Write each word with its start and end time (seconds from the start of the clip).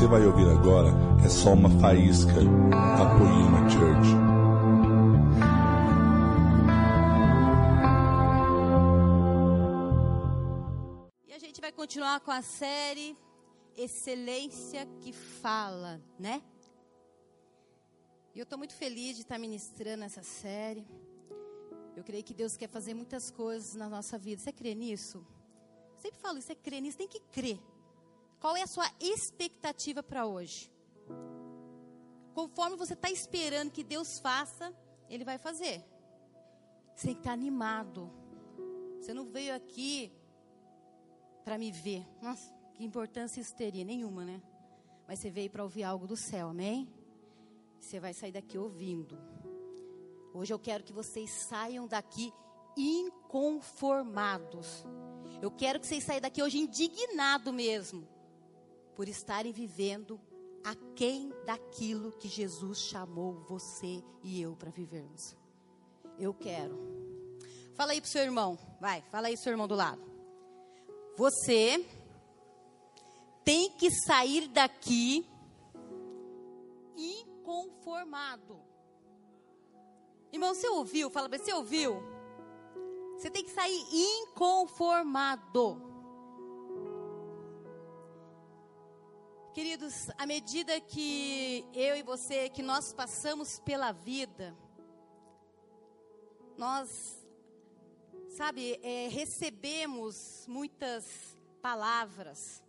você 0.00 0.06
vai 0.06 0.24
ouvir 0.24 0.48
agora 0.48 0.88
é 1.22 1.28
só 1.28 1.52
uma 1.52 1.68
faísca 1.78 2.32
da 2.32 3.18
Poema 3.18 3.68
Church. 3.68 4.08
E 11.28 11.34
a 11.34 11.38
gente 11.38 11.60
vai 11.60 11.70
continuar 11.70 12.20
com 12.20 12.30
a 12.30 12.40
série 12.40 13.14
Excelência 13.76 14.86
que 15.02 15.12
Fala, 15.12 16.00
né? 16.18 16.42
E 18.34 18.38
eu 18.38 18.44
estou 18.44 18.56
muito 18.56 18.72
feliz 18.72 19.16
de 19.16 19.20
estar 19.20 19.38
ministrando 19.38 20.04
essa 20.04 20.22
série. 20.22 20.86
Eu 21.94 22.02
creio 22.02 22.24
que 22.24 22.32
Deus 22.32 22.56
quer 22.56 22.70
fazer 22.70 22.94
muitas 22.94 23.30
coisas 23.30 23.74
na 23.74 23.86
nossa 23.86 24.16
vida. 24.16 24.40
Você 24.40 24.50
crê 24.50 24.74
nisso? 24.74 25.22
Sempre 25.98 26.18
falo 26.20 26.38
isso, 26.38 26.46
você 26.46 26.54
crê 26.54 26.80
nisso, 26.80 26.96
tem 26.96 27.06
que 27.06 27.20
crer. 27.20 27.60
Qual 28.40 28.56
é 28.56 28.62
a 28.62 28.66
sua 28.66 28.90
expectativa 28.98 30.02
para 30.02 30.26
hoje? 30.26 30.72
Conforme 32.32 32.76
você 32.76 32.94
está 32.94 33.10
esperando 33.10 33.70
que 33.70 33.84
Deus 33.84 34.18
faça, 34.18 34.74
Ele 35.10 35.24
vai 35.24 35.36
fazer. 35.36 35.84
Você 36.94 37.08
tem 37.08 37.14
que 37.14 37.20
estar 37.20 37.30
tá 37.30 37.34
animado. 37.34 38.10
Você 38.98 39.12
não 39.12 39.26
veio 39.26 39.54
aqui 39.54 40.10
para 41.44 41.58
me 41.58 41.70
ver. 41.70 42.06
Nossa, 42.22 42.50
que 42.74 42.82
importância 42.82 43.40
isso 43.40 43.54
teria? 43.54 43.84
Nenhuma, 43.84 44.24
né? 44.24 44.40
Mas 45.06 45.18
você 45.18 45.30
veio 45.30 45.50
para 45.50 45.62
ouvir 45.62 45.82
algo 45.82 46.06
do 46.06 46.16
céu, 46.16 46.48
amém? 46.48 46.88
Você 47.78 48.00
vai 48.00 48.14
sair 48.14 48.32
daqui 48.32 48.56
ouvindo. 48.56 49.18
Hoje 50.32 50.52
eu 50.52 50.58
quero 50.58 50.84
que 50.84 50.92
vocês 50.92 51.30
saiam 51.30 51.86
daqui 51.86 52.32
inconformados. 52.76 54.84
Eu 55.42 55.50
quero 55.50 55.80
que 55.80 55.86
vocês 55.86 56.04
saiam 56.04 56.20
daqui 56.20 56.42
hoje 56.42 56.58
indignados 56.58 57.52
mesmo, 57.52 58.06
por 58.94 59.08
estarem 59.08 59.52
vivendo 59.52 60.20
aquém 60.64 61.32
daquilo 61.44 62.12
que 62.12 62.28
Jesus 62.28 62.78
chamou 62.78 63.40
você 63.48 64.02
e 64.22 64.40
eu 64.40 64.54
para 64.56 64.70
vivermos. 64.70 65.36
Eu 66.18 66.34
quero. 66.34 66.78
Fala 67.74 67.92
aí 67.92 68.00
pro 68.00 68.10
seu 68.10 68.22
irmão, 68.22 68.58
vai, 68.80 69.02
fala 69.10 69.28
aí 69.28 69.34
pro 69.34 69.42
seu 69.42 69.52
irmão 69.52 69.66
do 69.66 69.74
lado. 69.74 70.02
Você 71.16 71.84
tem 73.44 73.70
que 73.72 73.90
sair 73.90 74.48
daqui 74.48 75.26
inconformado. 76.96 78.60
Irmão, 80.32 80.54
você 80.54 80.68
ouviu? 80.68 81.10
Fala 81.10 81.28
bem, 81.28 81.40
você 81.40 81.52
ouviu? 81.52 82.02
Você 83.16 83.28
tem 83.30 83.44
que 83.44 83.50
sair 83.50 83.82
inconformado. 83.92 85.89
Queridos, 89.52 90.08
à 90.16 90.26
medida 90.26 90.80
que 90.80 91.66
eu 91.74 91.96
e 91.96 92.02
você, 92.02 92.48
que 92.48 92.62
nós 92.62 92.92
passamos 92.92 93.58
pela 93.60 93.92
vida, 93.92 94.56
nós, 96.56 97.26
sabe, 98.28 98.78
é, 98.82 99.08
recebemos 99.08 100.46
muitas 100.48 101.04
palavras. 101.60 102.62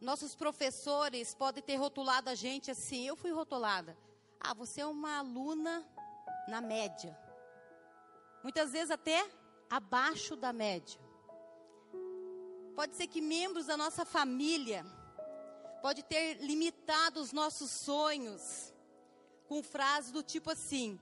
Nossos 0.00 0.34
professores 0.34 1.34
podem 1.34 1.62
ter 1.62 1.76
rotulado 1.76 2.30
a 2.30 2.34
gente 2.34 2.70
assim. 2.70 3.06
Eu 3.06 3.16
fui 3.16 3.30
rotulada. 3.30 3.96
Ah, 4.40 4.54
você 4.54 4.80
é 4.80 4.86
uma 4.86 5.18
aluna 5.18 5.86
na 6.48 6.60
média 6.60 7.16
muitas 8.42 8.72
vezes 8.72 8.90
até 8.90 9.28
abaixo 9.68 10.36
da 10.36 10.52
média. 10.52 11.00
Pode 12.80 12.96
ser 12.96 13.08
que 13.08 13.20
membros 13.20 13.66
da 13.66 13.76
nossa 13.76 14.06
família 14.06 14.86
pode 15.82 16.02
ter 16.02 16.38
limitado 16.40 17.20
os 17.20 17.30
nossos 17.30 17.70
sonhos 17.70 18.72
com 19.46 19.62
frases 19.62 20.10
do 20.10 20.22
tipo 20.22 20.50
assim: 20.50 20.98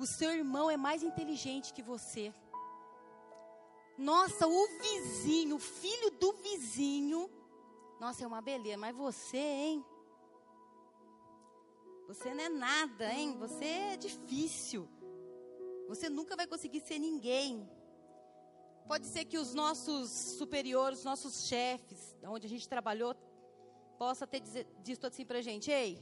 o 0.00 0.04
seu 0.04 0.32
irmão 0.32 0.68
é 0.68 0.76
mais 0.76 1.00
inteligente 1.04 1.72
que 1.72 1.80
você. 1.80 2.34
Nossa, 3.96 4.48
o 4.48 4.66
vizinho, 4.80 5.54
o 5.54 5.60
filho 5.60 6.10
do 6.10 6.32
vizinho, 6.32 7.30
nossa, 8.00 8.24
é 8.24 8.26
uma 8.26 8.42
beleza, 8.42 8.78
mas 8.78 8.96
você, 8.96 9.38
hein? 9.38 9.86
Você 12.08 12.34
não 12.34 12.42
é 12.42 12.48
nada, 12.48 13.14
hein? 13.14 13.38
Você 13.38 13.64
é 13.64 13.96
difícil. 13.96 14.88
Você 15.86 16.08
nunca 16.08 16.34
vai 16.34 16.48
conseguir 16.48 16.80
ser 16.80 16.98
ninguém. 16.98 17.70
Pode 18.92 19.06
ser 19.06 19.24
que 19.24 19.38
os 19.38 19.54
nossos 19.54 20.10
superiores, 20.10 20.98
os 20.98 21.04
nossos 21.06 21.46
chefes, 21.46 22.14
onde 22.24 22.46
a 22.46 22.50
gente 22.50 22.68
trabalhou, 22.68 23.14
possa 23.98 24.26
ter 24.26 24.42
dito 24.82 25.06
assim 25.06 25.24
pra 25.24 25.40
gente: 25.40 25.70
Ei, 25.70 25.98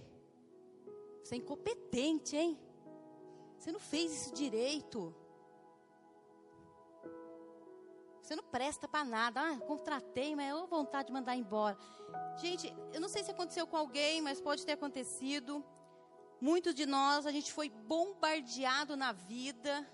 você 1.22 1.36
é 1.36 1.38
incompetente, 1.38 2.36
hein? 2.36 2.58
Você 3.56 3.70
não 3.70 3.78
fez 3.78 4.12
isso 4.12 4.34
direito. 4.34 5.14
Você 8.20 8.34
não 8.34 8.42
presta 8.42 8.88
para 8.88 9.04
nada. 9.04 9.40
Ah, 9.40 9.60
contratei, 9.60 10.34
mas 10.34 10.50
eu 10.50 10.66
vontade 10.66 11.06
de 11.06 11.12
mandar 11.12 11.36
embora. 11.36 11.78
Gente, 12.38 12.74
eu 12.92 13.00
não 13.00 13.08
sei 13.08 13.22
se 13.22 13.30
aconteceu 13.30 13.68
com 13.68 13.76
alguém, 13.76 14.20
mas 14.20 14.40
pode 14.40 14.66
ter 14.66 14.72
acontecido. 14.72 15.64
Muitos 16.40 16.74
de 16.74 16.86
nós, 16.86 17.24
a 17.24 17.30
gente 17.30 17.52
foi 17.52 17.68
bombardeado 17.68 18.96
na 18.96 19.12
vida 19.12 19.88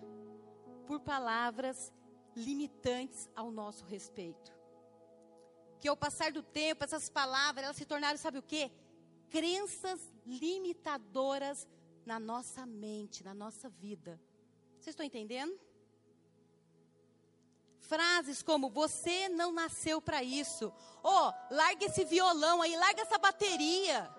por 0.87 0.99
palavras 1.01 1.93
limitantes 2.37 3.29
ao 3.35 3.51
nosso 3.51 3.85
respeito. 3.87 4.55
Que 5.81 5.89
ao 5.89 5.97
passar 5.97 6.31
do 6.31 6.43
tempo, 6.43 6.85
essas 6.85 7.09
palavras, 7.09 7.65
elas 7.65 7.77
se 7.77 7.87
tornaram, 7.87 8.19
sabe 8.19 8.39
o 8.39 8.43
quê? 8.43 8.71
Crenças 9.31 10.01
limitadoras 10.25 11.67
na 12.05 12.21
nossa 12.21 12.67
mente, 12.67 13.25
na 13.25 13.35
nossa 13.35 13.69
vida. 13.69 14.21
Vocês 14.79 14.93
estão 14.93 15.05
entendendo? 15.05 15.59
Frases 17.81 18.43
como 18.43 18.69
você 18.69 19.29
não 19.29 19.53
nasceu 19.53 20.01
para 20.01 20.23
isso. 20.23 20.73
Oh, 21.03 21.33
larga 21.51 21.87
esse 21.87 22.05
violão 22.05 22.61
aí, 22.63 22.77
larga 22.77 23.03
essa 23.03 23.19
bateria. 23.19 24.13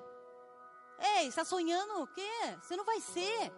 Ei, 0.99 1.27
está 1.27 1.45
sonhando 1.45 2.01
o 2.01 2.07
quê? 2.07 2.57
Você 2.61 2.75
não 2.75 2.85
vai 2.85 2.99
ser. 2.99 3.51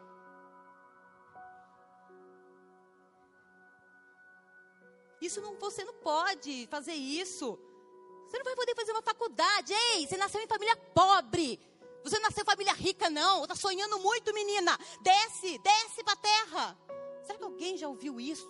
Isso 5.22 5.41
não, 5.41 5.56
você 5.56 5.84
não 5.84 5.94
pode 5.96 6.68
fazer 6.68 6.94
isso. 6.94 7.59
Você 8.28 8.38
não 8.38 8.46
vai 8.46 8.56
poder 8.56 8.75
fazer 8.75 8.91
uma 8.91 9.02
faculdade. 9.02 9.74
Ei, 9.74 10.07
você 10.07 10.18
nasceu 10.18 10.41
em 10.41 10.47
família 10.47 10.75
pobre. 10.75 11.59
Você 12.03 12.18
nasceu 12.19 12.44
em 12.44 12.46
família 12.46 12.74
rica, 12.74 13.09
não. 13.09 13.44
Está 13.44 13.56
sonhando 13.56 14.00
muito, 14.00 14.34
menina. 14.34 14.78
Desce, 15.02 15.58
desce 15.58 16.03
para 16.03 16.13
a 16.13 16.18
terra. 16.18 16.78
Será 17.24 17.38
que 17.38 17.44
alguém 17.44 17.78
já 17.78 17.88
ouviu 17.88 18.19
isso? 18.19 18.47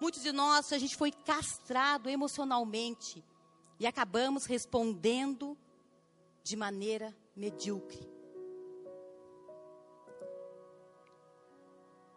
Muitos 0.00 0.22
de 0.22 0.32
nós, 0.32 0.72
a 0.72 0.78
gente 0.78 0.96
foi 0.96 1.10
castrado 1.10 2.10
emocionalmente 2.10 3.24
e 3.80 3.86
acabamos 3.86 4.44
respondendo 4.44 5.56
de 6.42 6.56
maneira 6.56 7.16
medíocre. 7.34 8.13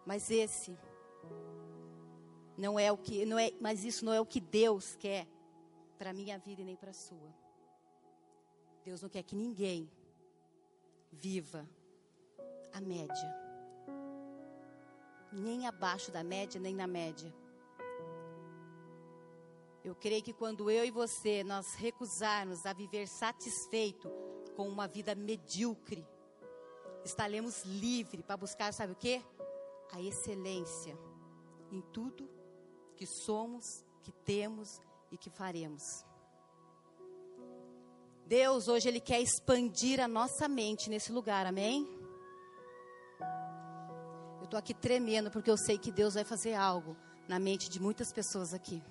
Mas 0.07 0.31
esse 0.31 0.79
não 2.57 2.79
é 2.79 2.89
o 2.89 2.97
que, 2.97 3.25
não 3.25 3.37
é, 3.37 3.51
mas 3.59 3.83
isso 3.83 4.05
não 4.05 4.13
é 4.13 4.21
o 4.21 4.25
que 4.25 4.39
Deus 4.39 4.95
quer 4.95 5.27
para 5.97 6.13
minha 6.13 6.39
vida 6.39 6.61
e 6.61 6.63
nem 6.63 6.77
para 6.77 6.91
a 6.91 6.93
sua. 6.93 7.35
Deus 8.85 9.01
não 9.01 9.09
quer 9.09 9.21
que 9.23 9.35
ninguém 9.35 9.91
viva 11.11 11.67
a 12.71 12.79
média. 12.79 13.35
Nem 15.29 15.67
abaixo 15.67 16.09
da 16.09 16.23
média, 16.23 16.57
nem 16.57 16.73
na 16.73 16.87
média. 16.87 17.33
Eu 19.83 19.93
creio 19.93 20.23
que 20.23 20.31
quando 20.31 20.71
eu 20.71 20.85
e 20.85 20.89
você 20.89 21.43
nós 21.43 21.73
recusarmos 21.73 22.65
a 22.65 22.71
viver 22.71 23.09
satisfeito 23.09 24.09
com 24.55 24.69
uma 24.69 24.87
vida 24.87 25.13
medíocre, 25.13 26.07
estaremos 27.03 27.65
livres 27.65 28.23
para 28.23 28.37
buscar, 28.37 28.73
sabe 28.73 28.93
o 28.93 28.95
que? 28.95 29.21
A 29.91 30.01
excelência 30.01 30.97
em 31.71 31.81
tudo 31.93 32.29
que 32.95 33.05
somos, 33.05 33.63
que 34.03 34.11
temos 34.11 34.81
e 35.11 35.17
que 35.17 35.29
faremos. 35.29 35.83
Deus 38.25 38.67
hoje 38.67 38.89
Ele 38.89 38.99
quer 38.99 39.21
expandir 39.21 40.01
a 40.01 40.07
nossa 40.07 40.47
mente 40.49 40.89
nesse 40.89 41.11
lugar, 41.11 41.45
amém? 41.45 41.87
Eu 44.39 44.43
estou 44.43 44.57
aqui 44.57 44.73
tremendo 44.73 45.31
porque 45.31 45.49
eu 45.49 45.57
sei 45.57 45.77
que 45.77 45.91
Deus 45.91 46.15
vai 46.15 46.23
fazer 46.23 46.53
algo 46.53 46.95
na 47.27 47.39
mente 47.39 47.69
de 47.69 47.81
muitas 47.81 48.11
pessoas 48.11 48.53
aqui. 48.53 48.83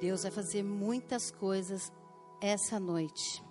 Deus 0.00 0.22
vai 0.22 0.30
fazer 0.30 0.62
muitas 0.62 1.30
coisas 1.30 1.90
essa 2.40 2.78
noite. 2.78 3.42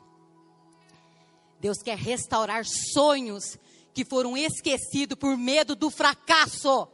Deus 1.64 1.82
quer 1.82 1.98
restaurar 1.98 2.66
sonhos 2.66 3.58
que 3.94 4.04
foram 4.04 4.36
esquecidos 4.36 5.18
por 5.18 5.38
medo 5.38 5.78
do 5.78 5.90
fracasso. 5.90 6.90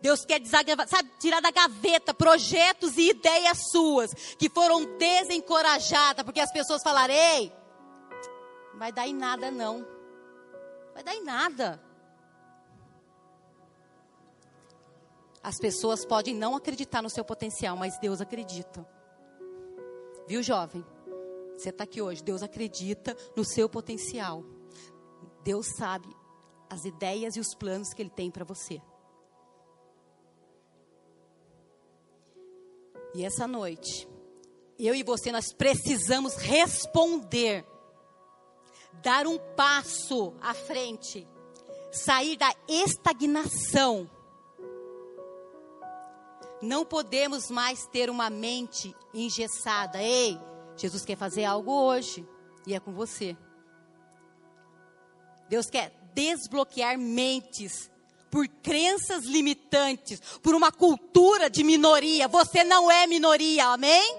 Deus 0.00 0.24
quer 0.24 0.42
sabe, 0.46 0.72
tirar 1.20 1.42
da 1.42 1.50
gaveta 1.50 2.14
projetos 2.14 2.96
e 2.96 3.10
ideias 3.10 3.70
suas 3.70 4.14
que 4.38 4.48
foram 4.48 4.96
desencorajadas, 4.96 6.24
porque 6.24 6.40
as 6.40 6.50
pessoas 6.50 6.82
falaram: 6.82 7.12
ei, 7.12 7.52
vai 8.76 8.90
dar 8.90 9.06
em 9.06 9.14
nada 9.14 9.50
não. 9.50 9.86
Vai 10.94 11.04
dar 11.04 11.14
em 11.14 11.22
nada. 11.22 11.78
As 15.42 15.58
pessoas 15.58 16.06
podem 16.06 16.34
não 16.34 16.56
acreditar 16.56 17.02
no 17.02 17.10
seu 17.10 17.26
potencial, 17.26 17.76
mas 17.76 17.98
Deus 17.98 18.22
acredita. 18.22 18.88
Viu, 20.26 20.42
jovem? 20.42 20.82
Você 21.56 21.70
está 21.70 21.84
aqui 21.84 22.02
hoje. 22.02 22.22
Deus 22.22 22.42
acredita 22.42 23.16
no 23.36 23.44
seu 23.44 23.68
potencial. 23.68 24.44
Deus 25.42 25.66
sabe 25.76 26.08
as 26.68 26.84
ideias 26.84 27.36
e 27.36 27.40
os 27.40 27.54
planos 27.54 27.92
que 27.92 28.02
Ele 28.02 28.10
tem 28.10 28.30
para 28.30 28.44
você. 28.44 28.80
E 33.14 33.24
essa 33.24 33.46
noite, 33.46 34.08
eu 34.78 34.94
e 34.94 35.04
você, 35.04 35.30
nós 35.30 35.52
precisamos 35.52 36.34
responder, 36.34 37.64
dar 38.94 39.26
um 39.26 39.38
passo 39.54 40.34
à 40.40 40.52
frente, 40.52 41.26
sair 41.92 42.36
da 42.36 42.52
estagnação. 42.66 44.10
Não 46.60 46.84
podemos 46.84 47.50
mais 47.50 47.86
ter 47.86 48.10
uma 48.10 48.28
mente 48.28 48.96
engessada. 49.12 50.02
Ei, 50.02 50.36
Jesus 50.76 51.04
quer 51.04 51.16
fazer 51.16 51.44
algo 51.44 51.72
hoje 51.72 52.26
e 52.66 52.74
é 52.74 52.80
com 52.80 52.92
você. 52.92 53.36
Deus 55.48 55.66
quer 55.66 55.92
desbloquear 56.14 56.98
mentes 56.98 57.90
por 58.30 58.48
crenças 58.48 59.24
limitantes, 59.24 60.20
por 60.42 60.54
uma 60.54 60.72
cultura 60.72 61.48
de 61.48 61.62
minoria. 61.62 62.26
Você 62.26 62.64
não 62.64 62.90
é 62.90 63.06
minoria, 63.06 63.66
amém? 63.66 64.16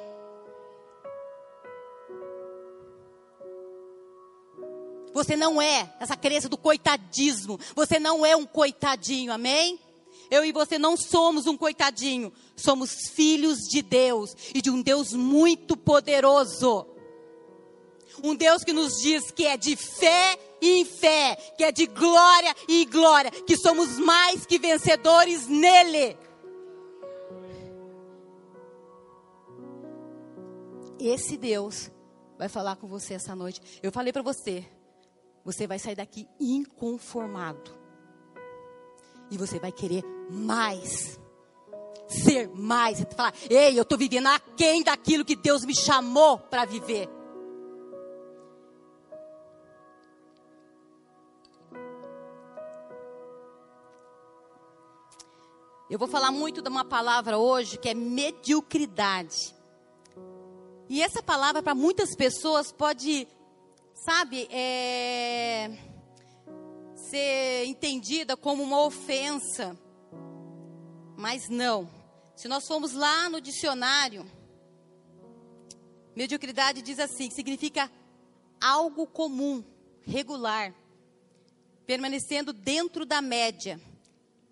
Você 5.13 5.35
não 5.35 5.61
é 5.61 5.93
essa 5.99 6.15
crença 6.15 6.49
do 6.49 6.57
coitadismo. 6.57 7.59
Você 7.73 7.99
não 7.99 8.25
é 8.25 8.35
um 8.35 8.45
coitadinho, 8.45 9.31
amém? 9.31 9.79
Eu 10.29 10.43
e 10.43 10.51
você 10.51 10.77
não 10.77 10.97
somos 10.97 11.47
um 11.47 11.57
coitadinho. 11.57 12.31
Somos 12.55 13.09
filhos 13.09 13.59
de 13.59 13.81
Deus 13.81 14.35
e 14.53 14.61
de 14.61 14.69
um 14.69 14.81
Deus 14.81 15.13
muito 15.13 15.77
poderoso. 15.77 16.87
Um 18.23 18.35
Deus 18.35 18.63
que 18.63 18.73
nos 18.73 19.01
diz 19.01 19.29
que 19.31 19.45
é 19.45 19.57
de 19.57 19.75
fé 19.75 20.39
em 20.61 20.85
fé, 20.85 21.35
que 21.57 21.63
é 21.63 21.71
de 21.71 21.85
glória 21.85 22.55
e 22.67 22.85
glória, 22.85 23.29
que 23.29 23.57
somos 23.57 23.99
mais 23.99 24.45
que 24.45 24.57
vencedores 24.57 25.47
nele. 25.47 26.17
Esse 30.99 31.37
Deus 31.37 31.91
vai 32.37 32.49
falar 32.49 32.77
com 32.77 32.87
você 32.87 33.13
essa 33.13 33.35
noite. 33.35 33.61
Eu 33.83 33.91
falei 33.91 34.11
para 34.11 34.21
você, 34.21 34.65
você 35.43 35.67
vai 35.67 35.77
sair 35.77 35.95
daqui 35.95 36.27
inconformado. 36.39 37.84
E 39.31 39.37
você 39.37 39.59
vai 39.59 39.71
querer 39.71 40.03
mais. 40.29 41.19
Ser 42.07 42.49
mais. 42.49 42.99
Você 42.99 43.05
falar, 43.15 43.33
ei, 43.49 43.77
eu 43.77 43.83
estou 43.83 43.97
vivendo 43.97 44.27
aquém 44.27 44.83
daquilo 44.83 45.25
que 45.25 45.35
Deus 45.35 45.65
me 45.65 45.75
chamou 45.75 46.37
para 46.37 46.65
viver. 46.65 47.09
Eu 55.87 55.99
vou 55.99 56.07
falar 56.07 56.31
muito 56.31 56.61
de 56.63 56.69
uma 56.69 56.83
palavra 56.83 57.37
hoje 57.37 57.77
que 57.77 57.87
é 57.87 57.93
mediocridade. 57.93 59.55
E 60.89 61.01
essa 61.01 61.21
palavra 61.21 61.63
para 61.63 61.75
muitas 61.75 62.15
pessoas 62.15 62.71
pode, 62.71 63.27
sabe, 63.93 64.47
é, 64.51 65.69
ser 67.15 67.65
entendida 67.65 68.35
como 68.35 68.61
uma 68.61 68.83
ofensa. 68.83 69.77
Mas 71.15 71.47
não. 71.49 71.89
Se 72.35 72.49
nós 72.49 72.67
formos 72.67 72.91
lá 72.91 73.29
no 73.29 73.39
dicionário, 73.39 74.29
mediocridade 76.13 76.81
diz 76.81 76.99
assim: 76.99 77.29
significa 77.31 77.89
algo 78.59 79.07
comum, 79.07 79.63
regular, 80.01 80.75
permanecendo 81.85 82.51
dentro 82.51 83.05
da 83.05 83.21
média 83.21 83.79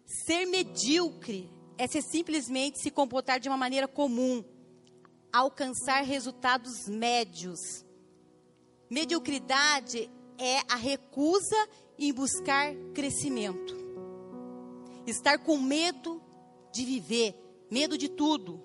Ser 0.06 0.46
medíocre 0.46 1.50
é 1.78 1.88
ser 1.88 2.04
simplesmente 2.04 2.80
se 2.80 2.92
comportar 2.92 3.40
de 3.40 3.50
uma 3.50 3.58
maneira 3.58 3.88
comum, 3.88 4.44
alcançar 5.32 6.04
resultados 6.04 6.88
médios. 6.88 7.60
Mediocridade 8.90 10.12
é 10.38 10.60
a 10.72 10.76
recusa 10.76 11.58
em 11.98 12.14
buscar 12.14 12.74
crescimento. 12.94 13.76
Estar 15.06 15.38
com 15.40 15.58
medo 15.58 16.22
de 16.72 16.86
viver, 16.86 17.36
medo 17.70 17.98
de 17.98 18.10
tudo. 18.10 18.62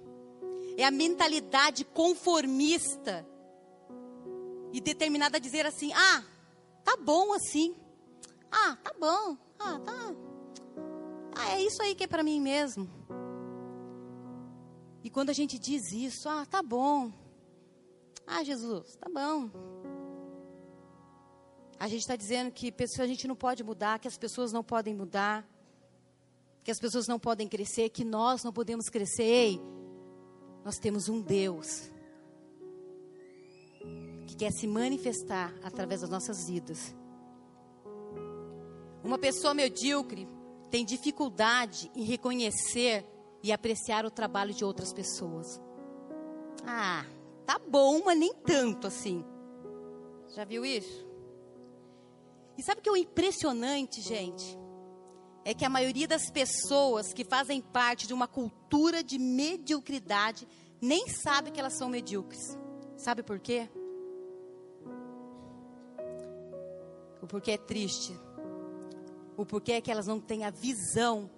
É 0.77 0.85
a 0.85 0.91
mentalidade 0.91 1.85
conformista 1.85 3.27
e 4.73 4.81
determinada 4.81 5.37
a 5.37 5.41
dizer 5.41 5.67
assim: 5.67 5.93
ah, 5.93 6.25
tá 6.85 6.97
bom 6.97 7.33
assim. 7.33 7.75
Ah, 8.51 8.77
tá 8.83 8.95
bom. 8.99 9.37
Ah, 9.59 9.79
tá, 9.81 10.15
ah, 11.41 11.53
é 11.53 11.63
isso 11.63 11.83
aí 11.83 11.95
que 11.95 12.05
é 12.05 12.07
para 12.07 12.23
mim 12.23 12.41
mesmo. 12.41 12.89
E 15.05 15.11
quando 15.11 15.31
a 15.31 15.33
gente 15.33 15.59
diz 15.59 15.93
isso, 15.93 16.29
ah, 16.29 16.45
tá 16.45 16.63
bom. 16.63 17.13
Ah, 18.27 18.43
Jesus, 18.43 18.97
tá 18.97 19.09
bom. 19.09 19.49
A 21.79 21.87
gente 21.87 22.01
está 22.01 22.17
dizendo 22.17 22.51
que 22.51 22.75
a 22.99 23.07
gente 23.07 23.29
não 23.29 23.37
pode 23.37 23.63
mudar, 23.63 23.99
que 24.01 24.09
as 24.09 24.19
pessoas 24.19 24.53
não 24.53 24.65
podem 24.65 24.95
mudar, 24.95 25.49
que 26.65 26.71
as 26.71 26.79
pessoas 26.79 27.07
não 27.07 27.19
podem 27.19 27.47
crescer, 27.47 27.89
que 27.91 28.05
nós 28.05 28.43
não 28.43 28.53
podemos 28.53 28.89
crescer. 28.89 29.23
Ei, 29.23 29.61
nós 30.65 30.77
temos 30.79 31.09
um 31.09 31.21
Deus 31.21 31.91
que 34.27 34.35
quer 34.37 34.51
se 34.51 34.67
manifestar 34.67 35.55
através 35.63 36.01
das 36.01 36.11
nossas 36.11 36.49
vidas. 36.49 36.95
Uma 39.05 39.17
pessoa 39.17 39.55
medíocre 39.55 40.29
tem 40.71 40.85
dificuldade 40.85 41.91
em 41.95 42.03
reconhecer 42.03 43.07
e 43.43 43.53
apreciar 43.53 44.05
o 44.05 44.11
trabalho 44.11 44.53
de 44.53 44.65
outras 44.65 44.93
pessoas. 44.93 45.61
Ah, 46.67 47.07
tá 47.47 47.59
bom, 47.59 48.03
mas 48.05 48.19
nem 48.19 48.35
tanto 48.35 48.89
assim. 48.89 49.25
Já 50.35 50.45
viu 50.45 50.67
isso? 50.67 51.08
E 52.59 52.63
sabe 52.63 52.81
o 52.81 52.83
que 52.83 52.89
é 52.89 52.93
o 52.93 52.97
impressionante, 52.97 54.03
gente? 54.03 54.59
É 55.45 55.55
que 55.55 55.65
a 55.65 55.71
maioria 55.71 56.07
das 56.07 56.31
pessoas 56.31 57.13
que 57.15 57.25
fazem 57.25 57.63
parte 57.63 58.07
de 58.07 58.13
uma 58.13 58.29
cultura 58.29 59.03
de 59.03 59.19
mediocridade 59.19 60.47
nem 60.81 61.09
sabe 61.09 61.51
que 61.51 61.59
elas 61.59 61.79
são 61.79 61.89
medíocres. 61.89 62.59
Sabe 62.97 63.23
por 63.23 63.39
quê? 63.39 63.71
O 67.23 67.27
porquê 67.27 67.53
é 67.53 67.57
triste 67.57 68.13
o 69.39 69.47
porquê 69.47 69.75
é 69.75 69.81
que 69.81 69.91
elas 69.91 70.09
não 70.09 70.19
têm 70.19 70.45
a 70.45 70.51
visão 70.51 71.31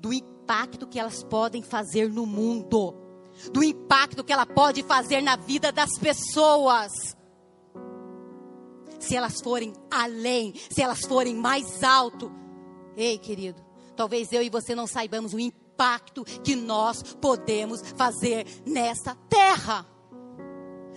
do 0.00 0.10
impacto 0.10 0.86
que 0.86 0.98
elas 0.98 1.22
podem 1.22 1.62
fazer 1.62 2.08
no 2.08 2.24
mundo, 2.24 2.94
do 3.52 3.62
impacto 3.62 4.24
que 4.24 4.32
ela 4.32 4.46
pode 4.46 4.82
fazer 4.82 5.20
na 5.20 5.36
vida 5.36 5.70
das 5.70 5.90
pessoas. 5.98 6.90
Se 9.02 9.16
elas 9.16 9.40
forem 9.40 9.72
além, 9.90 10.54
se 10.70 10.80
elas 10.80 11.00
forem 11.00 11.34
mais 11.34 11.82
alto. 11.82 12.32
Ei, 12.96 13.18
querido, 13.18 13.62
talvez 13.96 14.32
eu 14.32 14.42
e 14.42 14.48
você 14.48 14.74
não 14.74 14.86
saibamos 14.86 15.34
o 15.34 15.38
impacto 15.38 16.24
que 16.24 16.54
nós 16.54 17.02
podemos 17.02 17.82
fazer 17.96 18.46
nessa 18.66 19.14
terra. 19.28 19.86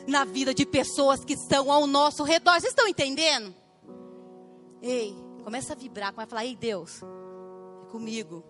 Na 0.08 0.24
vida 0.24 0.54
de 0.54 0.66
pessoas 0.66 1.26
que 1.26 1.34
estão 1.34 1.72
ao 1.72 1.88
nosso 1.88 2.24
redor. 2.24 2.54
Vocês 2.54 2.72
estão 2.72 2.88
entendendo? 2.88 3.54
Ei, 4.82 5.26
Começa 5.46 5.74
a 5.74 5.76
vibrar, 5.76 6.12
começa 6.12 6.26
a 6.26 6.30
falar: 6.32 6.46
Ei 6.46 6.56
Deus, 6.56 7.04
é 7.04 7.92
comigo. 7.92 8.44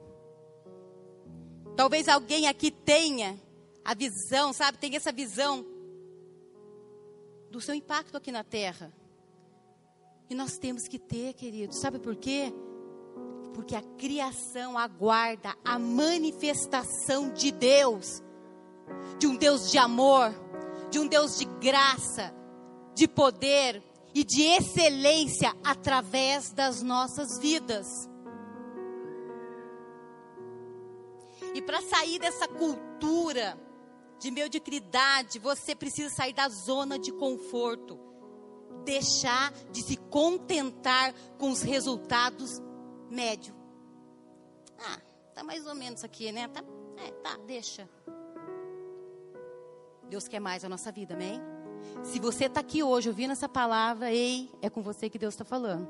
Talvez 1.75 2.07
alguém 2.07 2.47
aqui 2.47 2.71
tenha 2.71 3.37
a 3.83 3.93
visão, 3.93 4.53
sabe? 4.53 4.77
Tenha 4.77 4.95
essa 4.95 5.11
visão 5.11 5.65
do 7.51 7.59
seu 7.59 7.75
impacto 7.75 8.15
aqui 8.15 8.31
na 8.31 8.45
terra. 8.45 8.93
E 10.29 10.35
nós 10.35 10.57
temos 10.57 10.87
que 10.87 10.97
ter, 10.97 11.33
querido. 11.33 11.73
Sabe 11.73 11.99
por 11.99 12.15
quê? 12.15 12.53
Porque 13.53 13.75
a 13.75 13.81
criação 13.81 14.77
aguarda 14.77 15.55
a 15.63 15.77
manifestação 15.77 17.31
de 17.31 17.51
Deus, 17.51 18.23
de 19.19 19.27
um 19.27 19.35
Deus 19.35 19.71
de 19.71 19.77
amor, 19.77 20.33
de 20.89 20.99
um 20.99 21.07
Deus 21.07 21.37
de 21.37 21.45
graça, 21.45 22.33
de 22.93 23.07
poder 23.07 23.81
e 24.13 24.23
de 24.23 24.41
excelência 24.41 25.53
através 25.63 26.51
das 26.51 26.81
nossas 26.81 27.39
vidas. 27.39 27.87
E 31.53 31.61
para 31.61 31.81
sair 31.81 32.19
dessa 32.19 32.47
cultura 32.47 33.57
de 34.19 34.31
mediocridade, 34.31 35.39
você 35.39 35.75
precisa 35.75 36.09
sair 36.09 36.33
da 36.33 36.49
zona 36.49 36.97
de 36.97 37.11
conforto. 37.13 38.04
Deixar 38.85 39.51
de 39.71 39.83
se 39.83 39.97
contentar 39.97 41.13
com 41.37 41.49
os 41.51 41.61
resultados 41.61 42.61
médios. 43.09 43.55
Ah, 44.79 44.99
tá 45.33 45.43
mais 45.43 45.65
ou 45.65 45.75
menos 45.75 46.03
aqui, 46.03 46.31
né? 46.31 46.47
Tá, 46.47 46.63
é, 46.97 47.11
tá, 47.11 47.37
deixa. 47.45 47.89
Deus 50.09 50.27
quer 50.27 50.39
mais 50.39 50.63
a 50.63 50.69
nossa 50.69 50.91
vida, 50.91 51.13
amém? 51.13 51.41
Se 52.03 52.19
você 52.19 52.45
está 52.45 52.59
aqui 52.59 52.83
hoje 52.83 53.09
ouvindo 53.09 53.31
essa 53.31 53.49
palavra, 53.49 54.11
ei, 54.11 54.49
é 54.61 54.69
com 54.69 54.81
você 54.81 55.09
que 55.09 55.19
Deus 55.19 55.33
está 55.33 55.43
falando. 55.43 55.87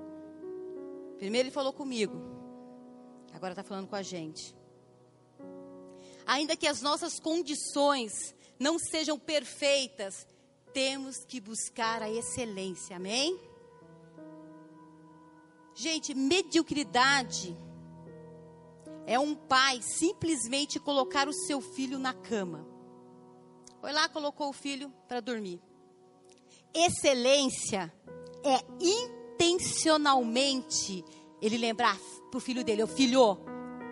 Primeiro 1.17 1.47
ele 1.47 1.53
falou 1.53 1.73
comigo, 1.73 2.21
agora 3.33 3.53
está 3.53 3.63
falando 3.63 3.87
com 3.87 3.95
a 3.95 4.01
gente. 4.01 4.55
Ainda 6.25 6.55
que 6.55 6.67
as 6.67 6.81
nossas 6.81 7.19
condições 7.19 8.35
não 8.59 8.79
sejam 8.79 9.17
perfeitas, 9.19 10.27
temos 10.75 11.23
que 11.23 11.39
buscar 11.39 12.03
a 12.03 12.11
excelência, 12.11 12.97
amém? 12.97 13.39
Gente, 15.73 16.13
mediocridade 16.13 17.57
é 19.05 19.17
um 19.17 19.33
pai 19.33 19.81
simplesmente 19.81 20.77
colocar 20.77 21.29
o 21.29 21.33
seu 21.33 21.61
filho 21.61 21.97
na 21.97 22.13
cama. 22.13 22.67
Foi 23.79 23.93
lá, 23.93 24.09
colocou 24.09 24.49
o 24.49 24.53
filho 24.53 24.91
para 25.07 25.21
dormir. 25.21 25.61
Excelência 26.73 27.89
é 28.43 28.59
intencionalmente 29.39 31.05
ele 31.41 31.57
lembrar 31.57 31.97
para 32.29 32.37
o 32.37 32.41
filho 32.41 32.65
dele: 32.65 32.83
"O 32.83 32.87
filho, 32.87 33.37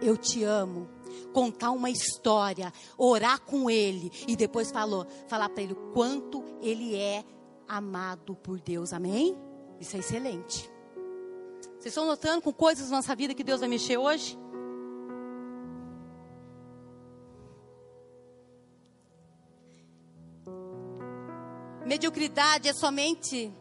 eu 0.02 0.18
te 0.18 0.44
amo." 0.44 0.90
Contar 1.34 1.72
uma 1.72 1.89
história, 1.89 2.72
orar 2.98 3.41
com 3.41 3.70
ele 3.70 4.12
e 4.27 4.36
depois 4.36 4.72
falou, 4.72 5.05
falar 5.27 5.50
para 5.50 5.63
ele 5.63 5.75
quanto 5.93 6.43
ele 6.62 6.96
é 6.96 7.24
amado 7.67 8.36
por 8.36 8.60
Deus. 8.60 8.93
Amém? 8.93 9.38
Isso 9.79 9.96
é 9.96 10.00
excelente. 10.00 10.70
Vocês 11.79 11.91
estão 11.91 12.05
notando 12.05 12.41
com 12.41 12.53
coisas 12.53 12.89
na 12.89 12.98
nossa 12.98 13.15
vida 13.15 13.34
que 13.34 13.43
Deus 13.43 13.60
vai 13.60 13.67
mexer 13.67 13.98
hoje? 13.98 14.38
Mediocridade 21.86 22.70
é 22.70 22.74
somente, 22.74 23.53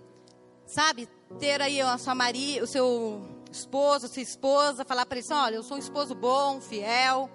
sabe, 0.65 1.09
ter 1.41 1.61
aí 1.61 1.81
a 1.81 1.99
sua 1.99 2.15
Maria, 2.15 2.63
o 2.63 2.67
seu 2.67 3.21
esposo, 3.51 4.09
sua 4.09 4.23
esposa, 4.23 4.85
falar 4.85 5.05
para 5.05 5.19
eles, 5.19 5.31
olha, 5.31 5.57
eu 5.57 5.63
sou 5.63 5.77
um 5.77 5.81
esposo 5.81 6.15
bom, 6.15 6.61
fiel, 6.61 7.29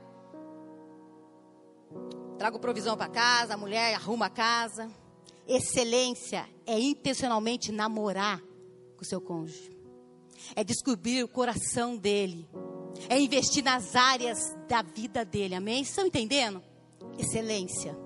trago 2.38 2.60
provisão 2.60 2.96
para 2.96 3.10
casa, 3.10 3.56
a 3.56 3.58
mulher 3.58 3.96
arruma 3.96 4.28
a 4.28 4.30
casa. 4.30 4.90
Excelência 5.48 6.48
é 6.66 6.80
intencionalmente 6.80 7.72
namorar 7.72 8.40
com 8.96 9.02
o 9.02 9.06
seu 9.06 9.20
cônjuge. 9.20 9.76
É 10.56 10.64
descobrir 10.64 11.24
o 11.24 11.28
coração 11.28 11.98
dele. 11.98 12.48
É 13.10 13.20
investir 13.20 13.64
nas 13.64 13.96
áreas 13.96 14.38
da 14.68 14.82
vida 14.82 15.26
dele. 15.26 15.56
Amém? 15.56 15.82
Estão 15.82 16.06
entendendo? 16.06 16.62
Excelência. 17.18 17.98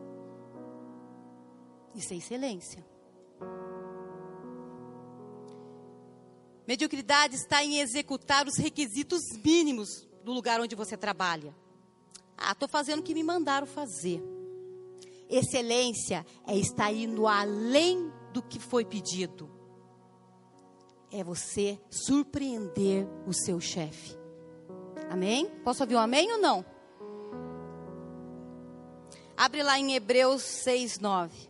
Isso 1.93 2.13
é 2.13 2.17
excelência. 2.17 2.85
Mediocridade 6.65 7.35
está 7.35 7.63
em 7.63 7.79
executar 7.79 8.47
os 8.47 8.57
requisitos 8.57 9.19
mínimos 9.43 10.07
do 10.23 10.31
lugar 10.31 10.61
onde 10.61 10.75
você 10.75 10.95
trabalha. 10.95 11.53
Ah, 12.43 12.53
estou 12.53 12.67
fazendo 12.67 12.99
o 12.99 13.03
que 13.03 13.13
me 13.13 13.23
mandaram 13.23 13.67
fazer. 13.67 14.21
Excelência 15.29 16.25
é 16.45 16.57
estar 16.57 16.91
indo 16.91 17.27
além 17.27 18.11
do 18.33 18.41
que 18.41 18.59
foi 18.59 18.83
pedido. 18.83 19.49
É 21.11 21.23
você 21.23 21.79
surpreender 21.89 23.07
o 23.27 23.33
seu 23.33 23.59
chefe. 23.59 24.17
Amém? 25.09 25.47
Posso 25.63 25.83
ouvir 25.83 25.95
um 25.95 25.99
amém 25.99 26.31
ou 26.31 26.37
não? 26.39 26.65
Abre 29.37 29.63
lá 29.63 29.77
em 29.77 29.93
Hebreus 29.93 30.41
6, 30.41 30.99
9. 30.99 31.49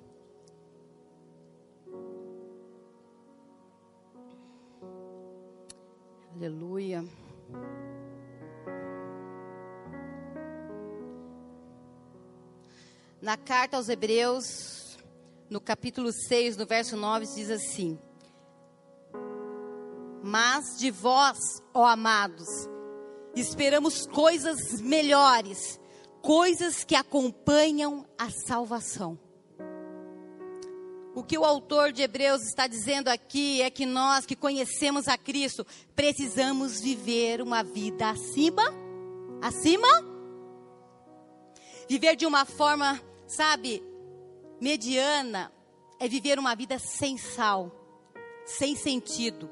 Aleluia. 6.35 7.05
Na 13.21 13.37
carta 13.37 13.77
aos 13.77 13.87
Hebreus, 13.87 14.97
no 15.47 15.61
capítulo 15.61 16.11
6, 16.11 16.57
no 16.57 16.65
verso 16.65 16.97
9, 16.97 17.27
diz 17.27 17.51
assim: 17.51 17.99
Mas 20.23 20.79
de 20.79 20.89
vós, 20.89 21.37
ó 21.71 21.85
amados, 21.85 22.47
esperamos 23.35 24.07
coisas 24.07 24.81
melhores, 24.81 25.79
coisas 26.19 26.83
que 26.83 26.95
acompanham 26.95 28.07
a 28.17 28.31
salvação. 28.31 29.19
O 31.13 31.21
que 31.21 31.37
o 31.37 31.45
autor 31.45 31.91
de 31.91 32.01
Hebreus 32.01 32.41
está 32.41 32.65
dizendo 32.65 33.09
aqui 33.09 33.61
é 33.61 33.69
que 33.69 33.85
nós 33.85 34.25
que 34.25 34.35
conhecemos 34.35 35.07
a 35.07 35.15
Cristo 35.15 35.63
precisamos 35.95 36.81
viver 36.81 37.39
uma 37.39 37.61
vida 37.61 38.09
acima, 38.09 38.63
acima, 39.41 39.87
viver 41.87 42.15
de 42.15 42.25
uma 42.25 42.45
forma, 42.45 42.99
sabe, 43.35 43.83
mediana, 44.59 45.51
é 45.99 46.07
viver 46.07 46.37
uma 46.37 46.55
vida 46.55 46.77
sem 46.79 47.17
sal, 47.17 47.71
sem 48.45 48.75
sentido, 48.75 49.49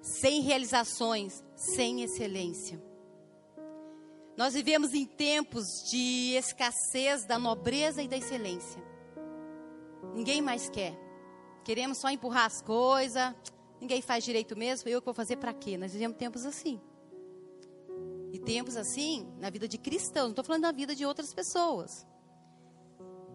sem 0.00 0.40
realizações, 0.40 1.44
sem 1.54 2.02
excelência. 2.02 2.82
Nós 4.36 4.54
vivemos 4.54 4.94
em 4.94 5.04
tempos 5.04 5.66
de 5.90 6.34
escassez 6.36 7.26
da 7.26 7.38
nobreza 7.38 8.02
e 8.02 8.08
da 8.08 8.16
excelência. 8.16 8.80
Ninguém 10.14 10.40
mais 10.40 10.70
quer. 10.70 10.96
Queremos 11.64 11.98
só 11.98 12.08
empurrar 12.08 12.46
as 12.46 12.62
coisas. 12.62 13.34
Ninguém 13.80 14.00
faz 14.00 14.24
direito 14.24 14.56
mesmo. 14.56 14.88
Eu 14.88 15.00
que 15.00 15.06
vou 15.06 15.14
fazer 15.14 15.36
para 15.36 15.52
quê? 15.52 15.76
Nós 15.76 15.92
vivemos 15.92 16.16
tempos 16.16 16.46
assim. 16.46 16.80
E 18.32 18.38
tempos 18.38 18.76
assim 18.76 19.28
na 19.40 19.50
vida 19.50 19.66
de 19.66 19.76
cristãos. 19.76 20.26
Não 20.26 20.30
estou 20.30 20.44
falando 20.44 20.62
da 20.62 20.72
vida 20.72 20.94
de 20.94 21.04
outras 21.04 21.34
pessoas. 21.34 22.06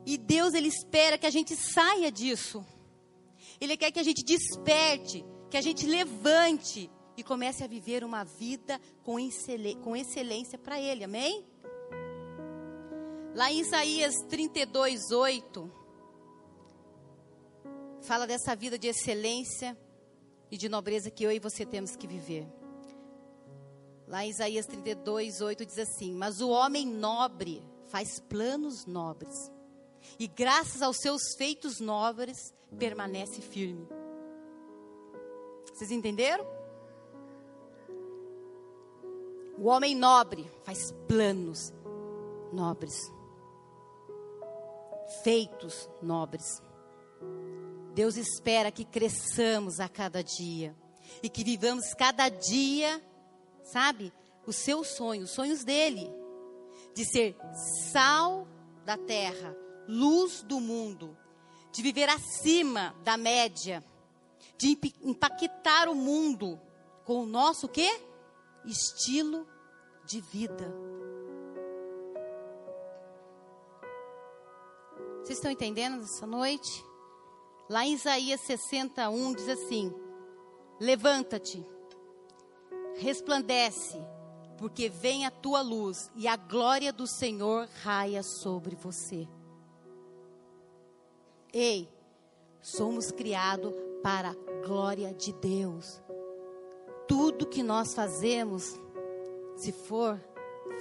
E 0.05 0.17
Deus, 0.17 0.53
Ele 0.53 0.67
espera 0.67 1.17
que 1.17 1.25
a 1.25 1.29
gente 1.29 1.55
saia 1.55 2.11
disso. 2.11 2.65
Ele 3.59 3.77
quer 3.77 3.91
que 3.91 3.99
a 3.99 4.03
gente 4.03 4.23
desperte, 4.23 5.25
que 5.49 5.57
a 5.57 5.61
gente 5.61 5.85
levante 5.85 6.89
e 7.15 7.23
comece 7.23 7.63
a 7.63 7.67
viver 7.67 8.03
uma 8.03 8.23
vida 8.23 8.79
com, 9.03 9.19
excelência 9.19 10.57
para 10.57 10.79
Ele. 10.79 11.03
Amém? 11.03 11.45
Lá 13.35 13.51
em 13.51 13.59
Isaías 13.61 14.13
32, 14.29 15.11
8 15.11 15.83
fala 18.01 18.27
dessa 18.27 18.53
vida 18.55 18.77
de 18.77 18.87
excelência 18.87 19.77
e 20.51 20.57
de 20.57 20.67
nobreza 20.67 21.09
que 21.09 21.23
eu 21.23 21.31
e 21.31 21.39
você 21.39 21.65
temos 21.65 21.95
que 21.95 22.05
viver. 22.05 22.45
Lá 24.07 24.25
em 24.25 24.29
Isaías 24.29 24.65
32, 24.67 25.41
8 25.41 25.65
diz 25.65 25.79
assim: 25.79 26.13
Mas 26.13 26.41
o 26.41 26.49
homem 26.49 26.85
nobre 26.85 27.63
faz 27.87 28.19
planos 28.19 28.85
nobres, 28.85 29.51
e 30.19 30.27
graças 30.27 30.81
aos 30.81 30.97
seus 30.97 31.35
feitos 31.37 31.79
nobres 31.79 32.53
permanece 32.77 33.41
firme. 33.41 33.87
Vocês 35.73 35.91
entenderam? 35.91 36.45
O 39.57 39.67
homem 39.67 39.95
nobre 39.95 40.49
faz 40.63 40.91
planos 41.07 41.71
nobres, 42.51 43.11
feitos 45.23 45.89
nobres. 46.01 46.61
Deus 47.93 48.17
espera 48.17 48.71
que 48.71 48.83
cresçamos 48.83 49.79
a 49.79 49.87
cada 49.87 50.23
dia 50.23 50.75
e 51.21 51.29
que 51.29 51.43
vivamos 51.43 51.93
cada 51.93 52.29
dia, 52.29 53.01
sabe, 53.63 54.11
os 54.45 54.55
seus 54.57 54.87
sonhos, 54.87 55.29
os 55.29 55.35
sonhos 55.35 55.63
dele, 55.63 56.11
de 56.95 57.05
ser 57.05 57.35
sal 57.91 58.47
da 58.85 58.97
terra, 58.97 59.55
luz 59.87 60.41
do 60.43 60.59
mundo, 60.59 61.17
de 61.71 61.81
viver 61.81 62.09
acima 62.09 62.95
da 63.03 63.17
média, 63.17 63.83
de 64.57 64.77
impactar 65.01 65.89
o 65.89 65.95
mundo 65.95 66.59
com 67.05 67.23
o 67.23 67.25
nosso 67.25 67.67
quê? 67.67 68.01
Estilo 68.65 69.47
de 70.05 70.21
vida. 70.21 70.73
Vocês 75.23 75.37
estão 75.37 75.51
entendendo 75.51 76.03
essa 76.03 76.27
noite? 76.27 76.83
Lá 77.69 77.85
em 77.85 77.93
Isaías 77.93 78.41
61 78.41 79.33
diz 79.33 79.47
assim: 79.47 79.93
Levanta-te, 80.79 81.65
resplandece, 82.95 83.97
porque 84.57 84.89
vem 84.89 85.25
a 85.25 85.31
tua 85.31 85.61
luz 85.61 86.11
e 86.15 86.27
a 86.27 86.35
glória 86.35 86.91
do 86.91 87.07
Senhor 87.07 87.69
raia 87.83 88.21
sobre 88.21 88.75
você. 88.75 89.27
Ei, 91.53 91.87
somos 92.63 93.11
criados 93.11 93.71
para 94.01 94.31
a 94.31 94.65
glória 94.65 95.13
de 95.13 95.31
Deus. 95.33 96.01
Tudo 97.07 97.45
que 97.45 97.61
nós 97.61 97.93
fazemos, 97.93 98.79
se 99.55 99.71
for 99.71 100.19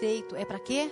feito, 0.00 0.34
é 0.34 0.46
para 0.46 0.58
quê? 0.58 0.90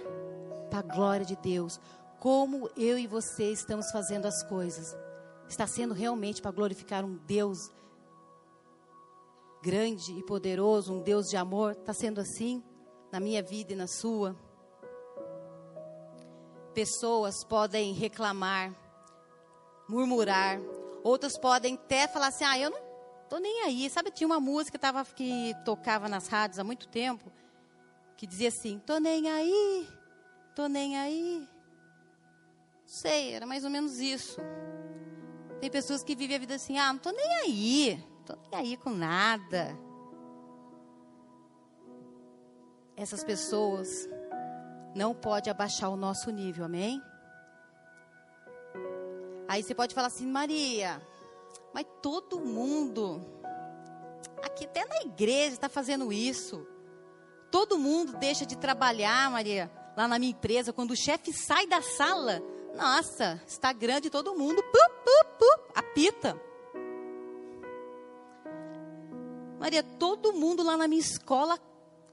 Para 0.68 0.80
a 0.80 0.94
glória 0.94 1.24
de 1.24 1.34
Deus. 1.36 1.80
Como 2.18 2.68
eu 2.76 2.98
e 2.98 3.06
você 3.06 3.50
estamos 3.50 3.90
fazendo 3.90 4.26
as 4.26 4.42
coisas? 4.42 4.94
Está 5.48 5.66
sendo 5.66 5.94
realmente 5.94 6.42
para 6.42 6.50
glorificar 6.50 7.02
um 7.02 7.16
Deus 7.26 7.72
grande 9.62 10.12
e 10.12 10.22
poderoso, 10.22 10.92
um 10.92 11.00
Deus 11.00 11.26
de 11.26 11.38
amor? 11.38 11.72
Está 11.72 11.94
sendo 11.94 12.20
assim 12.20 12.62
na 13.10 13.18
minha 13.18 13.42
vida 13.42 13.72
e 13.72 13.76
na 13.76 13.86
sua? 13.86 14.36
Pessoas 16.74 17.42
podem 17.44 17.94
reclamar, 17.94 18.74
murmurar. 19.90 20.60
Outros 21.02 21.36
podem 21.36 21.74
até 21.74 22.06
falar 22.06 22.28
assim: 22.28 22.44
ah, 22.44 22.58
eu 22.58 22.70
não 22.70 22.80
tô 23.28 23.38
nem 23.38 23.62
aí. 23.62 23.90
Sabe, 23.90 24.10
tinha 24.10 24.26
uma 24.26 24.40
música 24.40 24.78
que, 24.78 24.82
tava, 24.82 25.04
que 25.04 25.54
tocava 25.64 26.08
nas 26.08 26.28
rádios 26.28 26.58
há 26.58 26.64
muito 26.64 26.88
tempo, 26.88 27.30
que 28.16 28.26
dizia 28.26 28.48
assim: 28.48 28.78
tô 28.78 28.98
nem 28.98 29.28
aí, 29.28 29.88
tô 30.54 30.68
nem 30.68 30.96
aí. 30.96 31.48
Sei, 32.86 33.32
era 33.34 33.46
mais 33.46 33.64
ou 33.64 33.70
menos 33.70 33.98
isso. 33.98 34.40
Tem 35.60 35.70
pessoas 35.70 36.02
que 36.02 36.14
vivem 36.14 36.36
a 36.36 36.40
vida 36.40 36.54
assim: 36.54 36.78
ah, 36.78 36.92
não 36.92 37.00
tô 37.00 37.10
nem 37.10 37.34
aí, 37.38 38.04
tô 38.24 38.34
nem 38.50 38.60
aí 38.60 38.76
com 38.76 38.90
nada. 38.90 39.76
Essas 42.96 43.24
pessoas 43.24 44.08
não 44.94 45.14
podem 45.14 45.50
abaixar 45.50 45.90
o 45.90 45.96
nosso 45.96 46.30
nível, 46.30 46.64
amém? 46.64 47.02
Aí 49.50 49.64
você 49.64 49.74
pode 49.74 49.96
falar 49.96 50.06
assim, 50.06 50.28
Maria, 50.28 51.04
mas 51.74 51.84
todo 52.00 52.38
mundo, 52.38 53.20
aqui 54.44 54.64
até 54.64 54.84
na 54.84 55.00
igreja 55.00 55.54
está 55.54 55.68
fazendo 55.68 56.12
isso. 56.12 56.64
Todo 57.50 57.76
mundo 57.76 58.12
deixa 58.12 58.46
de 58.46 58.56
trabalhar, 58.56 59.28
Maria, 59.28 59.68
lá 59.96 60.06
na 60.06 60.20
minha 60.20 60.30
empresa, 60.30 60.72
quando 60.72 60.92
o 60.92 60.96
chefe 60.96 61.32
sai 61.32 61.66
da 61.66 61.82
sala. 61.82 62.40
Nossa, 62.76 63.42
está 63.44 63.72
grande 63.72 64.08
todo 64.08 64.36
mundo, 64.36 64.62
apita. 65.74 66.40
Maria, 69.58 69.82
todo 69.82 70.32
mundo 70.32 70.62
lá 70.62 70.76
na 70.76 70.86
minha 70.86 71.00
escola 71.00 71.58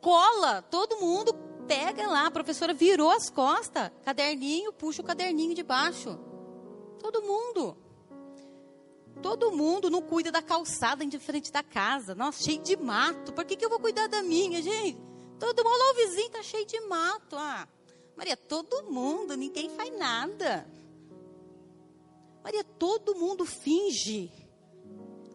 cola, 0.02 0.64
todo 0.64 0.98
mundo 0.98 1.36
pega 1.68 2.08
lá, 2.08 2.26
a 2.26 2.32
professora 2.32 2.74
virou 2.74 3.12
as 3.12 3.30
costas, 3.30 3.92
caderninho, 4.04 4.74
puxa 4.74 5.04
o 5.04 5.06
caderninho 5.06 5.54
de 5.54 5.62
baixo. 5.62 6.26
Todo 7.00 7.22
mundo. 7.22 7.78
Todo 9.22 9.52
mundo 9.52 9.90
não 9.90 10.02
cuida 10.02 10.32
da 10.32 10.42
calçada 10.42 11.04
em 11.04 11.12
frente 11.20 11.52
da 11.52 11.64
casa. 11.64 12.14
Nossa, 12.14 12.44
cheio 12.44 12.62
de 12.62 12.76
mato. 12.78 13.34
Por 13.34 13.46
que, 13.46 13.56
que 13.56 13.66
eu 13.66 13.70
vou 13.70 13.80
cuidar 13.80 14.08
da 14.08 14.22
minha, 14.22 14.62
gente? 14.62 14.98
Todo 15.40 15.64
mundo, 15.64 15.78
lá 15.78 15.92
o 15.92 15.96
vizinho 15.96 16.30
tá 16.30 16.44
cheio 16.44 16.66
de 16.66 16.80
mato. 16.82 17.36
Ah, 17.36 17.68
Maria, 18.16 18.36
todo 18.36 18.92
mundo, 18.92 19.36
ninguém 19.36 19.70
faz 19.70 19.96
nada. 19.98 20.68
Maria, 22.44 22.64
todo 22.64 23.16
mundo 23.16 23.46
finge. 23.46 24.32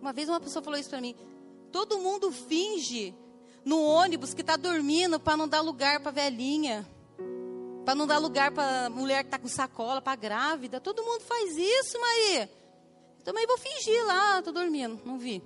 Uma 0.01 0.13
vez 0.13 0.29
uma 0.29 0.41
pessoa 0.41 0.63
falou 0.63 0.79
isso 0.79 0.91
para 0.91 1.01
mim. 1.01 1.15
Todo 1.71 1.99
mundo 1.99 2.33
finge 2.33 3.15
no 3.65 3.81
ônibus 3.81 4.35
que 4.35 4.41
está 4.41 4.57
dormindo 4.57 5.21
para 5.21 5.37
não 5.37 5.47
dar 5.47 5.61
lugar 5.61 6.01
para 6.01 6.11
velhinha. 6.11 6.87
Para 7.85 7.95
não 7.95 8.07
dar 8.07 8.19
lugar 8.19 8.53
para 8.53 8.89
mulher 8.91 9.23
que 9.23 9.29
está 9.29 9.39
com 9.39 9.49
sacola, 9.49 10.01
para 10.01 10.15
grávida. 10.15 10.81
Todo 10.81 11.03
mundo 11.03 11.23
faz 11.23 11.57
isso, 11.57 12.01
Maria. 12.01 12.51
Também 13.25 13.47
vou 13.47 13.59
fingir 13.59 14.05
lá, 14.07 14.39
estou 14.39 14.53
dormindo, 14.53 15.01
não 15.05 15.19
vi. 15.19 15.43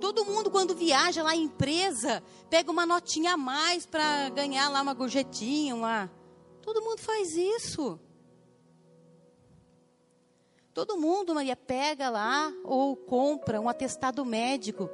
Todo 0.00 0.24
mundo, 0.24 0.50
quando 0.50 0.74
viaja 0.74 1.22
lá 1.22 1.34
em 1.34 1.44
empresa, 1.44 2.22
pega 2.50 2.70
uma 2.70 2.84
notinha 2.84 3.34
a 3.34 3.36
mais 3.36 3.86
para 3.86 4.28
ganhar 4.30 4.68
lá 4.68 4.82
uma 4.82 4.94
gorjetinha, 4.94 5.74
uma... 5.74 6.10
Todo 6.60 6.82
mundo 6.82 6.98
faz 6.98 7.36
isso. 7.36 7.98
Todo 10.74 10.96
mundo, 10.96 11.34
Maria, 11.34 11.56
pega 11.56 12.08
lá 12.08 12.52
ou 12.64 12.96
compra 12.96 13.60
um 13.60 13.68
atestado 13.68 14.24
médico, 14.24 14.88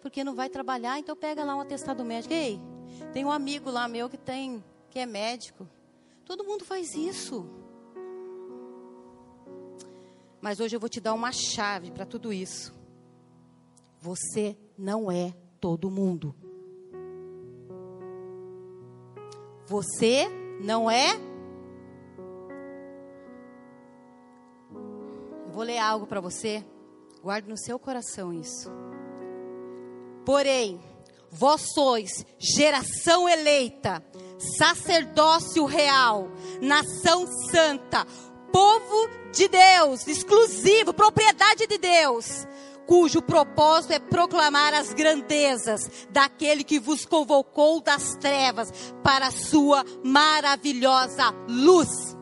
porque 0.00 0.22
não 0.22 0.34
vai 0.34 0.48
trabalhar, 0.48 0.98
então 0.98 1.16
pega 1.16 1.44
lá 1.44 1.56
um 1.56 1.60
atestado 1.60 2.04
médico. 2.04 2.34
Ei, 2.34 2.60
tem 3.12 3.24
um 3.24 3.32
amigo 3.32 3.70
lá 3.70 3.88
meu 3.88 4.08
que 4.08 4.18
tem 4.18 4.62
que 4.90 4.98
é 4.98 5.06
médico. 5.06 5.68
Todo 6.24 6.44
mundo 6.44 6.64
faz 6.64 6.94
isso. 6.94 7.46
Mas 10.40 10.60
hoje 10.60 10.76
eu 10.76 10.80
vou 10.80 10.88
te 10.88 11.00
dar 11.00 11.14
uma 11.14 11.32
chave 11.32 11.90
para 11.90 12.06
tudo 12.06 12.32
isso. 12.32 12.74
Você 14.00 14.56
não 14.76 15.10
é 15.10 15.34
todo 15.60 15.90
mundo. 15.90 16.34
Você 19.66 20.28
não 20.62 20.90
é. 20.90 21.18
Vou 25.48 25.62
ler 25.62 25.78
algo 25.78 26.06
para 26.06 26.20
você. 26.20 26.64
Guarde 27.22 27.48
no 27.48 27.58
seu 27.58 27.78
coração 27.78 28.32
isso. 28.32 28.70
Porém, 30.24 30.80
vós 31.30 31.72
sois 31.74 32.24
geração 32.38 33.28
eleita, 33.28 34.02
sacerdócio 34.38 35.64
real, 35.64 36.30
nação 36.60 37.26
santa, 37.50 38.06
povo 38.52 39.08
de 39.32 39.48
Deus, 39.48 40.06
exclusivo, 40.06 40.94
propriedade 40.94 41.66
de 41.66 41.78
Deus, 41.78 42.46
cujo 42.86 43.20
propósito 43.20 43.92
é 43.92 43.98
proclamar 43.98 44.72
as 44.72 44.94
grandezas 44.94 46.08
daquele 46.10 46.64
que 46.64 46.80
vos 46.80 47.04
convocou 47.04 47.80
das 47.80 48.14
trevas 48.16 48.72
para 49.02 49.26
a 49.26 49.30
sua 49.30 49.84
maravilhosa 50.02 51.24
luz. 51.48 52.16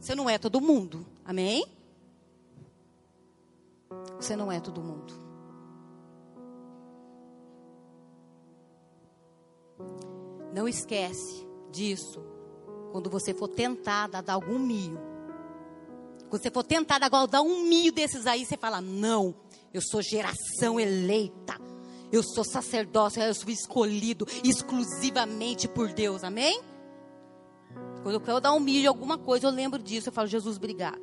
Você 0.00 0.14
não 0.14 0.28
é 0.28 0.36
todo 0.36 0.60
mundo, 0.60 1.06
amém? 1.24 1.64
Você 4.16 4.36
não 4.36 4.50
é 4.50 4.60
todo 4.60 4.82
mundo. 4.82 5.23
Não 10.54 10.68
esquece 10.68 11.44
disso 11.72 12.22
quando 12.92 13.10
você 13.10 13.34
for 13.34 13.48
tentada 13.48 14.18
a 14.18 14.20
dar 14.20 14.34
algum 14.34 14.56
mio. 14.56 15.00
Quando 16.30 16.40
você 16.40 16.50
for 16.50 16.62
tentada 16.62 17.06
a 17.06 17.26
dar 17.26 17.42
um 17.42 17.64
mio 17.64 17.90
desses 17.90 18.24
aí, 18.24 18.46
você 18.46 18.56
fala: 18.56 18.80
Não, 18.80 19.34
eu 19.72 19.82
sou 19.82 20.00
geração 20.00 20.78
eleita. 20.78 21.60
Eu 22.12 22.22
sou 22.22 22.44
sacerdócio, 22.44 23.20
eu 23.20 23.34
sou 23.34 23.50
escolhido 23.50 24.24
exclusivamente 24.44 25.66
por 25.66 25.92
Deus. 25.92 26.22
Amém? 26.22 26.62
Quando 28.04 28.14
eu 28.14 28.20
quero 28.20 28.40
dar 28.40 28.52
um 28.52 28.60
milho 28.60 28.88
alguma 28.88 29.18
coisa, 29.18 29.48
eu 29.48 29.50
lembro 29.50 29.82
disso. 29.82 30.10
Eu 30.10 30.12
falo, 30.12 30.28
Jesus, 30.28 30.56
obrigado. 30.56 31.02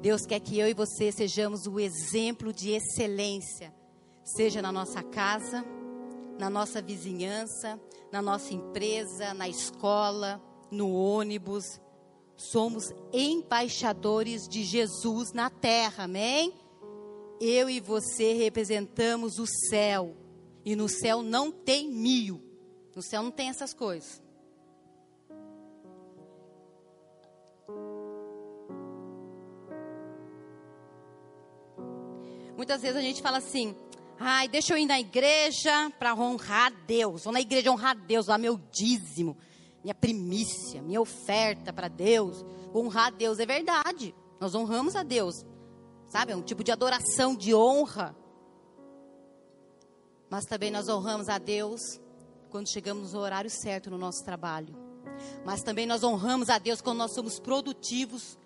Deus 0.00 0.24
quer 0.24 0.38
que 0.38 0.56
eu 0.56 0.68
e 0.68 0.74
você 0.74 1.10
sejamos 1.10 1.66
o 1.66 1.80
exemplo 1.80 2.52
de 2.52 2.70
excelência, 2.70 3.74
seja 4.22 4.62
na 4.62 4.70
nossa 4.70 5.02
casa, 5.02 5.64
na 6.38 6.48
nossa 6.48 6.80
vizinhança, 6.80 7.80
na 8.12 8.22
nossa 8.22 8.54
empresa, 8.54 9.34
na 9.34 9.48
escola, 9.48 10.40
no 10.70 10.92
ônibus. 10.92 11.64
Somos 12.36 12.92
embaixadores 13.12 14.46
de 14.48 14.62
Jesus 14.62 15.32
na 15.32 15.50
terra, 15.50 16.04
amém? 16.04 16.54
Eu 17.40 17.68
e 17.68 17.80
você 17.80 18.32
representamos 18.34 19.38
o 19.38 19.46
céu. 19.68 20.16
E 20.64 20.76
no 20.76 20.88
céu 20.88 21.22
não 21.22 21.50
tem 21.50 21.88
mil. 21.88 22.40
No 22.94 23.02
céu 23.02 23.22
não 23.22 23.30
tem 23.30 23.48
essas 23.48 23.74
coisas. 23.74 24.22
Muitas 32.56 32.82
vezes 32.82 32.96
a 32.96 33.00
gente 33.00 33.22
fala 33.22 33.38
assim: 33.38 33.74
Ai, 34.20 34.48
deixa 34.48 34.72
eu 34.72 34.78
ir 34.78 34.86
na 34.86 34.98
igreja 34.98 35.90
para 35.98 36.14
honrar 36.14 36.72
Deus. 36.86 37.24
Vou 37.24 37.32
na 37.32 37.40
igreja 37.40 37.70
honrar 37.70 37.96
Deus, 37.96 38.26
lá 38.26 38.36
meu 38.36 38.58
dízimo, 38.72 39.36
minha 39.82 39.94
primícia, 39.94 40.82
minha 40.82 41.00
oferta 41.00 41.72
para 41.72 41.86
Deus. 41.86 42.44
Honrar 42.74 43.12
Deus 43.12 43.38
é 43.38 43.46
verdade. 43.46 44.12
Nós 44.40 44.54
honramos 44.54 44.96
a 44.96 45.04
Deus. 45.04 45.46
Sabe? 46.08 46.32
É 46.32 46.36
um 46.36 46.42
tipo 46.42 46.64
de 46.64 46.72
adoração, 46.72 47.36
de 47.36 47.54
honra. 47.54 48.16
Mas 50.28 50.44
também 50.44 50.70
nós 50.70 50.88
honramos 50.88 51.28
a 51.28 51.38
Deus 51.38 51.80
quando 52.50 52.68
chegamos 52.68 53.12
no 53.12 53.20
horário 53.20 53.50
certo 53.50 53.90
no 53.90 53.98
nosso 53.98 54.24
trabalho. 54.24 54.74
Mas 55.44 55.62
também 55.62 55.86
nós 55.86 56.02
honramos 56.02 56.48
a 56.48 56.58
Deus 56.58 56.80
quando 56.80 56.98
nós 56.98 57.14
somos 57.14 57.38
produtivos 57.38 58.36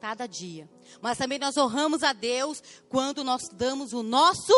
cada 0.00 0.26
dia. 0.26 0.68
Mas 1.00 1.16
também 1.16 1.38
nós 1.38 1.56
honramos 1.56 2.02
a 2.02 2.12
Deus 2.12 2.60
quando 2.88 3.22
nós 3.22 3.42
damos 3.52 3.92
o 3.92 4.02
nosso 4.02 4.52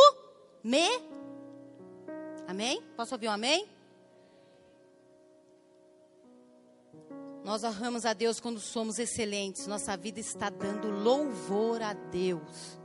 me. 0.64 0.88
Amém? 2.48 2.82
Posso 2.96 3.14
ouvir 3.14 3.28
um 3.28 3.32
amém? 3.32 3.68
Nós 7.44 7.62
honramos 7.62 8.06
a 8.06 8.14
Deus 8.14 8.40
quando 8.40 8.58
somos 8.58 8.98
excelentes. 8.98 9.66
Nossa 9.66 9.94
vida 9.98 10.18
está 10.18 10.48
dando 10.48 10.90
louvor 10.90 11.82
a 11.82 11.92
Deus. 11.92 12.80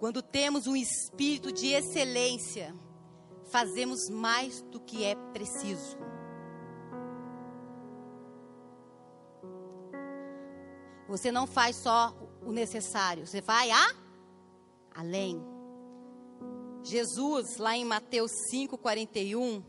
Quando 0.00 0.20
temos 0.20 0.66
um 0.66 0.74
espírito 0.74 1.52
de 1.52 1.68
excelência, 1.68 2.74
fazemos 3.52 4.08
mais 4.10 4.60
do 4.62 4.80
que 4.80 5.04
é 5.04 5.14
preciso. 5.32 5.96
Você 11.06 11.30
não 11.30 11.46
faz 11.46 11.76
só 11.76 12.12
o 12.44 12.50
necessário, 12.50 13.26
você 13.26 13.40
vai 13.40 13.70
a 13.70 13.94
além. 14.96 15.40
Jesus, 16.84 17.56
lá 17.58 17.76
em 17.76 17.84
Mateus 17.84 18.32
5:41, 18.50 19.62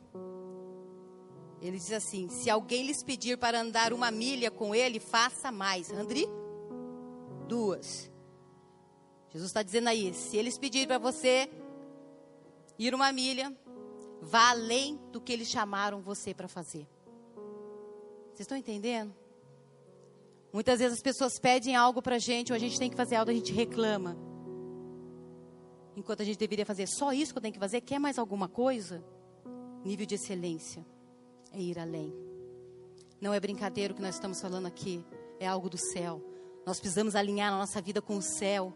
ele 1.61 1.77
diz 1.77 1.91
assim: 1.91 2.27
Se 2.29 2.49
alguém 2.49 2.85
lhes 2.85 3.03
pedir 3.03 3.37
para 3.37 3.61
andar 3.61 3.93
uma 3.93 4.11
milha 4.11 4.49
com 4.51 4.73
ele, 4.73 4.99
faça 4.99 5.51
mais. 5.51 5.91
Ande 5.91 6.27
duas. 7.47 8.11
Jesus 9.29 9.49
está 9.49 9.63
dizendo 9.63 9.89
aí: 9.89 10.13
se 10.13 10.37
eles 10.37 10.57
pedirem 10.57 10.87
para 10.87 10.97
você 10.97 11.49
ir 12.77 12.93
uma 12.93 13.11
milha, 13.11 13.55
vá 14.21 14.49
além 14.49 14.99
do 15.11 15.21
que 15.21 15.31
eles 15.31 15.47
chamaram 15.47 16.01
você 16.01 16.33
para 16.33 16.47
fazer. 16.47 16.87
Vocês 18.27 18.41
estão 18.41 18.57
entendendo? 18.57 19.13
Muitas 20.51 20.79
vezes 20.79 20.97
as 20.97 21.01
pessoas 21.01 21.39
pedem 21.39 21.75
algo 21.75 22.01
para 22.01 22.15
a 22.15 22.19
gente, 22.19 22.51
ou 22.51 22.55
a 22.55 22.59
gente 22.59 22.77
tem 22.77 22.89
que 22.89 22.95
fazer 22.95 23.15
algo, 23.15 23.31
a 23.31 23.33
gente 23.33 23.51
reclama. 23.51 24.32
Enquanto 25.95 26.21
a 26.21 26.25
gente 26.25 26.37
deveria 26.37 26.65
fazer 26.65 26.87
só 26.87 27.13
isso 27.13 27.33
que 27.33 27.37
eu 27.37 27.41
tenho 27.41 27.53
que 27.53 27.59
fazer, 27.59 27.81
quer 27.81 27.99
mais 27.99 28.17
alguma 28.17 28.47
coisa? 28.47 29.03
Nível 29.83 30.05
de 30.05 30.15
excelência 30.15 30.85
é 31.51 31.59
ir 31.59 31.77
além. 31.77 32.13
Não 33.21 33.33
é 33.33 33.39
brincadeira 33.39 33.93
o 33.93 33.95
que 33.95 34.01
nós 34.01 34.15
estamos 34.15 34.41
falando 34.41 34.65
aqui, 34.65 35.05
é 35.39 35.47
algo 35.47 35.69
do 35.69 35.77
céu. 35.77 36.21
Nós 36.65 36.79
precisamos 36.79 37.15
alinhar 37.15 37.53
a 37.53 37.57
nossa 37.57 37.81
vida 37.81 38.01
com 38.01 38.17
o 38.17 38.21
céu 38.21 38.73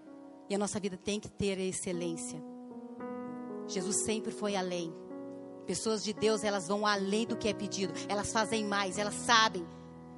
e 0.49 0.55
a 0.55 0.57
nossa 0.57 0.79
vida 0.79 0.97
tem 0.97 1.19
que 1.19 1.29
ter 1.29 1.59
excelência. 1.59 2.41
Jesus 3.67 4.03
sempre 4.05 4.31
foi 4.31 4.55
além. 4.55 4.93
Pessoas 5.65 6.03
de 6.03 6.13
Deus, 6.13 6.43
elas 6.43 6.67
vão 6.67 6.85
além 6.85 7.25
do 7.25 7.35
que 7.35 7.49
é 7.49 7.53
pedido. 7.53 7.93
Elas 8.07 8.31
fazem 8.31 8.63
mais, 8.63 8.97
elas 8.97 9.15
sabem 9.15 9.65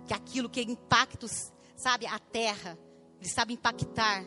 que 0.06 0.14
aquilo 0.14 0.50
que 0.50 0.62
impactos, 0.62 1.52
sabe, 1.76 2.06
a 2.06 2.20
terra, 2.20 2.78
eles 3.20 3.34
sabem 3.34 3.56
impactar. 3.56 4.26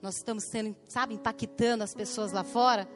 Nós 0.00 0.16
estamos 0.16 0.44
sendo, 0.44 0.76
sabe, 0.86 1.14
impactando 1.14 1.82
as 1.82 1.94
pessoas 1.94 2.32
lá 2.32 2.44
fora 2.44 2.88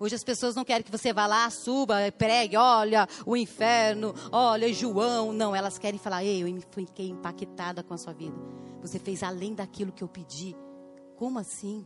Hoje 0.00 0.14
as 0.14 0.22
pessoas 0.22 0.54
não 0.54 0.64
querem 0.64 0.84
que 0.84 0.92
você 0.92 1.12
vá 1.12 1.26
lá, 1.26 1.50
suba, 1.50 1.96
pregue, 2.16 2.56
olha 2.56 3.08
o 3.26 3.36
inferno, 3.36 4.14
olha 4.30 4.72
João. 4.72 5.32
Não, 5.32 5.56
elas 5.56 5.76
querem 5.76 5.98
falar, 5.98 6.22
ei, 6.22 6.42
eu 6.42 6.60
fiquei 6.70 7.08
impactada 7.08 7.82
com 7.82 7.94
a 7.94 7.98
sua 7.98 8.12
vida. 8.12 8.36
Você 8.80 9.00
fez 9.00 9.24
além 9.24 9.54
daquilo 9.54 9.90
que 9.90 10.04
eu 10.04 10.08
pedi. 10.08 10.54
Como 11.16 11.40
assim? 11.40 11.84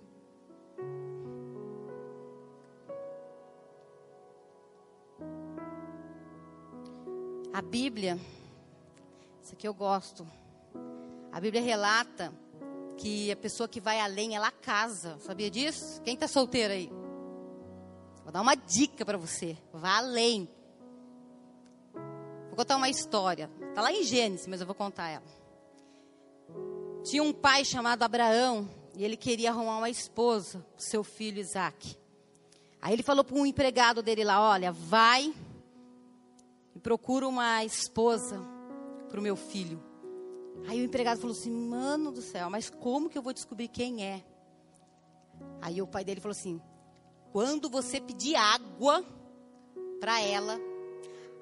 A 7.50 7.62
Bíblia, 7.62 8.18
isso 9.42 9.54
aqui 9.54 9.66
eu 9.66 9.72
gosto. 9.72 10.26
A 11.30 11.40
Bíblia 11.40 11.62
relata 11.62 12.30
que 12.96 13.30
a 13.30 13.36
pessoa 13.36 13.68
que 13.68 13.80
vai 13.80 14.00
além, 14.00 14.34
ela 14.34 14.50
casa. 14.50 15.18
Sabia 15.20 15.50
disso? 15.50 16.00
Quem 16.02 16.14
está 16.14 16.28
solteiro 16.28 16.72
aí? 16.72 16.90
Vou 18.22 18.32
dar 18.32 18.40
uma 18.40 18.54
dica 18.54 19.04
para 19.04 19.18
você. 19.18 19.56
Vá 19.72 19.98
além. 19.98 20.48
Vou 22.46 22.56
contar 22.56 22.76
uma 22.76 22.88
história. 22.88 23.50
Está 23.68 23.82
lá 23.82 23.92
em 23.92 24.04
Gênesis, 24.04 24.46
mas 24.46 24.60
eu 24.60 24.66
vou 24.66 24.74
contar 24.74 25.08
ela. 25.08 25.42
Tinha 27.02 27.22
um 27.22 27.32
pai 27.32 27.64
chamado 27.64 28.02
Abraão 28.02 28.68
e 28.94 29.04
ele 29.04 29.16
queria 29.16 29.50
arrumar 29.50 29.78
uma 29.78 29.90
esposa 29.90 30.64
para 30.76 30.84
seu 30.84 31.02
filho 31.02 31.40
Isaac. 31.40 31.96
Aí 32.80 32.92
ele 32.92 33.02
falou 33.02 33.24
para 33.24 33.36
um 33.36 33.46
empregado 33.46 34.02
dele 34.02 34.22
lá: 34.22 34.40
Olha, 34.40 34.70
vai 34.70 35.34
e 36.74 36.78
procura 36.78 37.26
uma 37.26 37.64
esposa 37.64 38.40
para 39.08 39.18
o 39.18 39.22
meu 39.22 39.36
filho. 39.36 39.82
Aí 40.66 40.80
o 40.80 40.84
empregado 40.84 41.20
falou 41.20 41.36
assim: 41.36 41.50
Mano 41.50 42.10
do 42.10 42.22
céu, 42.22 42.48
mas 42.50 42.70
como 42.70 43.08
que 43.08 43.18
eu 43.18 43.22
vou 43.22 43.32
descobrir 43.32 43.68
quem 43.68 44.04
é? 44.04 44.22
Aí 45.60 45.80
o 45.80 45.86
pai 45.86 46.04
dele 46.04 46.20
falou 46.20 46.32
assim: 46.32 46.60
quando 47.32 47.68
você 47.68 48.00
pedir 48.00 48.34
água 48.34 49.04
para 50.00 50.20
ela, 50.20 50.60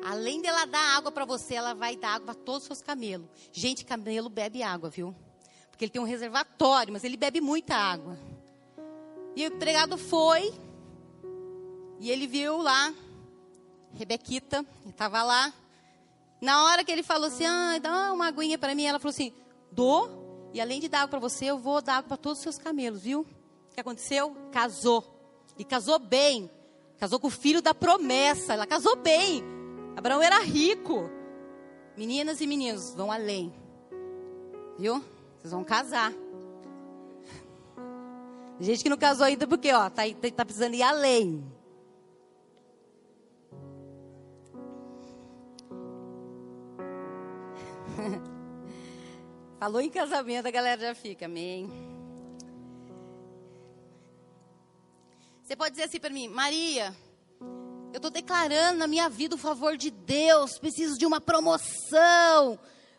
além 0.04 0.40
dela 0.40 0.64
dar 0.64 0.96
água 0.96 1.10
para 1.10 1.24
você, 1.24 1.54
ela 1.54 1.74
vai 1.74 1.96
dar 1.96 2.14
água 2.14 2.26
para 2.26 2.34
todos 2.34 2.62
os 2.62 2.66
seus 2.66 2.82
camelos. 2.82 3.28
Gente, 3.52 3.84
camelo 3.84 4.28
bebe 4.28 4.62
água, 4.62 4.90
viu? 4.90 5.14
Porque 5.70 5.84
ele 5.84 5.92
tem 5.92 6.00
um 6.00 6.04
reservatório, 6.04 6.92
mas 6.92 7.04
ele 7.04 7.16
bebe 7.16 7.40
muita 7.40 7.74
água. 7.74 8.18
E 9.34 9.44
o 9.46 9.54
empregado 9.54 9.96
foi, 9.96 10.52
e 11.98 12.10
ele 12.10 12.26
viu 12.26 12.58
lá, 12.58 12.92
Rebequita, 13.92 14.64
estava 14.86 15.22
lá. 15.22 15.52
Na 16.40 16.64
hora 16.64 16.82
que 16.82 16.90
ele 16.90 17.02
falou 17.02 17.28
assim, 17.28 17.44
ah, 17.44 17.78
dá 17.78 18.12
uma 18.12 18.28
aguinha 18.28 18.58
para 18.58 18.74
mim, 18.74 18.84
ela 18.84 18.98
falou 18.98 19.10
assim, 19.10 19.32
dou, 19.70 20.48
e 20.52 20.60
além 20.60 20.80
de 20.80 20.88
dar 20.88 21.00
água 21.00 21.08
para 21.08 21.18
você, 21.20 21.46
eu 21.46 21.58
vou 21.58 21.80
dar 21.82 21.96
água 21.96 22.08
para 22.08 22.16
todos 22.16 22.38
os 22.38 22.42
seus 22.42 22.58
camelos, 22.58 23.02
viu? 23.02 23.20
O 23.20 23.74
que 23.74 23.80
aconteceu? 23.80 24.34
Casou. 24.50 25.04
E 25.58 25.64
casou 25.64 25.98
bem. 25.98 26.50
Casou 26.98 27.20
com 27.20 27.28
o 27.28 27.30
filho 27.30 27.62
da 27.62 27.72
promessa. 27.72 28.54
Ela 28.54 28.66
casou 28.66 28.96
bem. 28.96 29.44
Abraão 29.96 30.22
era 30.22 30.40
rico. 30.40 31.08
Meninas 31.96 32.40
e 32.40 32.46
meninos, 32.46 32.94
vão 32.94 33.12
além. 33.12 33.52
Viu? 34.78 35.04
Vocês 35.38 35.52
vão 35.52 35.62
casar. 35.62 36.12
Gente 38.58 38.82
que 38.82 38.90
não 38.90 38.96
casou 38.96 39.24
ainda 39.24 39.46
porque, 39.46 39.72
ó, 39.72 39.88
tá, 39.88 40.02
tá 40.34 40.44
precisando 40.44 40.74
ir 40.74 40.82
além. 40.82 41.44
Falou 49.58 49.80
em 49.80 49.90
casamento, 49.90 50.46
a 50.46 50.50
galera 50.50 50.80
já 50.80 50.94
fica, 50.94 51.26
amém. 51.26 51.70
Você 55.42 55.56
pode 55.56 55.72
dizer 55.72 55.84
assim 55.84 55.98
para 55.98 56.10
mim, 56.10 56.28
Maria, 56.28 56.94
eu 57.92 57.96
estou 57.96 58.10
declarando 58.10 58.78
na 58.78 58.86
minha 58.86 59.08
vida 59.08 59.34
o 59.34 59.38
favor 59.38 59.76
de 59.76 59.90
Deus, 59.90 60.58
preciso 60.58 60.96
de 60.96 61.04
uma 61.04 61.20
promoção, 61.20 62.58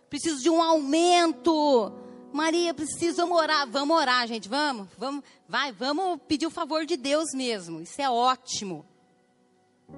preciso 0.09 0.41
de 0.41 0.49
um 0.49 0.61
aumento. 0.61 1.93
Maria, 2.33 2.73
preciso 2.73 3.25
orar. 3.31 3.67
Vamos 3.69 3.97
orar, 3.97 4.27
gente, 4.27 4.49
vamos, 4.49 4.87
vamos, 4.97 5.23
vai, 5.47 5.71
vamos 5.71 6.19
pedir 6.27 6.45
o 6.45 6.51
favor 6.51 6.85
de 6.85 6.97
Deus 6.97 7.33
mesmo. 7.33 7.81
Isso 7.81 8.01
é 8.01 8.09
ótimo. 8.09 8.85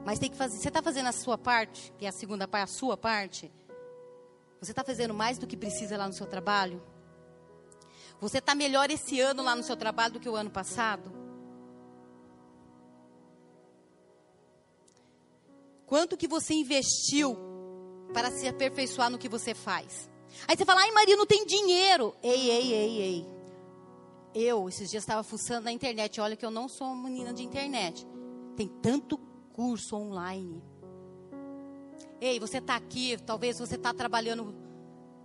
Mas 0.06 0.19
tem 0.19 0.29
que 0.29 0.38
fazer. 0.38 0.58
Você 0.58 0.67
está 0.67 0.82
fazendo 0.82 1.08
a 1.08 1.12
sua 1.12 1.38
parte, 1.38 1.93
que 1.97 2.06
é 2.06 2.10
a 2.10 2.12
segunda 2.12 2.47
parte, 2.47 2.71
a 2.71 2.75
sua 2.75 2.95
parte. 2.95 3.51
Você 4.63 4.71
está 4.71 4.84
fazendo 4.84 5.13
mais 5.13 5.38
do 5.38 5.45
que 5.45 5.58
precisa 5.58 5.97
lá 5.97 6.08
no 6.08 6.13
seu 6.13 6.26
trabalho? 6.26 6.82
Você 8.21 8.38
está 8.38 8.56
melhor 8.56 8.89
esse 8.89 9.19
ano 9.19 9.43
lá 9.43 9.56
no 9.56 9.63
seu 9.63 9.76
trabalho 9.76 10.13
do 10.13 10.19
que 10.21 10.30
o 10.30 10.36
ano 10.38 10.49
passado? 10.49 11.12
Quanto 15.86 16.15
que 16.15 16.30
você 16.30 16.54
investiu 16.54 17.38
para 18.13 18.32
se 18.32 18.47
aperfeiçoar 18.47 19.10
no 19.10 19.17
que 19.17 19.28
você 19.28 19.54
faz? 19.54 20.10
Aí 20.47 20.56
você 20.56 20.63
fala, 20.63 20.80
ai 20.80 20.91
Maria, 20.91 21.17
não 21.17 21.26
tem 21.26 21.45
dinheiro. 21.45 22.15
Ei, 22.23 22.49
ei, 22.49 22.73
ei, 22.73 23.02
ei. 23.02 23.28
Eu, 24.34 24.69
esses 24.69 24.89
dias, 24.89 25.04
estava 25.04 25.23
fuçando 25.23 25.65
na 25.65 25.73
internet. 25.73 26.21
Olha 26.21 26.38
que 26.38 26.45
eu 26.45 26.49
não 26.49 26.69
sou 26.69 26.88
uma 26.88 27.04
menina 27.04 27.34
de 27.34 27.43
internet. 27.43 28.08
Tem 28.56 28.69
tanto 28.82 29.17
curso 29.52 29.97
online. 29.97 30.63
Ei, 32.26 32.40
você 32.40 32.60
está 32.60 32.78
aqui, 32.78 33.18
talvez 33.18 33.60
você 33.60 33.76
está 33.76 33.94
trabalhando 33.94 34.56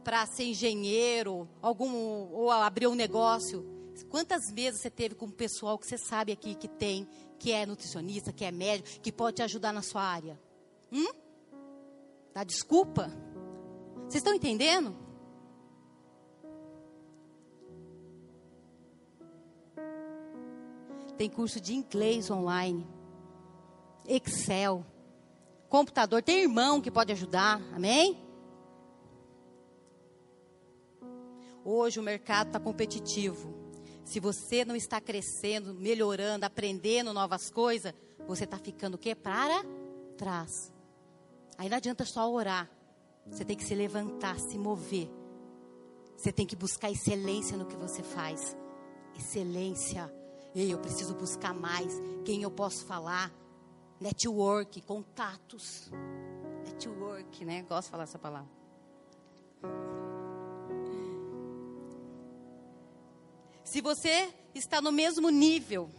para 0.02 0.26
ser 0.26 0.46
engenheiro, 0.46 1.48
algum, 1.62 1.92
ou 2.32 2.50
abrir 2.50 2.88
um 2.88 2.94
negócio. 2.96 3.64
Quantas 4.10 4.50
vezes 4.50 4.80
você 4.80 4.90
teve 4.90 5.14
com 5.14 5.26
o 5.26 5.30
pessoal 5.30 5.78
que 5.78 5.86
você 5.86 5.96
sabe 5.96 6.32
aqui 6.32 6.56
que 6.56 6.66
tem, 6.66 7.08
que 7.38 7.52
é 7.52 7.64
nutricionista, 7.64 8.32
que 8.32 8.44
é 8.44 8.50
médico, 8.50 9.00
que 9.00 9.12
pode 9.12 9.36
te 9.36 9.42
ajudar 9.42 9.72
na 9.72 9.80
sua 9.80 10.02
área? 10.02 10.40
Hum? 10.90 11.06
Dá 12.34 12.42
desculpa? 12.42 13.12
Vocês 14.08 14.16
estão 14.16 14.34
entendendo? 14.34 14.96
Tem 21.16 21.30
curso 21.30 21.60
de 21.60 21.74
inglês 21.74 22.28
online, 22.28 22.84
Excel, 24.04 24.84
computador. 25.68 26.22
Tem 26.22 26.40
irmão 26.42 26.80
que 26.80 26.90
pode 26.90 27.12
ajudar, 27.12 27.60
amém? 27.74 28.18
Hoje 31.64 32.00
o 32.00 32.02
mercado 32.02 32.48
está 32.48 32.60
competitivo. 32.60 33.54
Se 34.04 34.18
você 34.20 34.64
não 34.64 34.74
está 34.74 35.00
crescendo, 35.00 35.74
melhorando, 35.74 36.46
aprendendo 36.46 37.12
novas 37.12 37.50
coisas, 37.50 37.92
você 38.26 38.44
está 38.44 38.58
ficando 38.58 38.94
o 38.94 38.98
quê? 38.98 39.14
Para 39.14 39.62
trás. 40.16 40.72
Aí 41.58 41.68
não 41.68 41.76
adianta 41.76 42.04
só 42.04 42.30
orar. 42.30 42.70
Você 43.26 43.44
tem 43.44 43.56
que 43.56 43.64
se 43.64 43.74
levantar, 43.74 44.38
se 44.38 44.56
mover. 44.56 45.10
Você 46.16 46.32
tem 46.32 46.46
que 46.46 46.56
buscar 46.56 46.90
excelência 46.90 47.56
no 47.56 47.66
que 47.66 47.76
você 47.76 48.02
faz. 48.02 48.56
Excelência. 49.16 50.10
Ei, 50.54 50.72
eu 50.72 50.78
preciso 50.78 51.14
buscar 51.14 51.52
mais. 51.52 51.92
Quem 52.24 52.42
eu 52.42 52.50
posso 52.50 52.86
falar? 52.86 53.30
Network, 54.00 54.80
contatos. 54.82 55.90
Network, 56.64 57.44
né? 57.44 57.62
Gosto 57.62 57.86
de 57.86 57.90
falar 57.90 58.04
essa 58.04 58.18
palavra. 58.18 58.50
Se 63.64 63.80
você 63.80 64.32
está 64.54 64.80
no 64.80 64.90
mesmo 64.90 65.28
nível 65.28 65.90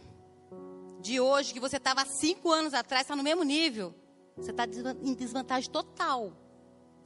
de 1.00 1.20
hoje 1.20 1.52
que 1.52 1.60
você 1.60 1.76
estava 1.76 2.04
cinco 2.04 2.50
anos 2.50 2.74
atrás, 2.74 3.02
está 3.02 3.14
no 3.14 3.22
mesmo 3.22 3.42
nível, 3.42 3.94
você 4.36 4.50
está 4.50 4.64
em 5.02 5.14
desvantagem 5.14 5.70
total. 5.70 6.32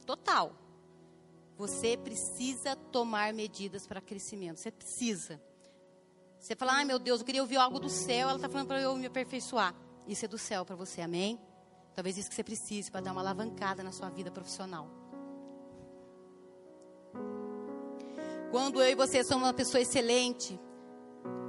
Total. 0.05 0.53
Você 1.57 1.97
precisa 1.97 2.75
tomar 2.75 3.33
medidas 3.33 3.87
para 3.87 4.01
crescimento. 4.01 4.59
Você 4.59 4.71
precisa. 4.71 5.41
Você 6.39 6.55
fala, 6.55 6.73
ai 6.73 6.85
meu 6.85 6.99
Deus, 6.99 7.21
eu 7.21 7.25
queria 7.25 7.41
ouvir 7.41 7.57
algo 7.57 7.79
do 7.79 7.89
céu. 7.89 8.29
Ela 8.29 8.35
está 8.37 8.49
falando 8.49 8.67
para 8.67 8.81
eu 8.81 8.95
me 8.95 9.05
aperfeiçoar. 9.05 9.73
Isso 10.07 10.25
é 10.25 10.27
do 10.27 10.37
céu 10.37 10.63
para 10.65 10.75
você, 10.75 11.01
amém? 11.01 11.39
Talvez 11.95 12.17
isso 12.17 12.29
que 12.29 12.35
você 12.35 12.43
precise 12.43 12.91
para 12.91 13.01
dar 13.01 13.11
uma 13.11 13.21
alavancada 13.21 13.81
na 13.81 13.91
sua 13.91 14.09
vida 14.09 14.29
profissional. 14.29 14.87
Quando 18.51 18.81
eu 18.81 18.89
e 18.89 18.95
você 18.95 19.23
somos 19.23 19.43
uma 19.47 19.53
pessoa 19.53 19.81
excelente, 19.81 20.59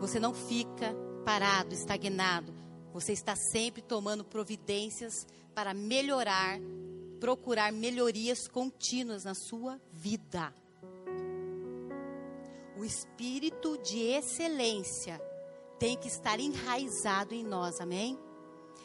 você 0.00 0.18
não 0.18 0.32
fica 0.32 0.94
parado, 1.24 1.74
estagnado. 1.74 2.54
Você 2.92 3.12
está 3.12 3.36
sempre 3.36 3.82
tomando 3.82 4.24
providências 4.24 5.26
para 5.54 5.74
melhorar, 5.74 6.58
procurar 7.20 7.72
melhorias 7.72 8.48
contínuas 8.48 9.24
na 9.24 9.34
sua 9.34 9.80
vida. 9.92 10.54
O 12.78 12.84
espírito 12.84 13.78
de 13.78 14.00
excelência 14.00 15.20
tem 15.78 15.96
que 15.96 16.08
estar 16.08 16.40
enraizado 16.40 17.34
em 17.34 17.42
nós, 17.42 17.80
amém? 17.80 18.18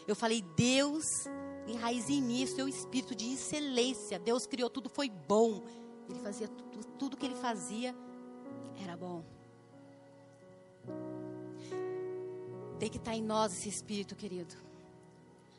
Eu 0.08 0.16
falei, 0.16 0.42
Deus 0.56 1.06
enraize 1.68 2.14
em 2.14 2.22
mim, 2.22 2.46
seu 2.46 2.68
espírito 2.68 3.16
de 3.16 3.34
excelência. 3.34 4.20
Deus 4.20 4.46
criou 4.46 4.70
tudo, 4.70 4.90
foi 4.90 5.10
bom. 5.10 5.64
Ele 6.10 6.20
fazia 6.20 6.48
tudo, 6.48 6.84
tudo 6.98 7.18
que 7.18 7.26
ele 7.26 7.36
fazia 7.36 7.96
era 8.84 8.98
bom. 8.98 9.24
Tem 12.80 12.90
que 12.90 12.98
estar 12.98 13.16
em 13.16 13.22
nós 13.22 13.54
esse 13.54 13.70
espírito, 13.70 14.16
querido. 14.16 14.56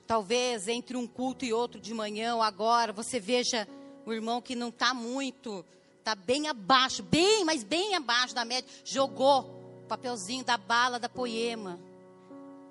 Talvez 0.07 0.66
entre 0.68 0.96
um 0.96 1.07
culto 1.07 1.44
e 1.44 1.52
outro 1.52 1.81
de 1.81 1.94
manhã 1.94 2.35
ou 2.35 2.42
agora, 2.42 2.92
você 2.92 3.20
veja 3.20 3.66
o 4.05 4.12
irmão 4.12 4.42
que 4.42 4.57
não 4.57 4.68
está 4.68 4.92
muito, 4.92 5.64
está 5.98 6.14
bem 6.14 6.48
abaixo, 6.48 7.02
bem, 7.02 7.44
mas 7.44 7.62
bem 7.62 7.94
abaixo 7.94 8.35
da 8.35 8.44
média, 8.44 8.68
jogou 8.85 9.42
o 9.85 9.87
papelzinho 9.87 10.44
da 10.44 10.57
bala 10.57 10.98
da 10.98 11.09
poema. 11.09 11.78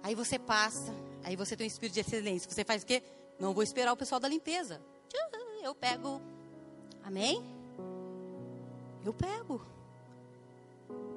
Aí 0.03 0.13
você 0.13 0.37
passa, 0.37 0.93
aí 1.23 1.35
você 1.35 1.55
tem 1.55 1.65
um 1.65 1.67
espírito 1.67 1.95
de 1.95 1.99
excelência. 2.01 2.49
Você 2.49 2.63
faz 2.63 2.83
o 2.83 2.85
quê? 2.85 3.03
Não 3.39 3.53
vou 3.53 3.63
esperar 3.63 3.91
o 3.93 3.97
pessoal 3.97 4.19
da 4.19 4.27
limpeza. 4.27 4.81
Eu 5.63 5.75
pego. 5.75 6.19
Amém? 7.03 7.43
Eu 9.05 9.13
pego. 9.13 9.61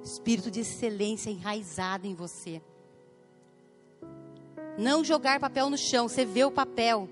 Espírito 0.03 0.51
de 0.51 0.61
excelência 0.61 1.31
enraizado 1.31 2.07
em 2.07 2.15
você. 2.15 2.61
Não 4.77 5.03
jogar 5.03 5.41
papel 5.41 5.71
no 5.71 5.79
chão, 5.79 6.09
você 6.09 6.25
vê 6.25 6.45
o 6.45 6.51
papel. 6.51 7.09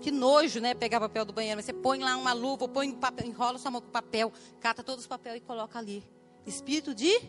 Que 0.00 0.10
nojo, 0.10 0.60
né? 0.60 0.74
Pegar 0.74 0.98
papel 1.00 1.24
do 1.24 1.32
banheiro. 1.32 1.56
Mas 1.58 1.66
você 1.66 1.72
põe 1.72 2.00
lá 2.00 2.16
uma 2.16 2.32
luva, 2.32 2.68
põe 2.68 2.92
papel, 2.92 3.26
enrola 3.26 3.58
sua 3.58 3.70
mão 3.70 3.80
com 3.80 3.90
papel, 3.90 4.32
cata 4.60 4.82
todos 4.82 5.04
os 5.04 5.08
papéis 5.08 5.36
e 5.36 5.40
coloca 5.40 5.78
ali. 5.78 6.02
Espírito 6.46 6.94
de. 6.94 7.20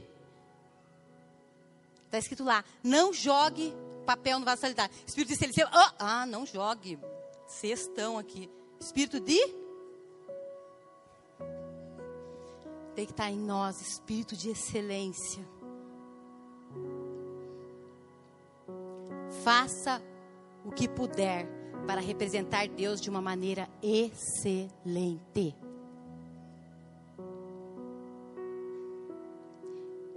Está 2.05 2.17
escrito 2.17 2.43
lá: 2.43 2.63
não 2.83 3.13
jogue 3.13 3.73
papel 4.09 4.39
no 4.39 4.45
vaso 4.45 4.61
sanitário. 4.61 4.91
Espírito 5.05 5.27
de 5.27 5.33
excelência. 5.35 5.69
Oh, 5.71 5.93
ah, 5.99 6.25
não 6.25 6.43
jogue. 6.43 6.97
Cestão 7.45 8.17
aqui. 8.17 8.49
Espírito 8.79 9.19
de 9.19 9.37
tem 12.95 13.05
que 13.05 13.13
estar 13.13 13.29
em 13.29 13.37
nós 13.37 13.79
espírito 13.79 14.35
de 14.35 14.49
excelência. 14.49 15.47
Faça 19.43 20.01
o 20.65 20.71
que 20.71 20.87
puder 20.87 21.47
para 21.85 22.01
representar 22.01 22.67
Deus 22.67 22.99
de 22.99 23.09
uma 23.09 23.21
maneira 23.21 23.69
excelente. 23.81 25.55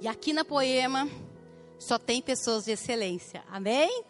E 0.01 0.09
aqui 0.09 0.33
na 0.33 0.45
Poema 0.45 1.07
só 1.83 1.99
tem 1.99 2.23
pessoas 2.23 2.65
de 2.65 2.71
excelência. 2.71 3.43
Amém? 3.51 4.05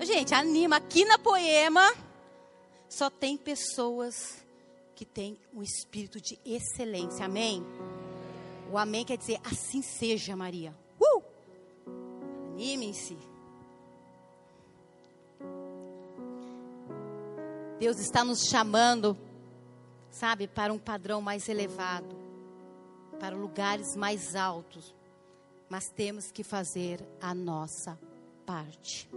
Gente, 0.00 0.32
anima. 0.34 0.76
Aqui 0.76 1.04
na 1.04 1.18
Poema 1.18 1.92
só 2.88 3.10
tem 3.10 3.36
pessoas 3.36 4.42
que 4.94 5.04
tem 5.04 5.38
um 5.52 5.62
espírito 5.62 6.20
de 6.20 6.38
excelência. 6.44 7.26
Amém? 7.26 7.62
O 8.72 8.78
amém 8.78 9.04
quer 9.04 9.18
dizer 9.18 9.38
assim 9.44 9.82
seja, 9.82 10.34
Maria. 10.34 10.74
Uh! 10.98 11.22
Animem-se. 12.54 13.18
Deus 17.78 17.98
está 17.98 18.24
nos 18.24 18.46
chamando, 18.46 19.18
sabe, 20.10 20.46
para 20.48 20.72
um 20.72 20.78
padrão 20.78 21.20
mais 21.20 21.48
elevado, 21.48 22.16
para 23.20 23.36
lugares 23.36 23.94
mais 23.94 24.34
altos, 24.34 24.94
mas 25.68 25.88
temos 25.88 26.30
que 26.30 26.44
fazer 26.44 27.06
a 27.20 27.34
nossa 27.34 27.98
parte. 28.46 29.08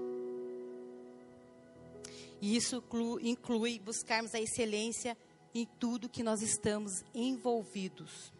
E 2.41 2.55
isso 2.55 2.83
inclui 3.21 3.79
buscarmos 3.79 4.33
a 4.35 4.39
excelência 4.39 5.17
em 5.53 5.65
tudo 5.65 6.09
que 6.09 6.23
nós 6.23 6.41
estamos 6.41 7.03
envolvidos. 7.13 8.31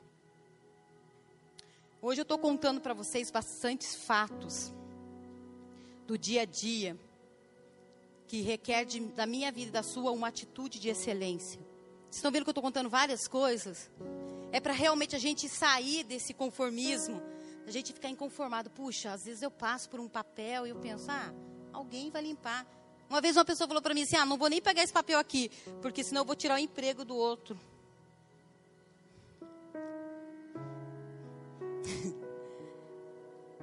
Hoje 2.02 2.22
eu 2.22 2.24
estou 2.24 2.38
contando 2.38 2.80
para 2.80 2.94
vocês 2.94 3.32
bastantes 3.32 3.96
fatos 3.96 4.72
do 6.06 6.18
dia 6.18 6.44
a 6.44 6.46
dia 6.46 6.98
que 8.28 8.42
requer 8.42 8.86
de, 8.86 9.00
da 9.00 9.26
minha 9.26 9.52
vida 9.52 9.70
e 9.70 9.72
da 9.72 9.82
sua 9.82 10.12
uma 10.12 10.28
atitude 10.28 10.80
de 10.80 10.90
excelência. 10.90 11.60
Vocês 12.04 12.18
estão 12.18 12.32
vendo 12.32 12.44
que 12.44 12.50
eu 12.50 12.52
estou 12.52 12.64
contando 12.64 12.90
várias 12.90 13.28
coisas? 13.28 13.90
É 14.52 14.60
para 14.60 14.74
realmente 14.74 15.16
a 15.16 15.20
gente 15.20 15.50
sair 15.50 16.04
desse 16.04 16.34
conformismo, 16.34 17.22
a 17.68 17.72
gente 17.72 17.92
ficar 17.92 18.10
inconformado. 18.10 18.70
Puxa, 18.70 19.12
às 19.12 19.26
vezes 19.26 19.42
eu 19.42 19.52
passo 19.52 19.90
por 19.90 20.00
um 20.00 20.08
papel 20.08 20.66
e 20.66 20.70
eu 20.70 20.78
penso, 20.78 21.12
ah, 21.12 21.34
alguém 21.74 22.10
vai 22.10 22.22
limpar. 22.22 22.66
Uma 23.10 23.20
vez 23.20 23.36
uma 23.36 23.44
pessoa 23.44 23.68
falou 23.68 23.82
para 23.82 23.94
mim 23.94 24.04
assim: 24.04 24.16
ah, 24.16 24.26
não 24.26 24.38
vou 24.38 24.50
nem 24.50 24.62
pegar 24.62 24.84
esse 24.84 24.94
papel 24.94 25.20
aqui, 25.20 25.52
porque 25.82 26.02
senão 26.04 26.22
eu 26.22 26.26
vou 26.26 26.36
tirar 26.36 26.56
o 26.56 26.60
emprego 26.60 27.04
do 27.04 27.16
outro. 27.16 27.60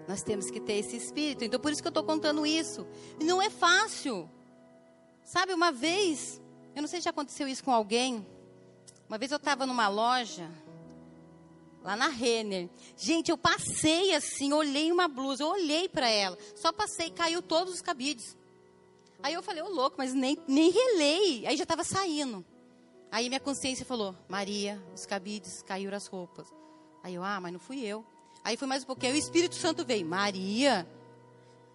Nós 0.06 0.22
temos 0.22 0.50
que 0.50 0.60
ter 0.60 0.74
esse 0.74 0.96
espírito. 0.96 1.42
Então, 1.44 1.58
por 1.58 1.72
isso 1.72 1.80
que 1.80 1.88
eu 1.88 1.90
estou 1.90 2.04
contando 2.04 2.44
isso. 2.44 2.86
E 3.18 3.24
não 3.24 3.40
é 3.40 3.48
fácil. 3.48 4.30
Sabe, 5.22 5.54
uma 5.54 5.72
vez, 5.72 6.42
eu 6.76 6.82
não 6.82 6.88
sei 6.88 7.00
se 7.00 7.04
já 7.04 7.10
aconteceu 7.10 7.48
isso 7.48 7.64
com 7.64 7.72
alguém. 7.72 8.26
Uma 9.08 9.16
vez 9.16 9.30
eu 9.30 9.36
estava 9.36 9.64
numa 9.64 9.88
loja, 9.88 10.50
lá 11.84 11.94
na 11.94 12.08
Renner. 12.08 12.68
Gente, 12.96 13.30
eu 13.30 13.36
passei 13.36 14.14
assim, 14.14 14.52
olhei 14.52 14.90
uma 14.90 15.06
blusa, 15.06 15.44
eu 15.44 15.48
olhei 15.48 15.88
para 15.88 16.08
ela. 16.08 16.38
Só 16.56 16.72
passei, 16.72 17.10
caiu 17.10 17.42
todos 17.42 17.74
os 17.74 17.82
cabides. 17.82 18.36
Aí 19.22 19.34
eu 19.34 19.42
falei, 19.42 19.62
ô 19.62 19.68
louco, 19.68 19.96
mas 19.98 20.14
nem, 20.14 20.38
nem 20.48 20.70
relei. 20.70 21.46
Aí 21.46 21.56
já 21.56 21.64
estava 21.64 21.84
saindo. 21.84 22.44
Aí 23.12 23.28
minha 23.28 23.40
consciência 23.40 23.84
falou, 23.84 24.16
Maria, 24.28 24.82
os 24.94 25.06
cabides, 25.06 25.62
caíram 25.62 25.96
as 25.96 26.06
roupas. 26.06 26.48
Aí 27.02 27.14
eu, 27.14 27.22
ah, 27.22 27.38
mas 27.40 27.52
não 27.52 27.60
fui 27.60 27.80
eu. 27.84 28.04
Aí 28.42 28.56
foi 28.56 28.66
mais 28.66 28.82
um 28.82 28.86
pouquinho. 28.86 29.12
Aí 29.12 29.18
o 29.18 29.22
Espírito 29.22 29.54
Santo 29.54 29.84
veio, 29.84 30.06
Maria. 30.06 30.88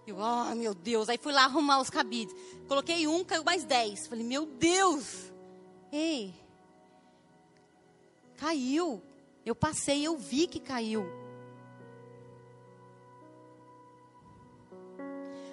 Eu, 0.05 0.17
oh, 0.17 0.55
meu 0.55 0.73
Deus. 0.73 1.07
Aí 1.07 1.17
fui 1.19 1.31
lá 1.31 1.45
arrumar 1.45 1.79
os 1.79 1.89
cabides. 1.89 2.35
Coloquei 2.67 3.07
um, 3.07 3.23
caiu 3.23 3.43
mais 3.43 3.63
dez. 3.63 4.07
Falei, 4.07 4.23
meu 4.23 4.45
Deus. 4.45 5.31
Ei, 5.91 6.33
caiu. 8.37 9.01
Eu 9.49 9.55
passei, 9.55 10.05
eu 10.05 10.15
vi 10.15 10.45
que 10.45 10.59
caiu. 10.59 11.03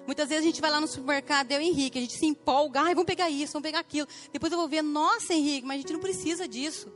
Muitas 0.05 0.29
vezes 0.29 0.43
a 0.43 0.47
gente 0.47 0.61
vai 0.61 0.69
lá 0.69 0.79
no 0.79 0.87
supermercado, 0.87 1.51
eu 1.51 1.59
e 1.59 1.67
Henrique, 1.67 1.97
a 1.97 2.01
gente 2.01 2.15
se 2.15 2.25
empolga, 2.27 2.81
ai, 2.81 2.93
vamos 2.93 3.07
pegar 3.07 3.27
isso, 3.27 3.53
vamos 3.53 3.65
pegar 3.65 3.79
aquilo. 3.79 4.07
Depois 4.31 4.53
eu 4.53 4.59
vou 4.59 4.67
ver, 4.67 4.83
nossa, 4.83 5.33
Henrique, 5.33 5.65
mas 5.65 5.77
a 5.77 5.81
gente 5.81 5.93
não 5.93 5.99
precisa 5.99 6.47
disso. 6.47 6.93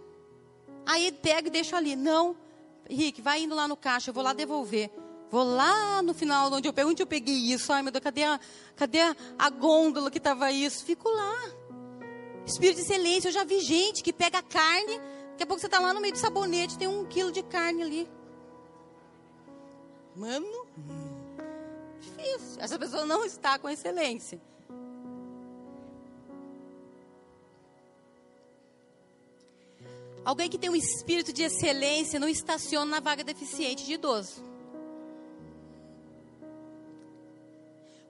Aí 0.85 1.11
pega 1.11 1.47
e 1.47 1.51
deixa 1.51 1.75
ali. 1.75 1.95
Não, 1.95 2.37
Henrique, 2.87 3.19
vai 3.19 3.41
indo 3.41 3.55
lá 3.55 3.67
no 3.67 3.75
caixa, 3.75 4.11
eu 4.11 4.13
vou 4.13 4.23
lá 4.23 4.31
devolver. 4.31 4.91
Vou 5.31 5.43
lá 5.43 6.03
no 6.03 6.13
final, 6.13 6.53
onde 6.53 6.67
eu, 6.67 6.73
onde 6.85 7.01
eu 7.01 7.07
peguei 7.07 7.33
isso. 7.33 7.73
Ai, 7.73 7.81
meu 7.81 7.91
Deus, 7.91 8.03
cadê 8.03 8.23
a, 8.23 8.39
cadê 8.75 8.99
a, 8.99 9.15
a 9.39 9.49
gôndola 9.49 10.11
que 10.11 10.19
estava 10.19 10.51
isso? 10.51 10.85
Fico 10.85 11.09
lá. 11.09 11.35
Espírito 12.45 12.75
de 12.75 12.83
excelência, 12.83 13.29
eu 13.29 13.33
já 13.33 13.43
vi 13.43 13.59
gente 13.59 14.03
que 14.03 14.13
pega 14.13 14.41
carne, 14.43 15.01
daqui 15.31 15.43
a 15.43 15.47
pouco 15.47 15.59
você 15.59 15.67
está 15.67 15.79
lá 15.79 15.93
no 15.93 16.01
meio 16.01 16.13
do 16.13 16.19
sabonete, 16.19 16.77
tem 16.77 16.87
um 16.87 17.05
quilo 17.05 17.31
de 17.31 17.43
carne 17.43 17.83
ali. 17.83 18.09
Mano, 20.15 20.67
difícil. 21.99 22.59
Essa 22.59 22.77
pessoa 22.77 23.05
não 23.05 23.25
está 23.25 23.57
com 23.57 23.69
excelência. 23.69 24.39
Alguém 30.23 30.49
que 30.49 30.57
tem 30.57 30.69
um 30.69 30.75
espírito 30.75 31.33
de 31.33 31.43
excelência 31.43 32.19
não 32.19 32.27
estaciona 32.27 32.85
na 32.85 32.99
vaga 32.99 33.23
deficiente 33.23 33.85
de 33.85 33.93
idoso. 33.93 34.43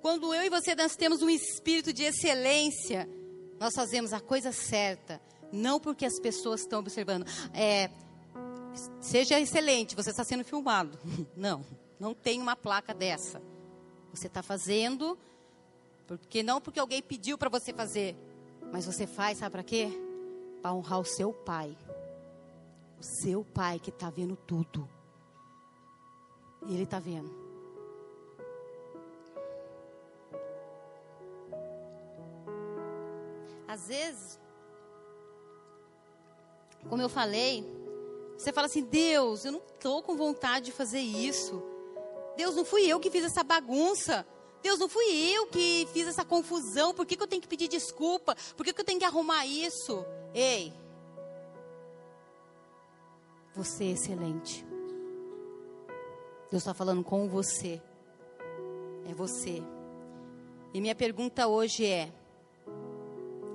Quando 0.02 0.34
eu 0.34 0.42
e 0.42 0.50
você 0.50 0.76
nós 0.76 0.96
temos 0.96 1.22
um 1.22 1.30
espírito 1.30 1.94
de 1.94 2.04
excelência, 2.04 3.08
nós 3.60 3.74
fazemos 3.74 4.12
a 4.12 4.20
coisa 4.20 4.52
certa, 4.52 5.22
não 5.52 5.80
porque 5.80 6.06
as 6.06 6.20
pessoas 6.20 6.62
estão 6.62 6.80
observando. 6.80 7.26
É, 7.54 7.90
seja 9.00 9.40
excelente, 9.40 9.96
você 9.96 10.12
está 10.12 10.24
sendo 10.24 10.44
filmado. 10.44 10.98
Não, 11.36 11.66
não 12.00 12.14
tem 12.14 12.42
uma 12.42 12.56
placa 12.56 12.94
dessa. 12.94 13.42
Você 14.12 14.28
está 14.28 14.42
fazendo, 14.42 15.18
porque 16.08 16.42
não 16.42 16.60
porque 16.60 16.80
alguém 16.80 17.02
pediu 17.02 17.38
para 17.38 17.48
você 17.48 17.72
fazer, 17.72 18.16
mas 18.72 18.86
você 18.86 19.06
faz, 19.06 19.38
sabe 19.38 19.52
para 19.52 19.64
quê? 19.64 19.90
Para 20.62 20.74
honrar 20.74 21.00
o 21.00 21.06
seu 21.06 21.32
pai 21.32 21.78
o 23.02 23.04
seu 23.04 23.44
pai 23.44 23.80
que 23.80 23.90
está 23.90 24.12
vendo 24.12 24.36
tudo. 24.36 24.88
Ele 26.62 26.84
está 26.84 27.00
vendo. 27.00 27.32
Às 33.68 33.88
vezes, 33.88 34.40
como 36.90 37.02
eu 37.02 37.10
falei, 37.10 37.66
você 38.38 38.52
fala 38.52 38.68
assim: 38.68 38.84
Deus, 38.84 39.46
eu 39.46 39.52
não 39.52 39.60
estou 39.60 40.02
com 40.02 40.16
vontade 40.16 40.66
de 40.66 40.72
fazer 40.72 41.00
isso. 41.00 41.62
Deus, 42.36 42.56
não 42.56 42.66
fui 42.66 42.88
eu 42.88 43.00
que 43.00 43.12
fiz 43.12 43.24
essa 43.24 43.44
bagunça. 43.44 44.26
Deus, 44.64 44.80
não 44.80 44.88
fui 44.88 45.06
eu 45.06 45.48
que 45.48 45.88
fiz 45.92 46.08
essa 46.08 46.24
confusão. 46.24 46.94
Por 46.94 47.06
que, 47.06 47.16
que 47.16 47.24
eu 47.24 47.28
tenho 47.28 47.42
que 47.42 47.48
pedir 47.48 47.68
desculpa? 47.68 48.36
Por 48.56 48.66
que, 48.66 48.74
que 48.74 48.82
eu 48.82 48.86
tenho 48.86 49.00
que 49.00 49.06
arrumar 49.06 49.46
isso? 49.46 50.06
Ei, 50.34 50.74
você 53.56 53.86
é 53.86 53.92
excelente. 53.92 54.66
Deus 56.50 56.64
está 56.64 56.74
falando 56.74 57.04
com 57.04 57.28
você. 57.28 57.82
É 59.10 59.14
você. 59.14 59.62
E 60.74 60.80
minha 60.80 60.96
pergunta 60.96 61.48
hoje 61.48 61.86
é: 61.86 62.12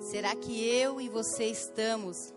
será 0.01 0.35
que 0.35 0.65
eu 0.65 1.01
e 1.01 1.09
você 1.09 1.47
estamos 1.47 2.33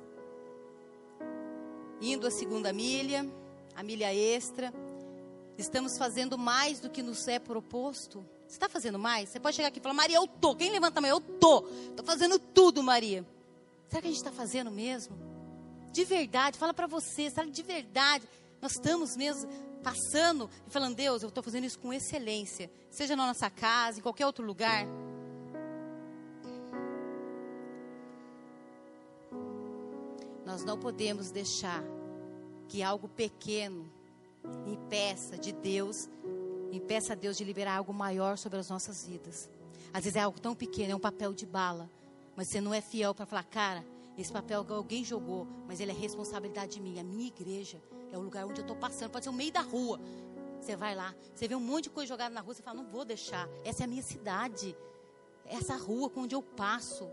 indo 2.01 2.27
a 2.27 2.31
segunda 2.31 2.71
milha, 2.73 3.25
a 3.75 3.83
milha 3.83 4.13
extra? 4.13 4.73
Estamos 5.57 5.97
fazendo 5.97 6.37
mais 6.37 6.79
do 6.79 6.89
que 6.89 7.03
nos 7.03 7.27
é 7.27 7.39
proposto? 7.39 8.25
Você 8.47 8.55
está 8.55 8.69
fazendo 8.69 8.97
mais? 8.97 9.29
Você 9.29 9.39
pode 9.39 9.55
chegar 9.55 9.67
aqui 9.67 9.79
e 9.79 9.81
falar, 9.81 9.93
Maria, 9.93 10.17
eu 10.17 10.27
tô. 10.27 10.55
Quem 10.55 10.71
levanta 10.71 10.99
a 10.99 11.01
mão? 11.01 11.09
Eu 11.09 11.19
tô. 11.19 11.67
Estou 11.89 12.05
fazendo 12.05 12.39
tudo, 12.39 12.81
Maria. 12.81 13.25
Será 13.87 14.01
que 14.01 14.07
a 14.07 14.11
gente 14.11 14.19
está 14.19 14.31
fazendo 14.31 14.71
mesmo? 14.71 15.29
de 15.91 16.03
verdade, 16.05 16.57
fala 16.57 16.73
para 16.73 16.87
você, 16.87 17.29
sabe, 17.29 17.51
de 17.51 17.63
verdade, 17.63 18.27
nós 18.61 18.73
estamos 18.73 19.15
mesmo 19.15 19.49
passando 19.83 20.49
e 20.67 20.71
falando, 20.71 20.95
Deus, 20.95 21.23
eu 21.23 21.29
estou 21.29 21.43
fazendo 21.43 21.65
isso 21.65 21.79
com 21.79 21.93
excelência, 21.93 22.69
seja 22.89 23.15
na 23.15 23.25
nossa 23.25 23.49
casa, 23.49 23.99
em 23.99 24.01
qualquer 24.01 24.25
outro 24.25 24.45
lugar. 24.45 24.85
Nós 30.49 30.63
não 30.63 30.79
podemos 30.79 31.29
deixar 31.29 31.83
que 32.67 32.81
algo 32.81 33.07
pequeno 33.07 33.87
impeça 34.65 35.37
de 35.37 35.51
Deus, 35.51 36.09
impeça 36.71 37.13
a 37.13 37.15
Deus 37.15 37.37
de 37.37 37.43
liberar 37.43 37.77
algo 37.77 37.93
maior 37.93 38.35
sobre 38.35 38.57
as 38.57 38.67
nossas 38.67 39.05
vidas. 39.05 39.47
Às 39.93 40.05
vezes 40.05 40.15
é 40.15 40.21
algo 40.21 40.39
tão 40.39 40.55
pequeno, 40.55 40.93
é 40.93 40.95
um 40.95 40.99
papel 40.99 41.33
de 41.33 41.45
bala, 41.45 41.87
mas 42.35 42.47
você 42.47 42.59
não 42.59 42.73
é 42.73 42.81
fiel 42.81 43.13
para 43.13 43.27
falar, 43.27 43.43
cara, 43.43 43.85
esse 44.17 44.33
papel 44.33 44.65
alguém 44.69 45.05
jogou, 45.05 45.45
mas 45.67 45.79
ele 45.79 45.91
é 45.91 45.93
responsabilidade 45.93 46.81
minha. 46.81 47.01
A 47.01 47.05
minha 47.05 47.27
igreja 47.27 47.79
é 48.11 48.17
o 48.17 48.21
lugar 48.21 48.47
onde 48.47 48.59
eu 48.59 48.63
estou 48.63 48.75
passando. 48.75 49.11
Pode 49.11 49.25
ser 49.25 49.29
o 49.29 49.33
meio 49.33 49.51
da 49.51 49.61
rua. 49.61 49.99
Você 50.59 50.75
vai 50.75 50.95
lá, 50.95 51.13
você 51.31 51.47
vê 51.47 51.53
um 51.53 51.59
monte 51.59 51.83
de 51.83 51.89
coisa 51.91 52.09
jogada 52.09 52.33
na 52.33 52.41
rua, 52.41 52.55
você 52.55 52.63
fala, 52.63 52.81
não 52.81 52.89
vou 52.89 53.05
deixar. 53.05 53.47
Essa 53.63 53.83
é 53.83 53.85
a 53.85 53.87
minha 53.87 54.01
cidade. 54.01 54.75
Essa 55.45 55.75
rua 55.75 56.11
onde 56.15 56.33
eu 56.33 56.41
passo. 56.41 57.07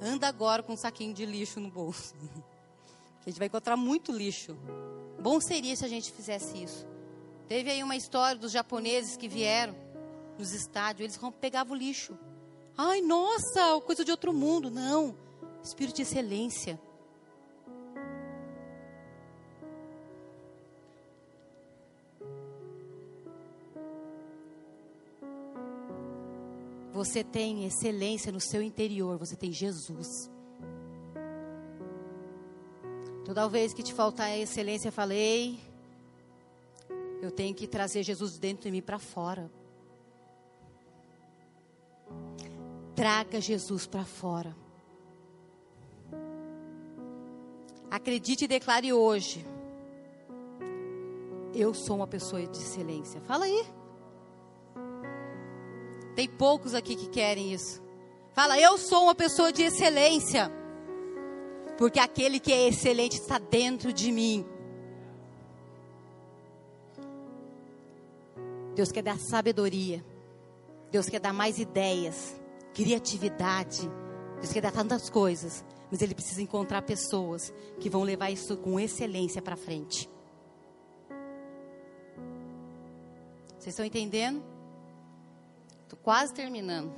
Anda 0.00 0.28
agora 0.28 0.62
com 0.62 0.74
um 0.74 0.76
saquinho 0.76 1.12
de 1.12 1.26
lixo 1.26 1.60
no 1.60 1.70
bolso. 1.70 2.14
a 3.24 3.28
gente 3.28 3.38
vai 3.38 3.48
encontrar 3.48 3.76
muito 3.76 4.12
lixo. 4.12 4.56
Bom 5.20 5.40
seria 5.40 5.74
se 5.74 5.84
a 5.84 5.88
gente 5.88 6.12
fizesse 6.12 6.62
isso. 6.62 6.86
Teve 7.48 7.70
aí 7.70 7.82
uma 7.82 7.96
história 7.96 8.38
dos 8.38 8.52
japoneses 8.52 9.16
que 9.16 9.28
vieram 9.28 9.74
nos 10.38 10.52
estádios, 10.52 11.18
eles 11.18 11.32
pegavam 11.40 11.76
o 11.76 11.78
lixo. 11.78 12.16
Ai, 12.76 13.00
nossa, 13.00 13.80
coisa 13.84 14.04
de 14.04 14.10
outro 14.10 14.32
mundo. 14.32 14.70
Não. 14.70 15.16
Espírito 15.62 15.96
de 15.96 16.02
excelência. 16.02 16.80
Você 26.98 27.22
tem 27.22 27.64
excelência 27.64 28.32
no 28.32 28.40
seu 28.40 28.60
interior, 28.60 29.16
você 29.18 29.36
tem 29.36 29.52
Jesus. 29.52 30.28
Toda 33.24 33.48
vez 33.48 33.72
que 33.72 33.84
te 33.84 33.94
faltar 33.94 34.26
a 34.26 34.36
excelência, 34.36 34.90
falei, 34.90 35.60
eu 37.22 37.30
tenho 37.30 37.54
que 37.54 37.68
trazer 37.68 38.02
Jesus 38.02 38.36
dentro 38.36 38.64
de 38.64 38.72
mim 38.72 38.82
para 38.82 38.98
fora. 38.98 39.48
Traga 42.96 43.40
Jesus 43.40 43.86
para 43.86 44.04
fora. 44.04 44.56
Acredite 47.88 48.46
e 48.46 48.48
declare 48.48 48.92
hoje. 48.92 49.46
Eu 51.54 51.72
sou 51.74 51.94
uma 51.94 52.08
pessoa 52.08 52.44
de 52.44 52.58
excelência. 52.58 53.20
Fala 53.20 53.44
aí. 53.44 53.77
Tem 56.18 56.28
poucos 56.28 56.74
aqui 56.74 56.96
que 56.96 57.08
querem 57.08 57.52
isso. 57.52 57.80
Fala, 58.32 58.58
eu 58.58 58.76
sou 58.76 59.04
uma 59.04 59.14
pessoa 59.14 59.52
de 59.52 59.62
excelência. 59.62 60.50
Porque 61.76 62.00
aquele 62.00 62.40
que 62.40 62.52
é 62.52 62.66
excelente 62.66 63.20
está 63.20 63.38
dentro 63.38 63.92
de 63.92 64.10
mim. 64.10 64.44
Deus 68.74 68.90
quer 68.90 69.02
dar 69.04 69.16
sabedoria. 69.16 70.04
Deus 70.90 71.08
quer 71.08 71.20
dar 71.20 71.32
mais 71.32 71.60
ideias 71.60 72.34
criatividade. 72.74 73.88
Deus 74.40 74.52
quer 74.52 74.62
dar 74.62 74.72
tantas 74.72 75.08
coisas, 75.08 75.64
mas 75.88 76.02
Ele 76.02 76.16
precisa 76.16 76.42
encontrar 76.42 76.82
pessoas 76.82 77.52
que 77.78 77.88
vão 77.88 78.02
levar 78.02 78.28
isso 78.28 78.56
com 78.56 78.80
excelência 78.80 79.40
para 79.40 79.54
frente. 79.54 80.10
Vocês 83.56 83.68
estão 83.68 83.84
entendendo? 83.84 84.57
Estou 85.88 85.98
quase 86.00 86.34
terminando. 86.34 86.92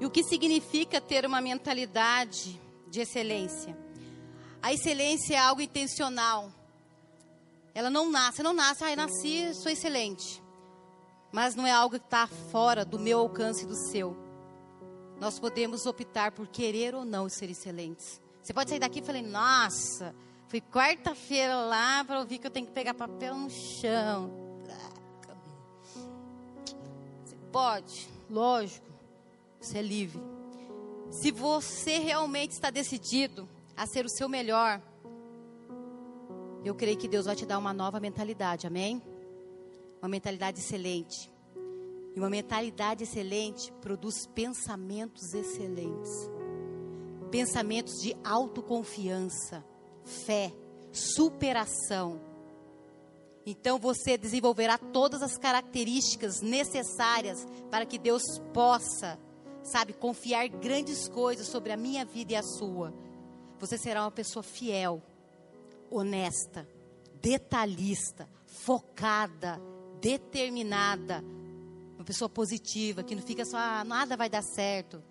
E 0.00 0.06
o 0.06 0.10
que 0.10 0.22
significa 0.22 1.00
ter 1.00 1.26
uma 1.26 1.40
mentalidade 1.40 2.60
de 2.86 3.00
excelência? 3.00 3.76
A 4.62 4.72
excelência 4.72 5.34
é 5.34 5.38
algo 5.38 5.60
intencional. 5.60 6.52
Ela 7.74 7.90
não 7.90 8.08
nasce, 8.08 8.40
não 8.40 8.52
nasce, 8.52 8.84
ai, 8.84 8.94
nasci, 8.94 9.52
sou 9.52 9.72
excelente. 9.72 10.40
Mas 11.32 11.56
não 11.56 11.66
é 11.66 11.72
algo 11.72 11.98
que 11.98 12.04
está 12.04 12.28
fora 12.28 12.84
do 12.84 13.00
meu 13.00 13.18
alcance 13.18 13.64
e 13.64 13.66
do 13.66 13.74
seu. 13.90 14.16
Nós 15.18 15.40
podemos 15.40 15.86
optar 15.86 16.30
por 16.30 16.46
querer 16.46 16.94
ou 16.94 17.04
não 17.04 17.28
ser 17.28 17.50
excelentes. 17.50 18.20
Você 18.40 18.54
pode 18.54 18.70
sair 18.70 18.78
daqui 18.78 19.02
falar, 19.02 19.22
nossa, 19.22 20.14
fui 20.52 20.60
quarta-feira 20.60 21.56
lá 21.64 22.04
para 22.04 22.20
ouvir 22.20 22.36
que 22.36 22.46
eu 22.46 22.50
tenho 22.50 22.66
que 22.66 22.72
pegar 22.74 22.92
papel 22.92 23.34
no 23.34 23.48
chão. 23.48 24.30
Você 27.24 27.34
pode, 27.50 28.06
lógico, 28.28 28.86
você 29.58 29.78
é 29.78 29.82
livre. 29.82 30.20
Se 31.10 31.30
você 31.30 31.96
realmente 31.96 32.50
está 32.50 32.68
decidido 32.68 33.48
a 33.74 33.86
ser 33.86 34.04
o 34.04 34.10
seu 34.10 34.28
melhor, 34.28 34.82
eu 36.62 36.74
creio 36.74 36.98
que 36.98 37.08
Deus 37.08 37.24
vai 37.24 37.34
te 37.34 37.46
dar 37.46 37.56
uma 37.56 37.72
nova 37.72 37.98
mentalidade, 37.98 38.66
amém? 38.66 39.02
Uma 40.02 40.08
mentalidade 40.10 40.60
excelente. 40.60 41.32
E 42.14 42.18
uma 42.18 42.28
mentalidade 42.28 43.04
excelente 43.04 43.72
produz 43.80 44.26
pensamentos 44.26 45.32
excelentes. 45.32 46.30
Pensamentos 47.30 48.02
de 48.02 48.14
autoconfiança, 48.22 49.64
fé, 50.04 50.52
superação. 50.92 52.20
Então 53.44 53.78
você 53.78 54.16
desenvolverá 54.16 54.78
todas 54.78 55.22
as 55.22 55.36
características 55.36 56.40
necessárias 56.40 57.46
para 57.70 57.84
que 57.84 57.98
Deus 57.98 58.22
possa, 58.52 59.18
sabe, 59.62 59.92
confiar 59.92 60.48
grandes 60.48 61.08
coisas 61.08 61.48
sobre 61.48 61.72
a 61.72 61.76
minha 61.76 62.04
vida 62.04 62.32
e 62.32 62.36
a 62.36 62.42
sua. 62.42 62.94
Você 63.58 63.76
será 63.76 64.04
uma 64.04 64.10
pessoa 64.10 64.42
fiel, 64.42 65.02
honesta, 65.90 66.68
detalhista, 67.20 68.28
focada, 68.46 69.60
determinada, 70.00 71.24
uma 71.94 72.04
pessoa 72.04 72.28
positiva, 72.28 73.02
que 73.02 73.14
não 73.14 73.22
fica 73.22 73.44
só, 73.44 73.56
ah, 73.56 73.84
nada 73.84 74.16
vai 74.16 74.28
dar 74.28 74.42
certo. 74.42 75.02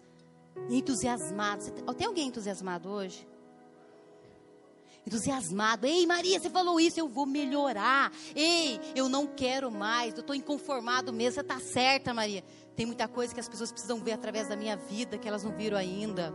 Entusiasmado. 0.70 1.72
Tem 1.96 2.06
alguém 2.06 2.28
entusiasmado 2.28 2.90
hoje? 2.90 3.26
Entusiasmado. 5.06 5.88
Ei, 5.88 6.06
Maria, 6.06 6.40
você 6.40 6.50
falou 6.50 6.80
isso, 6.80 7.00
eu 7.00 7.08
vou 7.08 7.26
melhorar. 7.26 8.12
Ei, 8.36 8.80
eu 8.96 9.10
não 9.10 9.26
quero 9.26 9.72
mais, 9.72 10.14
eu 10.14 10.22
estou 10.22 10.36
inconformado 10.36 11.12
mesmo. 11.12 11.36
Você 11.36 11.42
está 11.42 11.60
certa, 11.60 12.14
Maria. 12.14 12.44
Tem 12.76 12.86
muita 12.86 13.08
coisa 13.08 13.34
que 13.34 13.40
as 13.40 13.50
pessoas 13.50 13.72
precisam 13.72 14.00
ver 14.00 14.14
através 14.14 14.48
da 14.48 14.56
minha 14.56 14.76
vida 14.76 15.18
que 15.18 15.28
elas 15.28 15.44
não 15.44 15.56
viram 15.56 15.78
ainda. 15.78 16.32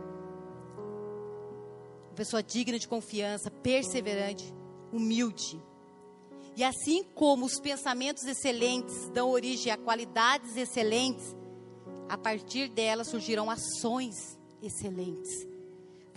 Uma 2.07 2.15
pessoa 2.15 2.43
digna 2.43 2.77
de 2.77 2.87
confiança, 2.87 3.49
perseverante, 3.49 4.53
humilde. 4.91 5.61
E 6.55 6.63
assim 6.63 7.03
como 7.03 7.45
os 7.45 7.59
pensamentos 7.59 8.25
excelentes 8.25 9.09
dão 9.09 9.29
origem 9.29 9.71
a 9.71 9.77
qualidades 9.77 10.57
excelentes, 10.57 11.35
a 12.09 12.17
partir 12.17 12.67
delas 12.69 13.07
surgirão 13.07 13.49
ações 13.49 14.37
excelentes. 14.61 15.47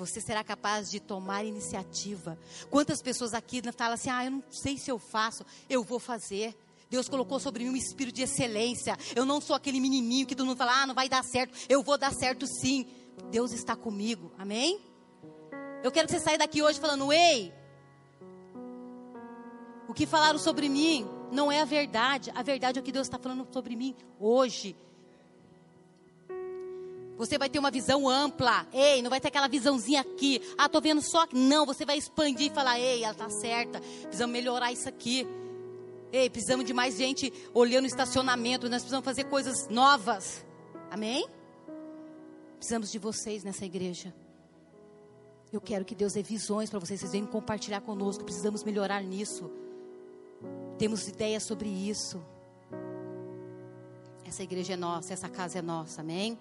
Você 0.00 0.18
será 0.18 0.42
capaz 0.42 0.90
de 0.90 0.98
tomar 0.98 1.44
iniciativa. 1.44 2.38
Quantas 2.70 3.02
pessoas 3.02 3.34
aqui 3.34 3.60
falam 3.76 3.92
assim: 3.92 4.08
ah, 4.08 4.24
eu 4.24 4.30
não 4.30 4.42
sei 4.50 4.78
se 4.78 4.90
eu 4.90 4.98
faço, 4.98 5.44
eu 5.68 5.84
vou 5.84 5.98
fazer. 5.98 6.56
Deus 6.88 7.06
colocou 7.06 7.38
sobre 7.38 7.64
mim 7.64 7.70
um 7.70 7.76
espírito 7.76 8.14
de 8.14 8.22
excelência. 8.22 8.96
Eu 9.14 9.26
não 9.26 9.42
sou 9.42 9.54
aquele 9.54 9.78
menininho 9.78 10.26
que 10.26 10.34
todo 10.34 10.46
mundo 10.46 10.56
fala: 10.56 10.84
ah, 10.84 10.86
não 10.86 10.94
vai 10.94 11.06
dar 11.06 11.22
certo. 11.22 11.54
Eu 11.68 11.82
vou 11.82 11.98
dar 11.98 12.14
certo 12.14 12.46
sim. 12.46 12.86
Deus 13.30 13.52
está 13.52 13.76
comigo. 13.76 14.32
Amém? 14.38 14.80
Eu 15.84 15.92
quero 15.92 16.08
que 16.08 16.14
você 16.14 16.20
saia 16.20 16.38
daqui 16.38 16.62
hoje 16.62 16.80
falando: 16.80 17.12
ei, 17.12 17.52
o 19.86 19.92
que 19.92 20.06
falaram 20.06 20.38
sobre 20.38 20.66
mim 20.70 21.06
não 21.30 21.52
é 21.52 21.60
a 21.60 21.66
verdade. 21.66 22.32
A 22.34 22.42
verdade 22.42 22.78
é 22.78 22.80
o 22.80 22.84
que 22.84 22.90
Deus 22.90 23.06
está 23.06 23.18
falando 23.18 23.46
sobre 23.52 23.76
mim 23.76 23.94
hoje. 24.18 24.74
Você 27.20 27.36
vai 27.36 27.50
ter 27.50 27.58
uma 27.58 27.70
visão 27.70 28.08
ampla. 28.08 28.66
Ei, 28.72 29.02
não 29.02 29.10
vai 29.10 29.20
ter 29.20 29.28
aquela 29.28 29.46
visãozinha 29.46 30.00
aqui. 30.00 30.40
Ah, 30.56 30.70
tô 30.70 30.80
vendo 30.80 31.02
só. 31.02 31.26
Não, 31.34 31.66
você 31.66 31.84
vai 31.84 31.98
expandir 31.98 32.50
e 32.50 32.54
falar: 32.54 32.80
ei, 32.80 33.04
ela 33.04 33.12
tá 33.12 33.28
certa. 33.28 33.78
Precisamos 33.78 34.32
melhorar 34.32 34.72
isso 34.72 34.88
aqui. 34.88 35.26
Ei, 36.10 36.30
precisamos 36.30 36.64
de 36.64 36.72
mais 36.72 36.96
gente 36.96 37.30
olhando 37.52 37.84
o 37.84 37.86
estacionamento. 37.86 38.70
Nós 38.70 38.80
precisamos 38.80 39.04
fazer 39.04 39.24
coisas 39.24 39.68
novas. 39.68 40.46
Amém? 40.90 41.28
Precisamos 42.56 42.90
de 42.90 42.98
vocês 42.98 43.44
nessa 43.44 43.66
igreja. 43.66 44.14
Eu 45.52 45.60
quero 45.60 45.84
que 45.84 45.94
Deus 45.94 46.14
dê 46.14 46.22
visões 46.22 46.70
para 46.70 46.78
vocês. 46.78 47.00
Vocês 47.00 47.12
venham 47.12 47.26
compartilhar 47.26 47.82
conosco. 47.82 48.24
Precisamos 48.24 48.64
melhorar 48.64 49.02
nisso. 49.02 49.50
Temos 50.78 51.06
ideias 51.06 51.42
sobre 51.42 51.68
isso. 51.68 52.18
Essa 54.24 54.42
igreja 54.42 54.72
é 54.72 54.76
nossa, 54.76 55.12
essa 55.12 55.28
casa 55.28 55.58
é 55.58 55.62
nossa, 55.62 56.00
amém? 56.00 56.38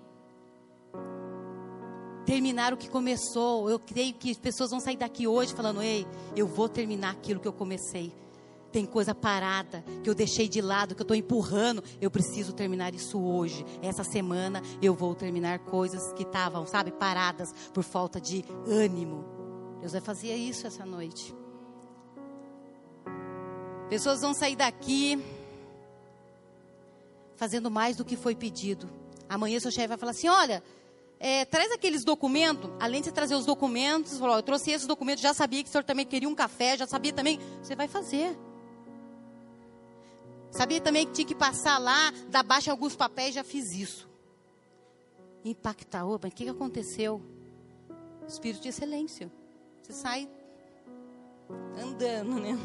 Terminar 2.30 2.72
o 2.74 2.78
que 2.78 2.88
começou. 2.88 3.72
Eu 3.72 3.80
creio 3.80 4.14
que 4.14 4.30
as 4.30 4.38
pessoas 4.38 4.70
vão 4.70 4.80
sair 4.80 4.98
daqui 4.98 5.26
hoje 5.26 5.52
falando: 5.52 5.82
ei, 5.82 6.06
eu 6.36 6.46
vou 6.46 6.70
terminar 6.70 7.10
aquilo 7.10 7.40
que 7.40 7.48
eu 7.48 7.52
comecei. 7.52 8.14
Tem 8.72 8.86
coisa 8.86 9.16
parada 9.16 9.84
que 10.04 10.08
eu 10.08 10.14
deixei 10.14 10.48
de 10.48 10.62
lado, 10.62 10.94
que 10.94 11.02
eu 11.02 11.06
estou 11.06 11.18
empurrando. 11.18 11.84
Eu 12.00 12.12
preciso 12.12 12.54
terminar 12.54 12.94
isso 12.94 13.20
hoje. 13.20 13.66
Essa 13.82 14.04
semana 14.04 14.62
eu 14.80 14.94
vou 14.94 15.16
terminar 15.16 15.58
coisas 15.58 16.14
que 16.14 16.22
estavam, 16.22 16.68
sabe, 16.68 16.92
paradas 16.92 17.52
por 17.74 17.84
falta 17.84 18.22
de 18.22 18.46
ânimo. 18.68 19.26
Deus 19.80 19.94
vai 19.94 20.02
fazer 20.02 20.36
isso 20.36 20.68
essa 20.68 20.86
noite. 20.86 21.34
Pessoas 23.90 24.22
vão 24.22 24.36
sair 24.36 24.56
daqui 24.56 25.20
fazendo 27.36 27.72
mais 27.72 27.98
do 27.98 28.06
que 28.06 28.16
foi 28.16 28.36
pedido. 28.36 28.88
Amanhã 29.28 29.60
seu 29.60 29.72
chefe 29.72 29.88
vai 29.88 29.98
falar 29.98 30.12
assim: 30.12 30.28
olha, 30.28 30.62
é, 31.20 31.44
traz 31.44 31.72
aqueles 31.72 32.04
documentos. 32.06 32.72
Além 32.80 33.02
de 33.02 33.08
você 33.08 33.12
trazer 33.12 33.36
os 33.36 33.46
documentos, 33.46 34.18
falou, 34.18 34.38
eu 34.38 34.44
trouxe 34.44 34.72
esses 34.72 34.88
documentos, 34.88 35.22
já 35.22 35.34
sabia 35.34 35.62
que 35.62 35.70
o 35.70 35.72
senhor 35.72 35.84
também 35.84 36.06
queria 36.06 36.30
um 36.30 36.36
café, 36.36 36.78
já 36.78 36.88
sabia 36.88 37.12
também. 37.12 37.40
Você 37.62 37.76
vai 37.76 37.88
fazer. 37.88 38.38
Sabia 40.50 40.82
também 40.82 41.06
que 41.06 41.12
tinha 41.12 41.28
que 41.28 41.36
passar 41.36 41.78
lá, 41.78 42.12
dar 42.30 42.42
baixa 42.42 42.72
alguns 42.72 42.96
papéis, 42.96 43.36
já 43.36 43.44
fiz 43.44 43.72
isso. 43.74 44.10
Impactar, 45.44 46.06
opa, 46.06 46.28
o 46.28 46.32
que, 46.32 46.46
que 46.46 46.50
aconteceu? 46.50 47.22
Espírito 48.28 48.64
de 48.64 48.70
excelência. 48.70 49.32
Você 49.82 49.94
sai 49.94 50.30
andando, 51.78 52.40
né? 52.40 52.58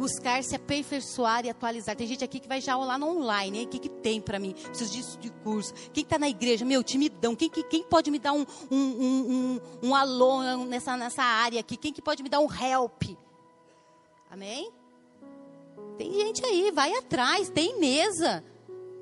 Buscar 0.00 0.42
se 0.42 0.56
aperfeiçoar 0.56 1.44
e 1.44 1.50
atualizar. 1.50 1.94
Tem 1.94 2.06
gente 2.06 2.24
aqui 2.24 2.40
que 2.40 2.48
vai 2.48 2.58
já 2.58 2.74
lá 2.74 2.96
no 2.96 3.18
online, 3.18 3.58
hein? 3.58 3.66
O 3.66 3.68
que, 3.68 3.78
que 3.78 3.90
tem 3.90 4.18
para 4.18 4.38
mim? 4.38 4.54
Preciso 4.54 4.90
disso 4.90 5.18
de 5.18 5.28
curso. 5.28 5.74
Quem 5.92 6.02
está 6.02 6.18
na 6.18 6.26
igreja? 6.26 6.64
Meu, 6.64 6.82
timidão. 6.82 7.36
Quem, 7.36 7.50
quem, 7.50 7.62
quem 7.64 7.82
pode 7.84 8.10
me 8.10 8.18
dar 8.18 8.32
um, 8.32 8.46
um, 8.70 8.76
um, 8.78 9.60
um, 9.82 9.88
um 9.88 9.94
alô 9.94 10.64
nessa, 10.64 10.96
nessa 10.96 11.22
área 11.22 11.60
aqui? 11.60 11.76
Quem 11.76 11.92
que 11.92 12.00
pode 12.00 12.22
me 12.22 12.30
dar 12.30 12.40
um 12.40 12.48
help? 12.50 13.02
Amém? 14.30 14.72
Tem 15.98 16.10
gente 16.14 16.46
aí, 16.46 16.70
vai 16.70 16.94
atrás, 16.94 17.50
tem 17.50 17.78
mesa. 17.78 18.42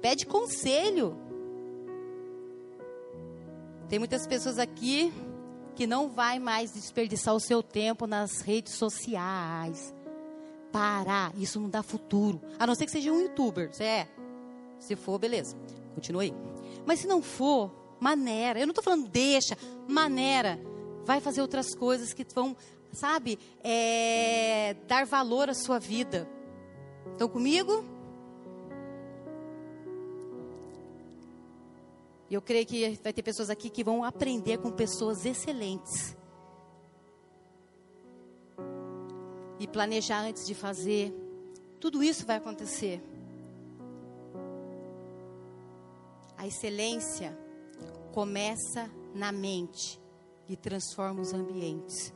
Pede 0.03 0.27
conselho. 0.27 1.17
Tem 3.89 4.01
muitas 4.01 4.27
pessoas 4.27 4.59
aqui 4.59 5.13
que 5.77 5.87
não 5.87 6.09
vai 6.09 6.41
mais 6.41 6.73
desperdiçar 6.73 7.37
o 7.37 7.41
seu 7.41 7.63
tempo 7.63 8.05
nas 8.05 8.41
redes 8.41 8.75
sociais 8.75 9.95
parar. 10.73 11.33
Isso 11.37 11.61
não 11.61 11.69
dá 11.69 11.83
futuro. 11.83 12.41
A 12.59 12.67
não 12.67 12.75
ser 12.75 12.87
que 12.87 12.93
seja 12.93 13.13
um 13.13 13.21
youtuber. 13.21 13.73
Você 13.73 13.85
é? 13.85 14.09
Se 14.79 14.97
for, 14.97 15.19
beleza. 15.19 15.57
Continue 15.95 16.27
aí. 16.27 16.35
Mas 16.87 17.01
se 17.01 17.07
não 17.07 17.23
for, 17.23 17.71
maneira. 18.01 18.61
Eu 18.61 18.67
não 18.67 18.73
estou 18.73 18.85
falando 18.85 19.09
deixa, 19.09 19.57
maneira. 19.87 20.59
Vai 21.05 21.21
fazer 21.21 21.41
outras 21.41 21.75
coisas 21.75 22.13
que 22.13 22.27
vão, 22.35 22.57
sabe, 22.93 23.39
é, 23.63 24.75
dar 24.87 25.07
valor 25.07 25.49
à 25.49 25.55
sua 25.55 25.79
vida. 25.79 26.29
Estão 27.13 27.29
comigo? 27.29 27.85
Eu 32.31 32.43
creio 32.43 32.67
que 32.67 33.01
vai 33.03 33.13
ter 33.13 33.23
pessoas 33.23 33.49
aqui 33.49 33.71
que 33.71 33.83
vão 33.83 34.05
aprender 34.05 34.59
com 34.59 34.71
pessoas 34.71 35.25
excelentes. 35.25 36.18
E 39.59 39.67
planejar 39.67 40.21
antes 40.21 40.47
de 40.47 40.55
fazer. 40.55 41.13
Tudo 41.81 42.03
isso 42.03 42.27
vai 42.27 42.37
acontecer. 42.37 43.03
A 46.37 46.47
excelência 46.47 47.37
começa 48.13 48.91
na 49.15 49.33
mente 49.33 50.01
e 50.49 50.57
transforma 50.57 51.21
os 51.21 51.33
ambientes. 51.33 52.13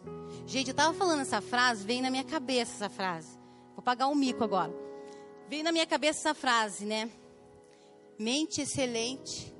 Gente, 0.46 0.68
eu 0.68 0.72
estava 0.72 0.94
falando 0.94 1.20
essa 1.20 1.40
frase, 1.40 1.84
veio 1.84 2.02
na 2.02 2.10
minha 2.10 2.24
cabeça 2.24 2.72
essa 2.72 2.88
frase. 2.88 3.38
Vou 3.74 3.82
pagar 3.82 4.08
um 4.08 4.14
mico 4.14 4.42
agora. 4.42 4.72
Veio 5.48 5.64
na 5.64 5.72
minha 5.72 5.86
cabeça 5.86 6.20
essa 6.20 6.34
frase, 6.34 6.84
né? 6.84 7.10
Mente 8.18 8.60
excelente 8.60 9.52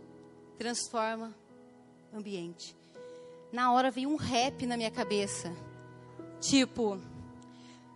transforma 0.63 1.35
ambiente. 2.15 2.77
Na 3.53 3.73
hora 3.73 3.91
veio 3.91 4.09
um 4.09 4.17
rap 4.17 4.65
na 4.65 4.77
minha 4.77 4.93
cabeça. 4.93 5.53
Tipo, 6.41 7.01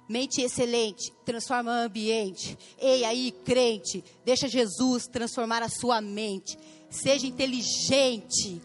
Mente 0.09 0.40
excelente, 0.40 1.12
transforma 1.24 1.70
o 1.70 1.84
ambiente. 1.86 2.57
Ei 2.78 3.04
aí, 3.04 3.32
crente, 3.44 4.04
deixa 4.24 4.46
Jesus 4.46 5.09
transformar 5.09 5.62
a 5.62 5.68
sua 5.68 6.00
mente. 6.00 6.57
Seja 6.88 7.26
inteligente. 7.26 8.62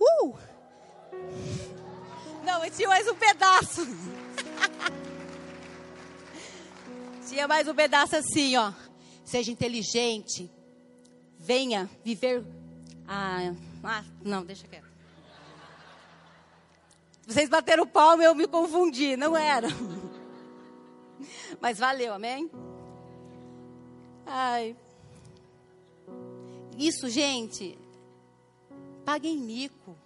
Uh! 0.00 0.34
Não, 2.44 2.64
eu 2.64 2.70
tinha 2.70 2.88
mais 2.88 3.06
um 3.06 3.14
pedaço. 3.14 3.86
tinha 7.28 7.46
mais 7.46 7.68
um 7.68 7.74
pedaço 7.74 8.16
assim, 8.16 8.56
ó. 8.56 8.72
Seja 9.24 9.52
inteligente. 9.52 10.50
Venha 11.38 11.88
viver. 12.04 12.44
Ah, 13.06 13.54
ah 13.84 14.04
não, 14.24 14.44
deixa 14.44 14.66
quieto. 14.66 14.94
Vocês 17.26 17.48
bateram 17.48 17.86
palma, 17.86 18.22
eu 18.22 18.34
me 18.34 18.46
confundi, 18.46 19.16
não 19.16 19.36
era. 19.36 19.68
Mas 21.60 21.78
valeu, 21.78 22.12
amém? 22.14 22.50
Ai. 24.26 24.76
Isso, 26.76 27.08
gente, 27.08 27.78
paguem 29.04 29.38
mico. 29.38 29.96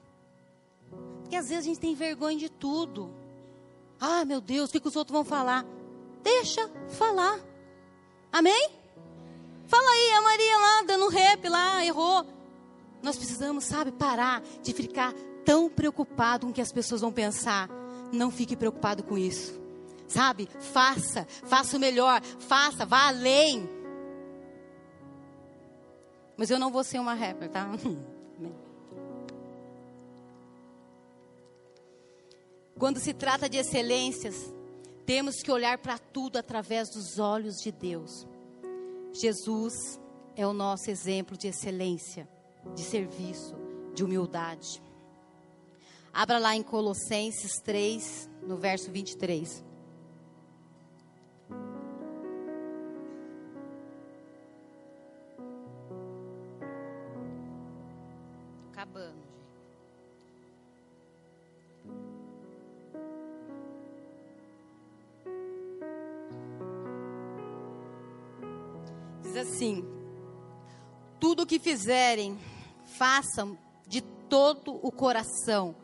Porque 1.23 1.37
às 1.37 1.49
vezes 1.49 1.65
a 1.65 1.69
gente 1.69 1.81
tem 1.81 1.95
vergonha 1.95 2.39
de 2.39 2.49
tudo. 2.49 3.13
Ah, 4.01 4.25
meu 4.25 4.41
Deus, 4.41 4.69
o 4.69 4.73
que, 4.73 4.81
que 4.81 4.89
os 4.89 4.97
outros 4.97 5.13
vão 5.13 5.25
falar? 5.25 5.65
Deixa 6.23 6.71
falar. 6.89 7.41
Amém? 8.33 8.71
Fala 9.67 9.91
aí, 9.91 10.13
a 10.13 10.23
Maria 10.23 10.59
lá 10.59 10.83
dando 10.87 11.09
rap 11.09 11.49
lá, 11.49 11.85
errou. 11.85 12.27
Nós 13.03 13.17
precisamos, 13.17 13.65
sabe, 13.65 13.93
parar 13.93 14.43
de 14.63 14.73
ficar 14.73 15.13
tão 15.45 15.69
preocupado 15.69 16.47
com 16.47 16.51
o 16.51 16.55
que 16.55 16.61
as 16.61 16.73
pessoas 16.73 17.01
vão 17.01 17.13
pensar. 17.13 17.69
Não 18.13 18.31
fique 18.31 18.57
preocupado 18.57 19.03
com 19.03 19.17
isso. 19.17 19.61
Sabe? 20.09 20.49
Faça, 20.73 21.25
faça 21.45 21.77
o 21.77 21.81
melhor, 21.81 22.21
faça, 22.23 22.85
vá 22.87 23.09
além. 23.09 23.69
Mas 26.37 26.51
eu 26.51 26.59
não 26.59 26.73
vou 26.73 26.83
ser 26.83 26.99
uma 26.99 27.15
rapper, 27.15 27.51
tá? 27.51 27.71
Quando 32.79 32.99
se 33.01 33.13
trata 33.13 33.49
de 33.49 33.59
excelências, 33.59 34.55
temos 35.05 35.43
que 35.43 35.51
olhar 35.51 35.79
para 35.79 35.99
tudo 35.99 36.37
através 36.37 36.89
dos 36.91 37.19
olhos 37.19 37.57
de 37.57 37.73
Deus. 37.73 38.27
Jesus 39.13 40.01
é 40.37 40.47
o 40.47 40.53
nosso 40.53 40.89
exemplo 40.91 41.37
de 41.37 41.49
excelência, 41.49 42.29
de 42.75 42.83
serviço, 42.83 43.57
de 43.93 44.05
humildade. 44.05 44.81
Abra 46.13 46.39
lá 46.39 46.55
em 46.55 46.63
Colossenses 46.63 47.61
3, 47.65 48.31
no 48.43 48.57
verso 48.57 48.91
23. 48.93 49.65
Diz 69.29 69.37
assim: 69.37 69.85
Tudo 71.21 71.43
o 71.43 71.47
que 71.47 71.59
fizerem, 71.59 72.39
façam 72.97 73.59
de 73.87 74.01
todo 74.01 74.79
o 74.83 74.91
coração, 74.91 75.77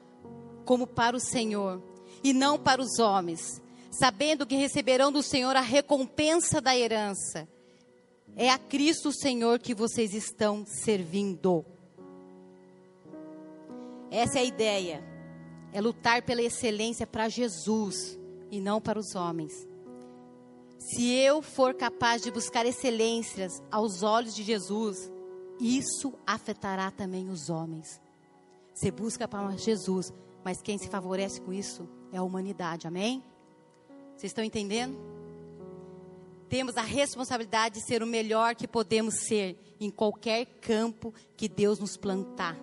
como 0.64 0.86
para 0.86 1.14
o 1.14 1.20
Senhor, 1.20 1.82
e 2.22 2.32
não 2.32 2.58
para 2.58 2.80
os 2.80 2.98
homens, 2.98 3.60
sabendo 3.90 4.46
que 4.46 4.56
receberão 4.56 5.12
do 5.12 5.22
Senhor 5.22 5.54
a 5.56 5.60
recompensa 5.60 6.58
da 6.58 6.74
herança. 6.74 7.46
É 8.34 8.48
a 8.48 8.58
Cristo 8.58 9.12
Senhor 9.12 9.58
que 9.58 9.74
vocês 9.74 10.14
estão 10.14 10.64
servindo. 10.64 11.66
Essa 14.10 14.38
é 14.38 14.40
a 14.40 14.44
ideia. 14.44 15.04
É 15.70 15.82
lutar 15.82 16.22
pela 16.22 16.40
excelência 16.40 17.06
para 17.06 17.28
Jesus 17.28 18.18
e 18.50 18.58
não 18.58 18.80
para 18.80 18.98
os 18.98 19.14
homens. 19.14 19.52
Se 20.78 21.10
eu 21.12 21.40
for 21.40 21.74
capaz 21.74 22.22
de 22.22 22.30
buscar 22.30 22.66
excelências 22.66 23.62
aos 23.70 24.02
olhos 24.02 24.34
de 24.34 24.42
Jesus, 24.42 25.10
isso 25.60 26.12
afetará 26.26 26.90
também 26.90 27.28
os 27.28 27.48
homens. 27.48 28.00
Você 28.74 28.90
busca 28.90 29.26
para 29.28 29.56
Jesus, 29.56 30.12
mas 30.44 30.60
quem 30.60 30.76
se 30.76 30.88
favorece 30.88 31.40
com 31.40 31.52
isso 31.52 31.88
é 32.12 32.18
a 32.18 32.22
humanidade, 32.22 32.86
amém? 32.86 33.22
Vocês 34.16 34.30
estão 34.30 34.44
entendendo? 34.44 34.98
Temos 36.48 36.76
a 36.76 36.82
responsabilidade 36.82 37.76
de 37.76 37.86
ser 37.86 38.02
o 38.02 38.06
melhor 38.06 38.54
que 38.54 38.68
podemos 38.68 39.14
ser 39.26 39.58
em 39.80 39.90
qualquer 39.90 40.44
campo 40.60 41.14
que 41.36 41.48
Deus 41.48 41.78
nos 41.78 41.96
plantar. 41.96 42.56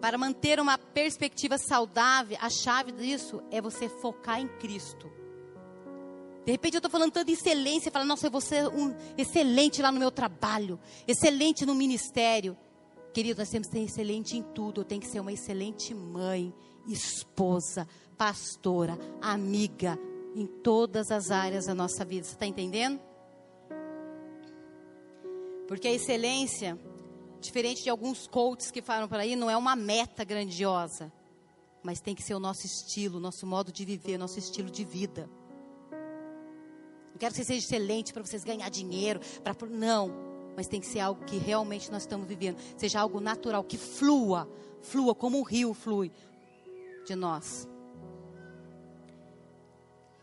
Para 0.00 0.16
manter 0.16 0.60
uma 0.60 0.78
perspectiva 0.78 1.58
saudável, 1.58 2.38
a 2.40 2.48
chave 2.48 2.92
disso 2.92 3.42
é 3.50 3.60
você 3.60 3.88
focar 3.88 4.40
em 4.40 4.48
Cristo. 4.58 5.10
De 6.48 6.52
repente 6.52 6.76
eu 6.76 6.78
estou 6.78 6.90
falando 6.90 7.12
tanto 7.12 7.26
de 7.26 7.34
excelência, 7.34 7.92
falando, 7.92 8.08
nossa, 8.08 8.26
eu 8.26 8.30
vou 8.30 8.40
ser 8.40 8.66
um 8.68 8.96
excelente 9.18 9.82
lá 9.82 9.92
no 9.92 9.98
meu 9.98 10.10
trabalho, 10.10 10.80
excelente 11.06 11.66
no 11.66 11.74
ministério. 11.74 12.56
Querido, 13.12 13.40
nós 13.40 13.50
temos 13.50 13.68
que 13.68 13.74
ser 13.74 13.84
excelente 13.84 14.34
em 14.34 14.42
tudo. 14.42 14.80
Eu 14.80 14.84
tenho 14.86 14.98
que 14.98 15.08
ser 15.08 15.20
uma 15.20 15.30
excelente 15.30 15.92
mãe, 15.92 16.50
esposa, 16.86 17.86
pastora, 18.16 18.98
amiga, 19.20 19.98
em 20.34 20.46
todas 20.46 21.10
as 21.10 21.30
áreas 21.30 21.66
da 21.66 21.74
nossa 21.74 22.02
vida. 22.02 22.24
Você 22.24 22.32
está 22.32 22.46
entendendo? 22.46 22.98
Porque 25.66 25.86
a 25.86 25.92
excelência, 25.92 26.78
diferente 27.42 27.82
de 27.82 27.90
alguns 27.90 28.26
coaches 28.26 28.70
que 28.70 28.80
falam 28.80 29.06
por 29.06 29.18
aí, 29.18 29.36
não 29.36 29.50
é 29.50 29.56
uma 29.58 29.76
meta 29.76 30.24
grandiosa, 30.24 31.12
mas 31.82 32.00
tem 32.00 32.14
que 32.14 32.22
ser 32.22 32.32
o 32.32 32.40
nosso 32.40 32.64
estilo, 32.64 33.20
nosso 33.20 33.46
modo 33.46 33.70
de 33.70 33.84
viver, 33.84 34.16
nosso 34.16 34.38
estilo 34.38 34.70
de 34.70 34.82
vida. 34.82 35.28
Não 37.18 37.20
quero 37.20 37.34
que 37.34 37.38
você 37.38 37.44
seja 37.46 37.66
excelente 37.66 38.12
para 38.12 38.22
vocês 38.22 38.44
ganhar 38.44 38.68
dinheiro, 38.68 39.18
para 39.42 39.52
não, 39.66 40.14
mas 40.54 40.68
tem 40.68 40.80
que 40.80 40.86
ser 40.86 41.00
algo 41.00 41.24
que 41.24 41.36
realmente 41.36 41.90
nós 41.90 42.02
estamos 42.02 42.28
vivendo, 42.28 42.60
seja 42.76 43.00
algo 43.00 43.18
natural, 43.18 43.64
que 43.64 43.76
flua, 43.76 44.48
flua 44.82 45.16
como 45.16 45.36
um 45.36 45.42
rio 45.42 45.74
flui 45.74 46.12
de 47.04 47.16
nós. 47.16 47.66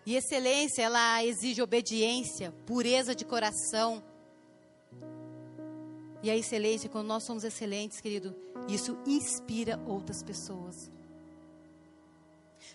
E 0.06 0.16
excelência, 0.16 0.84
ela 0.84 1.22
exige 1.22 1.62
obediência, 1.62 2.54
pureza 2.66 3.14
de 3.14 3.26
coração. 3.26 4.02
E 6.24 6.32
a 6.32 6.38
excelência, 6.38 6.90
quando 6.90 7.08
nós 7.08 7.26
somos 7.26 7.44
excelentes, 7.44 8.00
querido, 8.00 8.34
isso 8.70 8.98
inspira 9.06 9.78
outras 9.86 10.24
pessoas. 10.24 10.90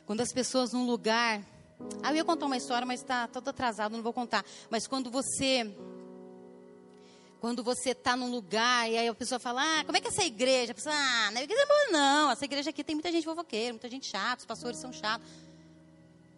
Quando 0.05 0.21
as 0.21 0.31
pessoas 0.31 0.75
num 0.75 0.85
lugar. 0.85 1.43
Ah, 2.03 2.11
eu 2.13 2.17
ia 2.17 2.25
contar 2.25 2.47
uma 2.47 2.57
história, 2.57 2.87
mas 2.87 3.01
está 3.01 3.27
todo 3.29 3.49
atrasado, 3.49 3.93
não 3.93 4.03
vou 4.03 4.13
contar. 4.13 4.45
Mas 4.69 4.87
quando 4.87 5.11
você. 5.11 5.75
Quando 7.41 7.65
você 7.65 7.91
está 7.91 8.15
num 8.17 8.31
lugar 8.31 8.91
e 8.91 8.99
aí 8.99 9.09
a 9.09 9.15
pessoa 9.15 9.39
fala, 9.39 9.63
ah, 9.63 9.85
como 9.85 9.97
é 9.97 10.01
que 10.01 10.09
é 10.09 10.11
essa 10.11 10.25
igreja? 10.25 10.73
A 10.73 10.75
pessoa, 10.75 10.95
ah, 10.95 11.31
não 11.31 11.41
é 11.41 11.45
igreja 11.45 11.67
boa, 11.67 11.87
não. 11.91 12.31
Essa 12.31 12.45
igreja 12.45 12.69
aqui 12.69 12.85
tem 12.85 12.95
muita 12.95 13.11
gente 13.11 13.25
fofoqueira, 13.25 13.73
muita 13.73 13.89
gente 13.89 14.07
chata, 14.07 14.41
os 14.41 14.47
pastores 14.47 14.79
são 14.79 14.93
chatos. 14.93 15.27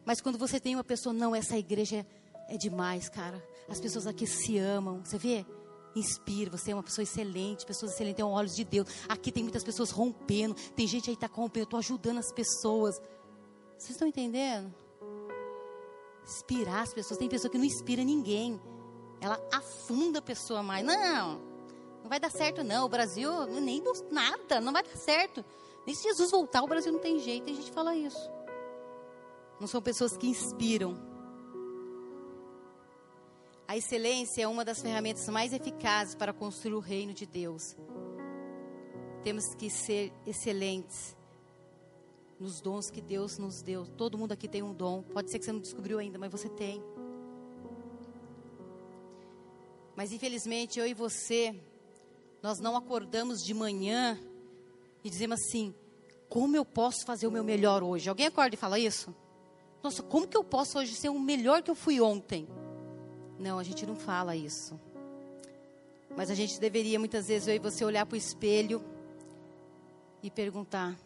Mas 0.05 0.20
quando 0.20 0.38
você 0.38 0.61
tem 0.61 0.76
uma 0.76 0.84
pessoa, 0.84 1.12
não, 1.12 1.34
essa 1.34 1.57
igreja 1.57 2.07
é, 2.49 2.57
demais, 2.57 3.09
cara. 3.09 3.43
As 3.68 3.80
pessoas 3.80 4.07
aqui 4.07 4.26
se 4.26 4.59
amam. 4.59 5.03
Você 5.05 5.18
vê? 5.18 5.45
Inspira, 5.95 6.51
você 6.51 6.70
é 6.70 6.74
uma 6.74 6.82
pessoa 6.82 7.03
excelente, 7.03 7.66
pessoas 7.66 7.93
excelentes, 7.93 8.16
tem 8.16 8.24
olhos 8.24 8.55
de 8.55 8.64
Deus. 8.64 8.88
Aqui 9.09 9.32
tem 9.32 9.43
muitas 9.43 9.64
pessoas 9.64 9.90
rompendo, 9.90 10.55
tem 10.76 10.86
gente 10.86 11.11
aí 11.11 11.16
que 11.16 11.24
está 11.24 11.34
rompendo, 11.34 11.62
eu 11.62 11.64
estou 11.64 11.78
ajudando 11.78 12.18
as 12.18 12.32
pessoas. 12.32 12.95
Vocês 13.76 13.90
estão 13.90 14.07
entendendo? 14.07 14.72
Inspirar 16.25 16.83
as 16.83 16.95
pessoas. 16.95 17.18
Tem 17.18 17.29
pessoa 17.29 17.51
que 17.51 17.59
não 17.59 17.64
inspira 17.64 18.03
ninguém. 18.05 18.61
Ela 19.20 19.41
afunda 19.53 20.18
a 20.18 20.23
pessoa 20.23 20.62
mais. 20.62 20.85
Não, 20.85 21.41
não 22.03 22.09
vai 22.09 22.18
dar 22.18 22.31
certo 22.31 22.64
não. 22.64 22.87
O 22.87 22.89
Brasil, 22.89 23.47
nem 23.47 23.83
nada, 24.11 24.61
não 24.61 24.73
vai 24.73 24.83
dar 24.83 24.97
certo. 24.97 25.45
Nem 25.87 25.95
se 25.95 26.03
Jesus 26.05 26.31
voltar, 26.31 26.62
o 26.62 26.68
Brasil 26.68 26.93
não 26.93 27.01
tem 27.01 27.18
jeito. 27.18 27.51
A 27.51 27.55
gente 27.55 27.70
fala 27.70 27.95
isso. 27.95 28.31
Não 29.61 29.66
são 29.66 29.81
pessoas 29.81 30.16
que 30.16 30.27
inspiram. 30.27 30.97
A 33.66 33.77
excelência 33.77 34.43
é 34.43 34.49
uma 34.49 34.64
das 34.64 34.83
ferramentas 34.83 35.29
mais 35.29 35.53
eficazes 35.53 36.14
para 36.14 36.33
construir 36.33 36.75
o 36.75 36.81
reino 36.81 37.14
de 37.14 37.25
Deus. 37.25 37.77
Temos 39.23 39.55
que 39.55 39.70
ser 39.70 40.12
excelentes 40.27 41.16
nos 42.43 42.61
dons 42.61 42.90
que 42.90 43.01
Deus 43.01 43.38
nos 43.38 43.62
deu. 43.62 43.86
Todo 43.86 44.18
mundo 44.18 44.32
aqui 44.32 44.49
tem 44.49 44.64
um 44.64 44.74
dom. 44.74 45.03
Pode 45.03 45.30
ser 45.30 45.38
que 45.38 45.45
você 45.45 45.53
não 45.53 45.61
descobriu 45.61 46.01
ainda, 46.01 46.18
mas 46.18 46.30
você 46.30 46.49
tem. 46.49 46.82
Mas 49.95 50.11
infelizmente 50.11 50.80
eu 50.80 50.86
e 50.86 50.93
você, 50.93 51.55
nós 52.43 52.59
não 52.59 52.76
acordamos 52.76 53.45
de 53.45 53.55
manhã 53.55 54.18
e 55.05 55.09
dizemos 55.09 55.40
assim: 55.40 55.72
como 56.28 56.57
eu 56.57 56.64
posso 56.64 57.07
fazer 57.07 57.28
o 57.28 57.30
meu 57.30 57.45
melhor 57.45 57.82
hoje? 57.84 58.09
Alguém 58.09 58.26
acorda 58.26 58.57
e 58.57 58.59
fala 58.59 58.76
isso? 58.76 59.14
Nossa, 59.80 60.03
como 60.03 60.26
que 60.26 60.36
eu 60.36 60.43
posso 60.43 60.78
hoje 60.78 60.95
ser 60.95 61.11
o 61.11 61.20
melhor 61.20 61.62
que 61.62 61.70
eu 61.70 61.74
fui 61.76 62.01
ontem? 62.01 62.49
Não, 63.38 63.59
a 63.59 63.62
gente 63.62 63.86
não 63.86 63.95
fala 63.95 64.34
isso. 64.34 64.80
Mas 66.16 66.28
a 66.28 66.34
gente 66.34 66.59
deveria 66.59 66.99
muitas 66.99 67.28
vezes 67.28 67.47
eu 67.47 67.55
e 67.55 67.59
você 67.61 67.84
olhar 67.84 68.05
para 68.05 68.14
o 68.14 68.18
espelho 68.18 68.82
e 70.22 70.30
perguntar: 70.30 70.97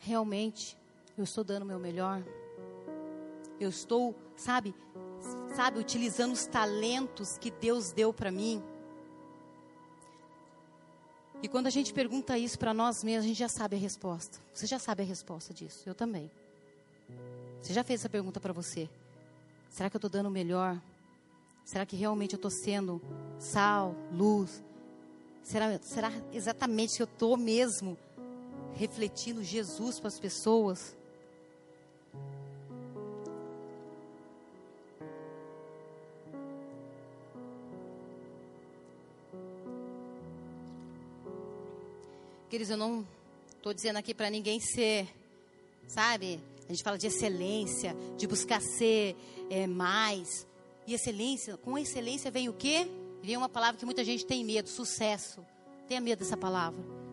realmente 0.00 0.76
eu 1.16 1.24
estou 1.24 1.42
dando 1.42 1.62
o 1.62 1.66
meu 1.66 1.78
melhor? 1.78 2.22
Eu 3.58 3.70
estou, 3.70 4.14
sabe, 4.36 4.74
sabe, 5.54 5.78
utilizando 5.78 6.32
os 6.32 6.46
talentos 6.46 7.38
que 7.38 7.50
Deus 7.50 7.92
deu 7.92 8.12
para 8.12 8.30
mim? 8.30 8.62
E 11.42 11.48
quando 11.48 11.66
a 11.66 11.70
gente 11.70 11.92
pergunta 11.92 12.38
isso 12.38 12.58
para 12.58 12.72
nós 12.72 13.04
mesmos, 13.04 13.24
a 13.24 13.28
gente 13.28 13.38
já 13.38 13.48
sabe 13.48 13.76
a 13.76 13.78
resposta. 13.78 14.38
Você 14.52 14.66
já 14.66 14.78
sabe 14.78 15.02
a 15.02 15.06
resposta 15.06 15.52
disso, 15.52 15.88
eu 15.88 15.94
também. 15.94 16.30
Você 17.60 17.72
já 17.72 17.84
fez 17.84 18.00
essa 18.00 18.08
pergunta 18.08 18.40
para 18.40 18.52
você? 18.52 18.88
Será 19.68 19.90
que 19.90 19.96
eu 19.96 19.98
estou 19.98 20.10
dando 20.10 20.26
o 20.26 20.30
melhor? 20.30 20.80
Será 21.64 21.84
que 21.84 21.96
realmente 21.96 22.32
eu 22.32 22.36
estou 22.36 22.50
sendo 22.50 23.02
sal, 23.38 23.94
luz? 24.12 24.62
Será, 25.42 25.78
será 25.80 26.12
exatamente 26.32 26.96
que 26.96 27.02
eu 27.02 27.06
estou 27.06 27.36
mesmo 27.36 27.98
refletindo 28.76 29.42
Jesus 29.42 29.98
para 29.98 30.08
as 30.08 30.20
pessoas? 30.20 30.96
Queridos, 42.48 42.70
eu 42.70 42.76
não 42.76 43.06
estou 43.56 43.74
dizendo 43.74 43.96
aqui 43.96 44.14
para 44.14 44.30
ninguém 44.30 44.60
ser, 44.60 45.08
sabe? 45.88 46.40
A 46.68 46.72
gente 46.72 46.82
fala 46.82 46.96
de 46.96 47.06
excelência, 47.06 47.94
de 48.16 48.26
buscar 48.26 48.60
ser 48.60 49.16
é, 49.50 49.66
mais. 49.66 50.46
E 50.86 50.94
excelência, 50.94 51.56
com 51.56 51.76
excelência 51.76 52.30
vem 52.30 52.48
o 52.48 52.52
quê? 52.52 52.88
Vem 53.22 53.36
uma 53.36 53.48
palavra 53.48 53.78
que 53.78 53.84
muita 53.84 54.04
gente 54.04 54.24
tem 54.24 54.44
medo, 54.44 54.68
sucesso. 54.68 55.44
Tenha 55.88 56.00
medo 56.00 56.20
dessa 56.20 56.36
palavra. 56.36 57.05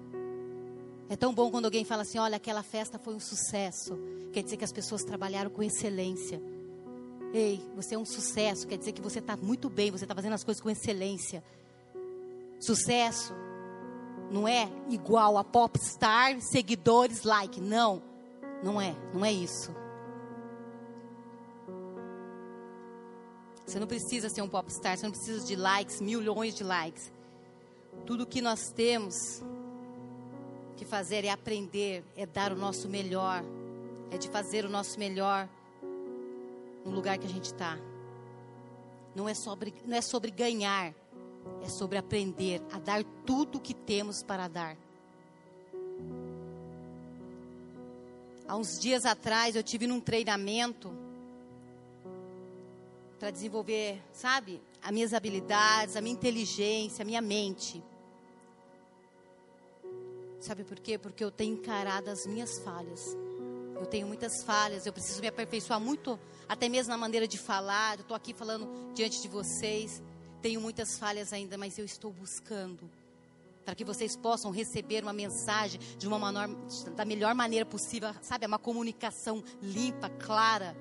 É 1.14 1.16
tão 1.16 1.32
bom 1.32 1.52
quando 1.52 1.66
alguém 1.66 1.86
fala 1.86 2.02
assim: 2.02 2.18
olha, 2.18 2.38
aquela 2.38 2.64
festa 2.64 2.98
foi 2.98 3.14
um 3.14 3.20
sucesso. 3.20 3.96
Quer 4.32 4.42
dizer 4.42 4.58
que 4.58 4.64
as 4.64 4.72
pessoas 4.72 5.04
trabalharam 5.04 5.48
com 5.48 5.62
excelência. 5.62 6.42
Ei, 7.32 7.64
você 7.76 7.94
é 7.94 7.98
um 8.00 8.06
sucesso, 8.06 8.66
quer 8.66 8.80
dizer 8.80 8.94
que 8.94 9.02
você 9.02 9.20
está 9.20 9.38
muito 9.38 9.70
bem, 9.70 9.92
você 9.92 10.06
está 10.06 10.16
fazendo 10.16 10.34
as 10.34 10.44
coisas 10.44 10.60
com 10.60 10.72
excelência. 10.72 11.44
Sucesso 12.60 13.32
não 14.32 14.48
é 14.48 14.68
igual 14.90 15.38
a 15.38 15.44
popstar, 15.44 16.42
seguidores, 16.42 17.22
like. 17.22 17.62
Não, 17.62 18.02
não 18.64 18.82
é, 18.82 18.96
não 19.14 19.24
é 19.24 19.32
isso. 19.32 19.72
Você 23.68 23.80
não 23.80 23.86
precisa 23.86 24.30
ser 24.30 24.42
um 24.42 24.50
popstar, 24.50 24.98
você 24.98 25.06
não 25.06 25.12
precisa 25.12 25.46
de 25.46 25.56
likes, 25.56 26.02
milhões 26.02 26.56
de 26.56 26.64
likes. 26.64 27.14
Tudo 28.04 28.26
que 28.26 28.42
nós 28.42 28.72
temos 28.72 29.44
que 30.84 30.90
fazer 30.90 31.26
é 31.26 31.30
aprender, 31.30 32.04
é 32.16 32.26
dar 32.26 32.52
o 32.52 32.56
nosso 32.56 32.90
melhor, 32.90 33.44
é 34.12 34.18
de 34.18 34.28
fazer 34.30 34.66
o 34.66 34.70
nosso 34.70 35.00
melhor 35.00 35.48
no 36.86 36.92
lugar 36.92 37.18
que 37.18 37.26
a 37.26 37.30
gente 37.30 37.46
está. 37.46 37.80
Não 39.16 39.30
é 39.30 39.34
sobre, 39.34 39.74
não 39.86 39.96
é 39.96 40.02
sobre 40.02 40.32
ganhar, 40.32 40.94
é 41.64 41.70
sobre 41.70 41.98
aprender 41.98 42.62
a 42.72 42.80
dar 42.80 43.04
tudo 43.26 43.58
o 43.58 43.62
que 43.62 43.74
temos 43.74 44.22
para 44.24 44.48
dar. 44.48 44.78
Há 48.48 48.58
uns 48.58 48.80
dias 48.80 49.06
atrás 49.06 49.56
eu 49.56 49.64
tive 49.64 49.88
num 49.88 50.02
treinamento 50.02 50.94
para 53.20 53.32
desenvolver, 53.32 54.02
sabe, 54.12 54.62
as 54.82 54.92
minhas 54.92 55.14
habilidades, 55.14 55.96
a 55.96 56.02
minha 56.02 56.14
inteligência, 56.14 57.04
a 57.04 57.06
minha 57.06 57.22
mente. 57.22 57.82
Sabe 60.44 60.66
por 60.66 60.78
quê? 60.78 60.98
Porque 60.98 61.24
eu 61.24 61.32
tenho 61.32 61.54
encarado 61.54 62.10
as 62.10 62.26
minhas 62.26 62.60
falhas. 62.60 63.16
Eu 63.80 63.86
tenho 63.86 64.06
muitas 64.06 64.44
falhas, 64.44 64.86
eu 64.86 64.92
preciso 64.92 65.22
me 65.22 65.28
aperfeiçoar 65.28 65.80
muito, 65.80 66.20
até 66.50 66.68
mesmo 66.68 66.90
na 66.90 66.98
maneira 66.98 67.26
de 67.26 67.38
falar. 67.38 67.96
Eu 67.96 68.02
estou 68.02 68.16
aqui 68.16 68.34
falando 68.34 68.70
diante 68.94 69.22
de 69.22 69.30
vocês. 69.30 70.04
Tenho 70.42 70.60
muitas 70.60 71.00
falhas 71.00 71.32
ainda, 71.32 71.58
mas 71.58 71.78
eu 71.78 71.86
estou 71.86 72.12
buscando 72.12 72.92
para 73.64 73.74
que 73.74 73.86
vocês 73.86 74.18
possam 74.18 74.52
receber 74.52 75.02
uma 75.02 75.14
mensagem 75.14 75.80
de 75.98 76.06
uma 76.06 76.20
menor, 76.20 76.50
da 76.94 77.06
melhor 77.06 77.34
maneira 77.34 77.66
possível, 77.66 78.14
sabe? 78.22 78.46
Uma 78.46 78.60
comunicação 78.60 79.42
limpa, 79.62 80.10
clara. 80.10 80.76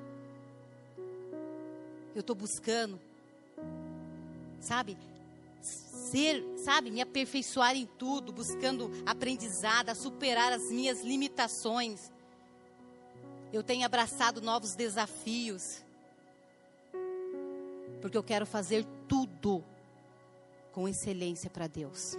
Eu 2.17 2.21
estou 2.21 2.35
buscando, 2.35 2.99
sabe? 4.61 4.99
Ser, 5.63 6.45
sabe? 6.59 6.91
Me 6.91 7.01
aperfeiçoar 7.01 7.75
em 7.77 7.87
tudo, 7.87 8.33
buscando 8.33 8.91
aprendizado, 9.07 9.95
superar 9.95 10.53
as 10.53 10.71
minhas 10.71 11.03
limitações. 11.03 12.11
Eu 13.53 13.63
tenho 13.63 13.87
abraçado 13.87 14.41
novos 14.41 14.75
desafios 14.75 15.83
porque 18.03 18.19
eu 18.19 18.23
quero 18.25 18.45
fazer 18.45 18.85
tudo 19.07 19.65
com 20.73 20.89
excelência 20.89 21.49
para 21.49 21.69
Deus. 21.69 22.17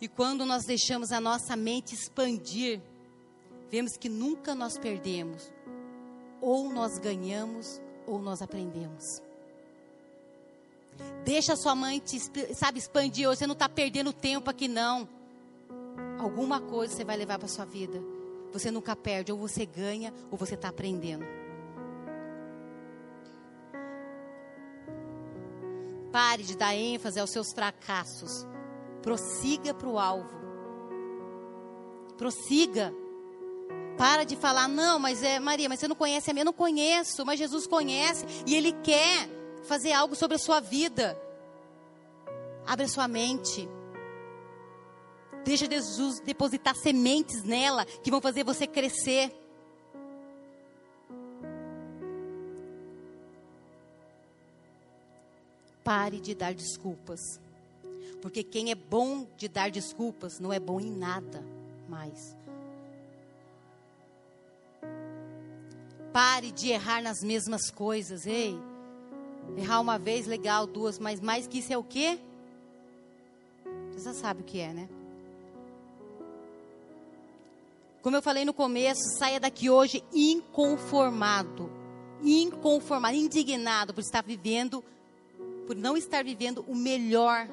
E 0.00 0.08
quando 0.08 0.46
nós 0.46 0.64
deixamos 0.64 1.12
a 1.12 1.20
nossa 1.20 1.54
mente 1.54 1.94
expandir, 1.94 2.80
vemos 3.70 3.98
que 3.98 4.08
nunca 4.08 4.54
nós 4.54 4.78
perdemos. 4.78 5.52
Ou 6.40 6.70
nós 6.70 6.98
ganhamos, 6.98 7.80
ou 8.06 8.18
nós 8.18 8.40
aprendemos. 8.40 9.22
Deixa 11.24 11.56
sua 11.56 11.74
mente, 11.74 12.20
sabe, 12.54 12.78
expandir. 12.78 13.28
Você 13.28 13.46
não 13.46 13.54
está 13.54 13.68
perdendo 13.68 14.12
tempo 14.12 14.50
aqui, 14.50 14.68
não. 14.68 15.08
Alguma 16.18 16.60
coisa 16.60 16.94
você 16.94 17.04
vai 17.04 17.16
levar 17.16 17.38
para 17.38 17.48
sua 17.48 17.64
vida. 17.64 18.02
Você 18.52 18.70
nunca 18.70 18.94
perde, 18.94 19.32
ou 19.32 19.38
você 19.38 19.66
ganha, 19.66 20.12
ou 20.30 20.38
você 20.38 20.54
está 20.54 20.68
aprendendo. 20.68 21.24
Pare 26.12 26.44
de 26.44 26.56
dar 26.56 26.74
ênfase 26.76 27.18
aos 27.18 27.30
seus 27.30 27.52
fracassos. 27.52 28.46
Prossiga 29.02 29.74
para 29.74 29.88
o 29.88 29.98
alvo. 29.98 30.38
Prossiga. 32.16 32.94
Para 33.98 34.24
de 34.24 34.36
falar, 34.36 34.68
não, 34.68 34.98
mas 34.98 35.22
é 35.22 35.40
Maria, 35.40 35.68
mas 35.68 35.80
você 35.80 35.88
não 35.88 35.96
conhece 35.96 36.30
a 36.30 36.34
mim, 36.34 36.40
eu 36.40 36.46
não 36.46 36.52
conheço, 36.52 37.24
mas 37.24 37.38
Jesus 37.38 37.66
conhece 37.66 38.24
e 38.46 38.54
Ele 38.54 38.72
quer 38.72 39.28
fazer 39.64 39.92
algo 39.92 40.14
sobre 40.14 40.36
a 40.36 40.38
sua 40.38 40.60
vida. 40.60 41.18
Abre 42.66 42.84
a 42.84 42.88
sua 42.88 43.08
mente. 43.08 43.68
Deixa 45.44 45.68
Jesus 45.70 46.20
depositar 46.20 46.74
sementes 46.74 47.42
nela 47.42 47.84
que 47.84 48.10
vão 48.10 48.20
fazer 48.20 48.44
você 48.44 48.66
crescer. 48.66 49.32
Pare 55.82 56.18
de 56.18 56.34
dar 56.34 56.54
desculpas. 56.54 57.20
Porque 58.22 58.42
quem 58.42 58.70
é 58.70 58.74
bom 58.74 59.26
de 59.36 59.48
dar 59.48 59.70
desculpas 59.70 60.40
não 60.40 60.50
é 60.50 60.58
bom 60.58 60.80
em 60.80 60.90
nada 60.90 61.44
mais. 61.86 62.34
Pare 66.10 66.50
de 66.50 66.70
errar 66.70 67.02
nas 67.02 67.22
mesmas 67.22 67.70
coisas, 67.70 68.24
ei. 68.24 68.58
Errar 69.56 69.80
uma 69.80 69.98
vez, 69.98 70.26
legal, 70.26 70.66
duas, 70.66 70.98
mas 70.98 71.20
mais 71.20 71.46
que 71.46 71.58
isso 71.58 71.72
é 71.72 71.78
o 71.78 71.84
quê? 71.84 72.18
Você 73.92 74.04
já 74.04 74.14
sabe 74.14 74.42
o 74.42 74.44
que 74.44 74.58
é, 74.58 74.72
né? 74.72 74.88
Como 78.02 78.16
eu 78.16 78.22
falei 78.22 78.44
no 78.44 78.52
começo, 78.52 79.00
saia 79.18 79.40
daqui 79.40 79.70
hoje 79.70 80.04
inconformado, 80.12 81.70
inconformado, 82.22 83.16
indignado 83.16 83.94
por 83.94 84.00
estar 84.00 84.22
vivendo 84.22 84.84
por 85.66 85.76
não 85.76 85.96
estar 85.96 86.22
vivendo 86.22 86.64
o 86.68 86.74
melhor 86.74 87.48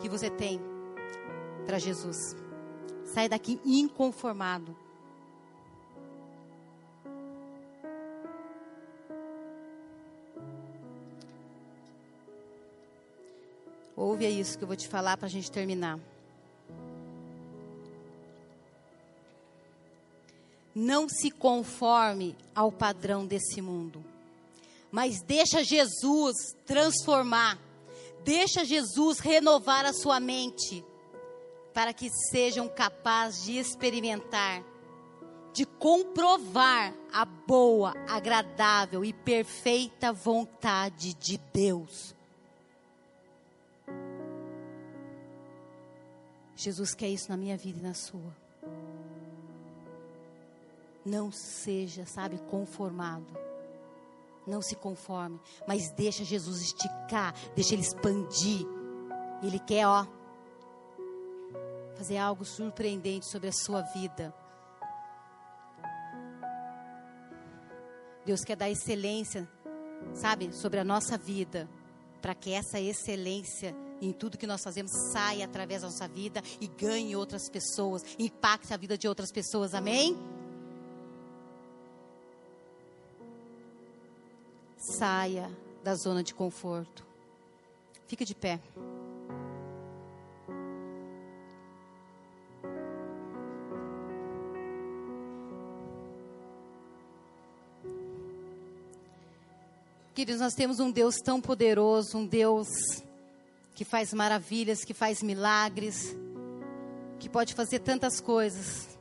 que 0.00 0.08
você 0.08 0.30
tem 0.30 0.60
para 1.66 1.78
Jesus. 1.78 2.16
Sai 3.04 3.28
daqui 3.28 3.60
inconformado. 3.64 4.76
Ouve 13.98 14.24
é 14.24 14.30
isso 14.30 14.56
que 14.56 14.64
eu 14.64 14.68
vou 14.68 14.76
te 14.76 14.88
falar 14.88 15.16
para 15.16 15.26
a 15.26 15.30
gente 15.30 15.50
terminar. 15.50 15.98
Não 20.74 21.08
se 21.08 21.30
conforme 21.30 22.36
ao 22.54 22.70
padrão 22.70 23.26
desse 23.26 23.60
mundo 23.60 24.04
mas 24.90 25.20
deixa 25.22 25.62
Jesus 25.62 26.56
transformar, 26.66 27.58
deixa 28.24 28.64
Jesus 28.64 29.18
renovar 29.18 29.84
a 29.84 29.92
sua 29.92 30.18
mente, 30.18 30.84
para 31.74 31.92
que 31.92 32.10
sejam 32.30 32.68
capazes 32.68 33.44
de 33.44 33.58
experimentar, 33.58 34.62
de 35.52 35.64
comprovar 35.64 36.94
a 37.12 37.24
boa, 37.24 37.94
agradável 38.08 39.04
e 39.04 39.12
perfeita 39.12 40.12
vontade 40.12 41.14
de 41.14 41.38
Deus. 41.52 42.14
Jesus 46.58 46.94
quer 46.94 47.08
isso 47.08 47.30
na 47.30 47.36
minha 47.38 47.56
vida 47.56 47.78
e 47.78 47.82
na 47.82 47.94
sua. 47.94 48.36
Não 51.06 51.32
seja, 51.32 52.04
sabe, 52.04 52.38
conformado 52.50 53.48
não 54.48 54.62
se 54.62 54.74
conforme, 54.74 55.38
mas 55.66 55.90
deixa 55.90 56.24
Jesus 56.24 56.62
esticar, 56.62 57.34
deixa 57.54 57.74
ele 57.74 57.82
expandir. 57.82 58.66
Ele 59.42 59.58
quer, 59.60 59.86
ó, 59.86 60.06
fazer 61.96 62.16
algo 62.16 62.44
surpreendente 62.44 63.30
sobre 63.30 63.48
a 63.48 63.52
sua 63.52 63.82
vida. 63.82 64.34
Deus 68.24 68.40
quer 68.40 68.56
dar 68.56 68.70
excelência, 68.70 69.48
sabe, 70.14 70.52
sobre 70.52 70.80
a 70.80 70.84
nossa 70.84 71.16
vida, 71.16 71.68
para 72.20 72.34
que 72.34 72.52
essa 72.52 72.80
excelência 72.80 73.76
em 74.00 74.12
tudo 74.12 74.38
que 74.38 74.46
nós 74.46 74.62
fazemos 74.62 74.90
saia 75.12 75.44
através 75.44 75.82
da 75.82 75.88
nossa 75.88 76.08
vida 76.08 76.42
e 76.60 76.66
ganhe 76.66 77.16
outras 77.16 77.48
pessoas, 77.48 78.04
impacte 78.18 78.72
a 78.72 78.76
vida 78.76 78.96
de 78.96 79.08
outras 79.08 79.32
pessoas. 79.32 79.74
Amém? 79.74 80.16
Saia 84.76 85.50
da 85.82 85.94
zona 85.94 86.22
de 86.22 86.34
conforto. 86.34 87.04
Fica 88.06 88.24
de 88.24 88.34
pé. 88.34 88.60
Queridos, 100.14 100.40
nós 100.40 100.54
temos 100.54 100.80
um 100.80 100.90
Deus 100.90 101.14
tão 101.22 101.40
poderoso, 101.40 102.18
um 102.18 102.26
Deus 102.26 102.66
que 103.78 103.84
faz 103.84 104.12
maravilhas, 104.12 104.84
que 104.84 104.92
faz 104.92 105.22
milagres, 105.22 106.16
que 107.20 107.28
pode 107.28 107.54
fazer 107.54 107.78
tantas 107.78 108.20
coisas. 108.20 108.98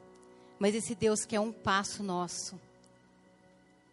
Mas 0.59 0.75
esse 0.75 0.93
Deus 0.93 1.25
quer 1.25 1.39
um 1.39 1.51
passo 1.51 2.03
nosso 2.03 2.61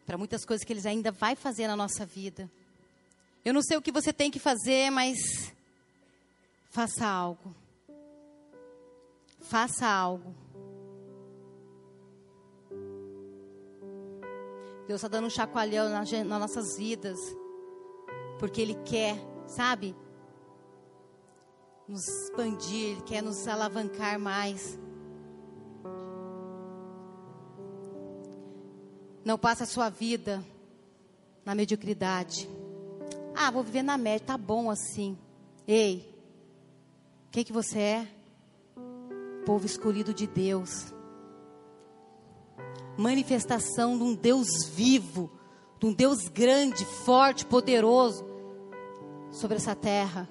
para 0.04 0.18
muitas 0.18 0.44
coisas 0.44 0.62
que 0.62 0.74
Ele 0.74 0.86
ainda 0.86 1.10
vai 1.10 1.34
fazer 1.34 1.68
na 1.68 1.74
nossa 1.74 2.04
vida. 2.04 2.50
Eu 3.42 3.54
não 3.54 3.62
sei 3.62 3.78
o 3.78 3.80
que 3.80 3.90
você 3.90 4.12
tem 4.12 4.30
que 4.30 4.38
fazer, 4.38 4.90
mas 4.90 5.16
faça 6.68 7.06
algo. 7.06 7.56
Faça 9.40 9.86
algo. 9.86 10.34
Deus 14.86 14.98
está 14.98 15.08
dando 15.08 15.28
um 15.28 15.30
chacoalhão 15.30 15.88
nas 15.88 16.12
nossas 16.26 16.76
vidas. 16.76 17.18
Porque 18.38 18.60
Ele 18.60 18.74
quer, 18.84 19.16
sabe? 19.46 19.96
Nos 21.88 22.06
expandir, 22.06 22.92
Ele 22.92 23.02
quer 23.02 23.22
nos 23.22 23.46
alavancar 23.46 24.18
mais. 24.18 24.78
Não 29.24 29.38
passa 29.38 29.64
a 29.64 29.66
sua 29.66 29.88
vida 29.88 30.44
na 31.44 31.54
mediocridade. 31.54 32.48
Ah, 33.34 33.50
vou 33.50 33.62
viver 33.62 33.82
na 33.82 33.98
média, 33.98 34.26
tá 34.26 34.38
bom 34.38 34.70
assim. 34.70 35.18
Ei, 35.66 36.14
quem 37.30 37.44
que 37.44 37.52
você 37.52 37.78
é? 37.78 38.08
Povo 39.44 39.66
escolhido 39.66 40.14
de 40.14 40.26
Deus 40.26 40.94
manifestação 42.96 43.96
de 43.96 44.04
um 44.04 44.14
Deus 44.14 44.48
vivo, 44.72 45.30
de 45.78 45.86
um 45.86 45.92
Deus 45.92 46.28
grande, 46.28 46.84
forte, 46.84 47.44
poderoso 47.44 48.24
sobre 49.30 49.56
essa 49.56 49.74
terra. 49.74 50.28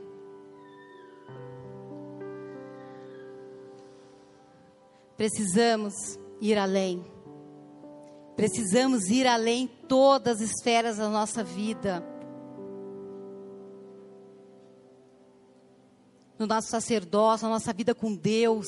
Precisamos 5.18 5.94
ir 6.42 6.58
além. 6.58 7.04
Precisamos 8.36 9.10
ir 9.10 9.28
além 9.28 9.68
todas 9.88 10.42
as 10.42 10.50
esferas 10.50 10.98
da 10.98 11.10
nossa 11.10 11.44
vida. 11.44 12.04
No 16.38 16.48
nosso 16.48 16.70
sacerdócio, 16.70 17.48
na 17.48 17.54
nossa 17.54 17.72
vida 17.72 17.94
com 17.94 18.14
Deus 18.16 18.68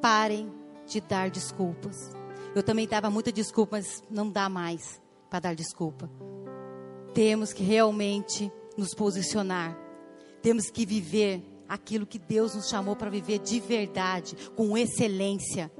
parem 0.00 0.52
de 0.86 1.00
dar 1.00 1.30
desculpas. 1.30 2.10
Eu 2.54 2.62
também 2.62 2.86
dava 2.86 3.10
muita 3.10 3.32
desculpa, 3.32 3.76
mas 3.76 4.02
não 4.10 4.30
dá 4.30 4.48
mais 4.48 5.00
para 5.30 5.40
dar 5.40 5.54
desculpa. 5.54 6.10
Temos 7.12 7.52
que 7.52 7.62
realmente 7.62 8.52
nos 8.76 8.94
posicionar. 8.94 9.78
Temos 10.42 10.70
que 10.70 10.84
viver 10.84 11.42
aquilo 11.74 12.06
que 12.06 12.18
Deus 12.18 12.54
nos 12.54 12.68
chamou 12.68 12.94
para 12.94 13.10
viver 13.10 13.40
de 13.40 13.60
verdade, 13.60 14.36
com 14.56 14.78
excelência. 14.78 15.70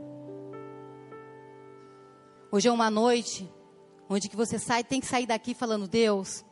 Hoje 2.51 2.69
é 2.69 2.73
uma 2.73 2.91
noite 2.91 3.51
onde 4.09 4.29
que 4.29 4.37
você 4.37 4.59
sai, 4.59 4.85
tem 4.85 5.01
que 5.01 5.07
sair 5.07 5.27
daqui 5.27 5.55
falando: 5.55 5.89
Deus, 5.89 6.45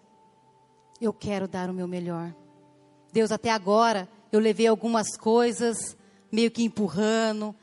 eu 1.01 1.13
quero 1.13 1.47
dar 1.47 1.69
o 1.69 1.75
meu 1.75 1.87
melhor. 1.87 2.35
Deus, 3.13 3.31
até 3.31 3.51
agora 3.51 4.09
eu 4.31 4.41
levei 4.41 4.67
algumas 4.67 5.17
coisas 5.17 5.97
meio 6.31 6.51
que 6.51 6.63
empurrando, 6.63 7.55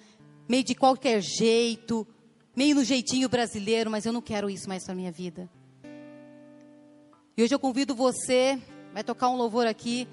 meio 0.47 0.63
de 0.63 0.75
qualquer 0.75 1.21
jeito, 1.21 2.05
meio 2.55 2.75
no 2.75 2.83
jeitinho 2.83 3.27
brasileiro, 3.27 3.89
mas 3.89 4.05
eu 4.05 4.13
não 4.13 4.21
quero 4.21 4.49
isso 4.49 4.67
mais 4.67 4.83
para 4.83 4.93
minha 4.93 5.11
vida. 5.11 5.49
E 7.35 7.41
hoje 7.41 7.55
eu 7.55 7.59
convido 7.59 7.95
você, 7.95 8.61
vai 8.93 9.03
tocar 9.03 9.29
um 9.29 9.37
louvor 9.37 9.65
aqui, 9.65 10.07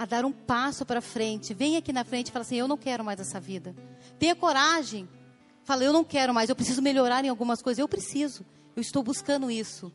a 0.00 0.06
dar 0.06 0.24
um 0.24 0.32
passo 0.32 0.86
para 0.86 1.00
frente. 1.00 1.52
Vem 1.52 1.76
aqui 1.76 1.92
na 1.92 2.04
frente 2.04 2.28
e 2.28 2.32
fala 2.32 2.42
assim: 2.42 2.56
Eu 2.56 2.68
não 2.68 2.76
quero 2.76 3.04
mais 3.04 3.20
essa 3.20 3.38
vida. 3.38 3.74
Tenha 4.18 4.34
coragem. 4.34 5.08
Fala: 5.64 5.84
Eu 5.84 5.92
não 5.92 6.04
quero 6.04 6.32
mais, 6.32 6.48
eu 6.48 6.56
preciso 6.56 6.80
melhorar 6.80 7.24
em 7.24 7.28
algumas 7.28 7.60
coisas. 7.60 7.78
Eu 7.78 7.88
preciso, 7.88 8.44
eu 8.74 8.80
estou 8.80 9.02
buscando 9.02 9.50
isso. 9.50 9.92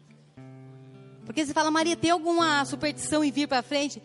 Porque 1.25 1.43
você 1.43 1.53
fala, 1.53 1.71
Maria, 1.71 1.95
tem 1.95 2.11
alguma 2.11 2.63
superstição 2.65 3.23
em 3.23 3.31
vir 3.31 3.47
para 3.47 3.63
frente? 3.63 3.99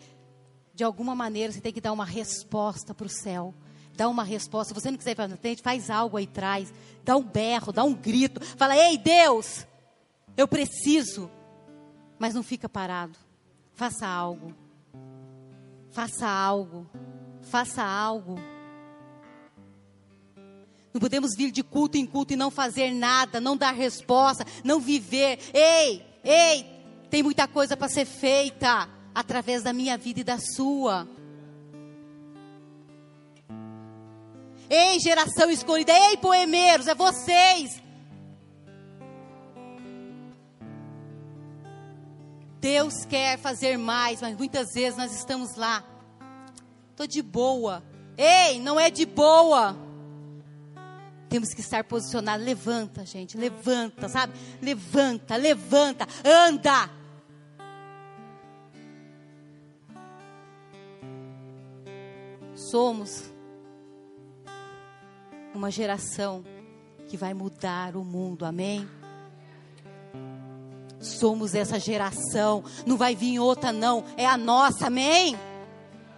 de 0.73 0.83
alguma 0.83 1.13
maneira 1.13 1.51
você 1.51 1.61
tem 1.61 1.73
que 1.73 1.81
dar 1.81 1.91
uma 1.91 2.05
resposta 2.05 2.93
para 2.93 3.05
o 3.05 3.09
céu. 3.09 3.53
Dá 3.95 4.07
uma 4.07 4.23
resposta. 4.23 4.73
Se 4.73 4.81
você 4.81 4.89
não 4.89 4.97
quiser 4.97 5.11
ir 5.11 5.15
para 5.15 5.37
frente, 5.37 5.61
faz 5.61 5.89
algo 5.89 6.17
aí 6.17 6.23
atrás. 6.23 6.73
Dá 7.03 7.15
um 7.15 7.23
berro, 7.23 7.71
dá 7.71 7.83
um 7.83 7.93
grito. 7.93 8.43
Fala, 8.57 8.75
ei 8.75 8.97
Deus, 8.97 9.65
eu 10.35 10.47
preciso. 10.47 11.29
Mas 12.17 12.33
não 12.33 12.41
fica 12.41 12.69
parado. 12.69 13.17
Faça 13.73 14.07
algo. 14.07 14.55
Faça 15.91 16.27
algo. 16.27 16.89
Faça 17.41 17.83
algo. 17.83 18.39
Não 20.93 20.99
podemos 20.99 21.35
vir 21.35 21.51
de 21.51 21.63
culto 21.63 21.97
em 21.97 22.05
culto 22.05 22.33
e 22.33 22.35
não 22.35 22.51
fazer 22.51 22.91
nada, 22.91 23.39
não 23.39 23.55
dar 23.55 23.73
resposta, 23.73 24.45
não 24.63 24.79
viver. 24.79 25.39
Ei, 25.53 26.05
ei, 26.23 26.65
tem 27.09 27.23
muita 27.23 27.47
coisa 27.47 27.77
para 27.77 27.87
ser 27.87 28.05
feita 28.05 28.89
através 29.13 29.63
da 29.63 29.73
minha 29.73 29.97
vida 29.97 30.19
e 30.21 30.23
da 30.23 30.37
sua. 30.37 31.07
Ei, 34.69 34.99
geração 34.99 35.49
escolhida, 35.49 35.91
ei, 35.91 36.17
poemeiros, 36.17 36.87
é 36.87 36.95
vocês. 36.95 37.80
Deus 42.61 43.03
quer 43.03 43.37
fazer 43.37 43.77
mais, 43.77 44.21
mas 44.21 44.37
muitas 44.37 44.71
vezes 44.73 44.97
nós 44.97 45.13
estamos 45.13 45.55
lá. 45.57 45.83
Estou 46.91 47.05
de 47.05 47.21
boa. 47.21 47.83
Ei, 48.17 48.59
não 48.59 48.79
é 48.79 48.89
de 48.89 49.05
boa. 49.05 49.75
Temos 51.27 51.53
que 51.53 51.59
estar 51.61 51.83
posicionados. 51.83 52.45
Levanta, 52.45 53.05
gente, 53.05 53.37
levanta, 53.37 54.07
sabe? 54.07 54.33
Levanta, 54.61 55.35
levanta, 55.35 56.07
anda. 56.23 57.01
somos 62.71 63.29
uma 65.53 65.69
geração 65.69 66.43
que 67.09 67.17
vai 67.17 67.33
mudar 67.33 67.97
o 67.97 68.05
mundo, 68.05 68.45
amém? 68.45 68.87
Somos 71.01 71.55
essa 71.55 71.79
geração, 71.79 72.63
não 72.85 72.95
vai 72.95 73.15
vir 73.15 73.39
outra, 73.39 73.71
não, 73.71 74.05
é 74.15 74.25
a 74.25 74.37
nossa, 74.37 74.87
amém? 74.87 75.37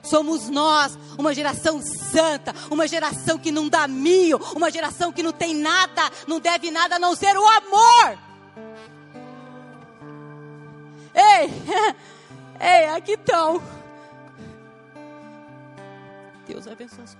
Somos 0.03 0.49
nós, 0.49 0.99
uma 1.17 1.34
geração 1.34 1.81
santa, 1.81 2.53
uma 2.69 2.86
geração 2.86 3.39
que 3.39 3.51
não 3.51 3.69
dá 3.69 3.88
mil, 3.88 4.38
uma 4.53 4.69
geração 4.69 5.13
que 5.13 5.23
não 5.23 5.31
tem 5.31 5.55
nada, 5.55 6.01
não 6.27 6.41
deve 6.41 6.69
nada 6.69 6.97
a 6.97 6.99
não 6.99 7.15
ser 7.15 7.38
o 7.38 7.47
amor. 7.47 8.19
Ei, 11.15 11.49
ei, 12.59 12.86
aqui 12.89 13.13
estão. 13.13 13.63
Deus 16.45 16.67
abençoe 16.67 17.03
a 17.03 17.07
sua 17.07 17.19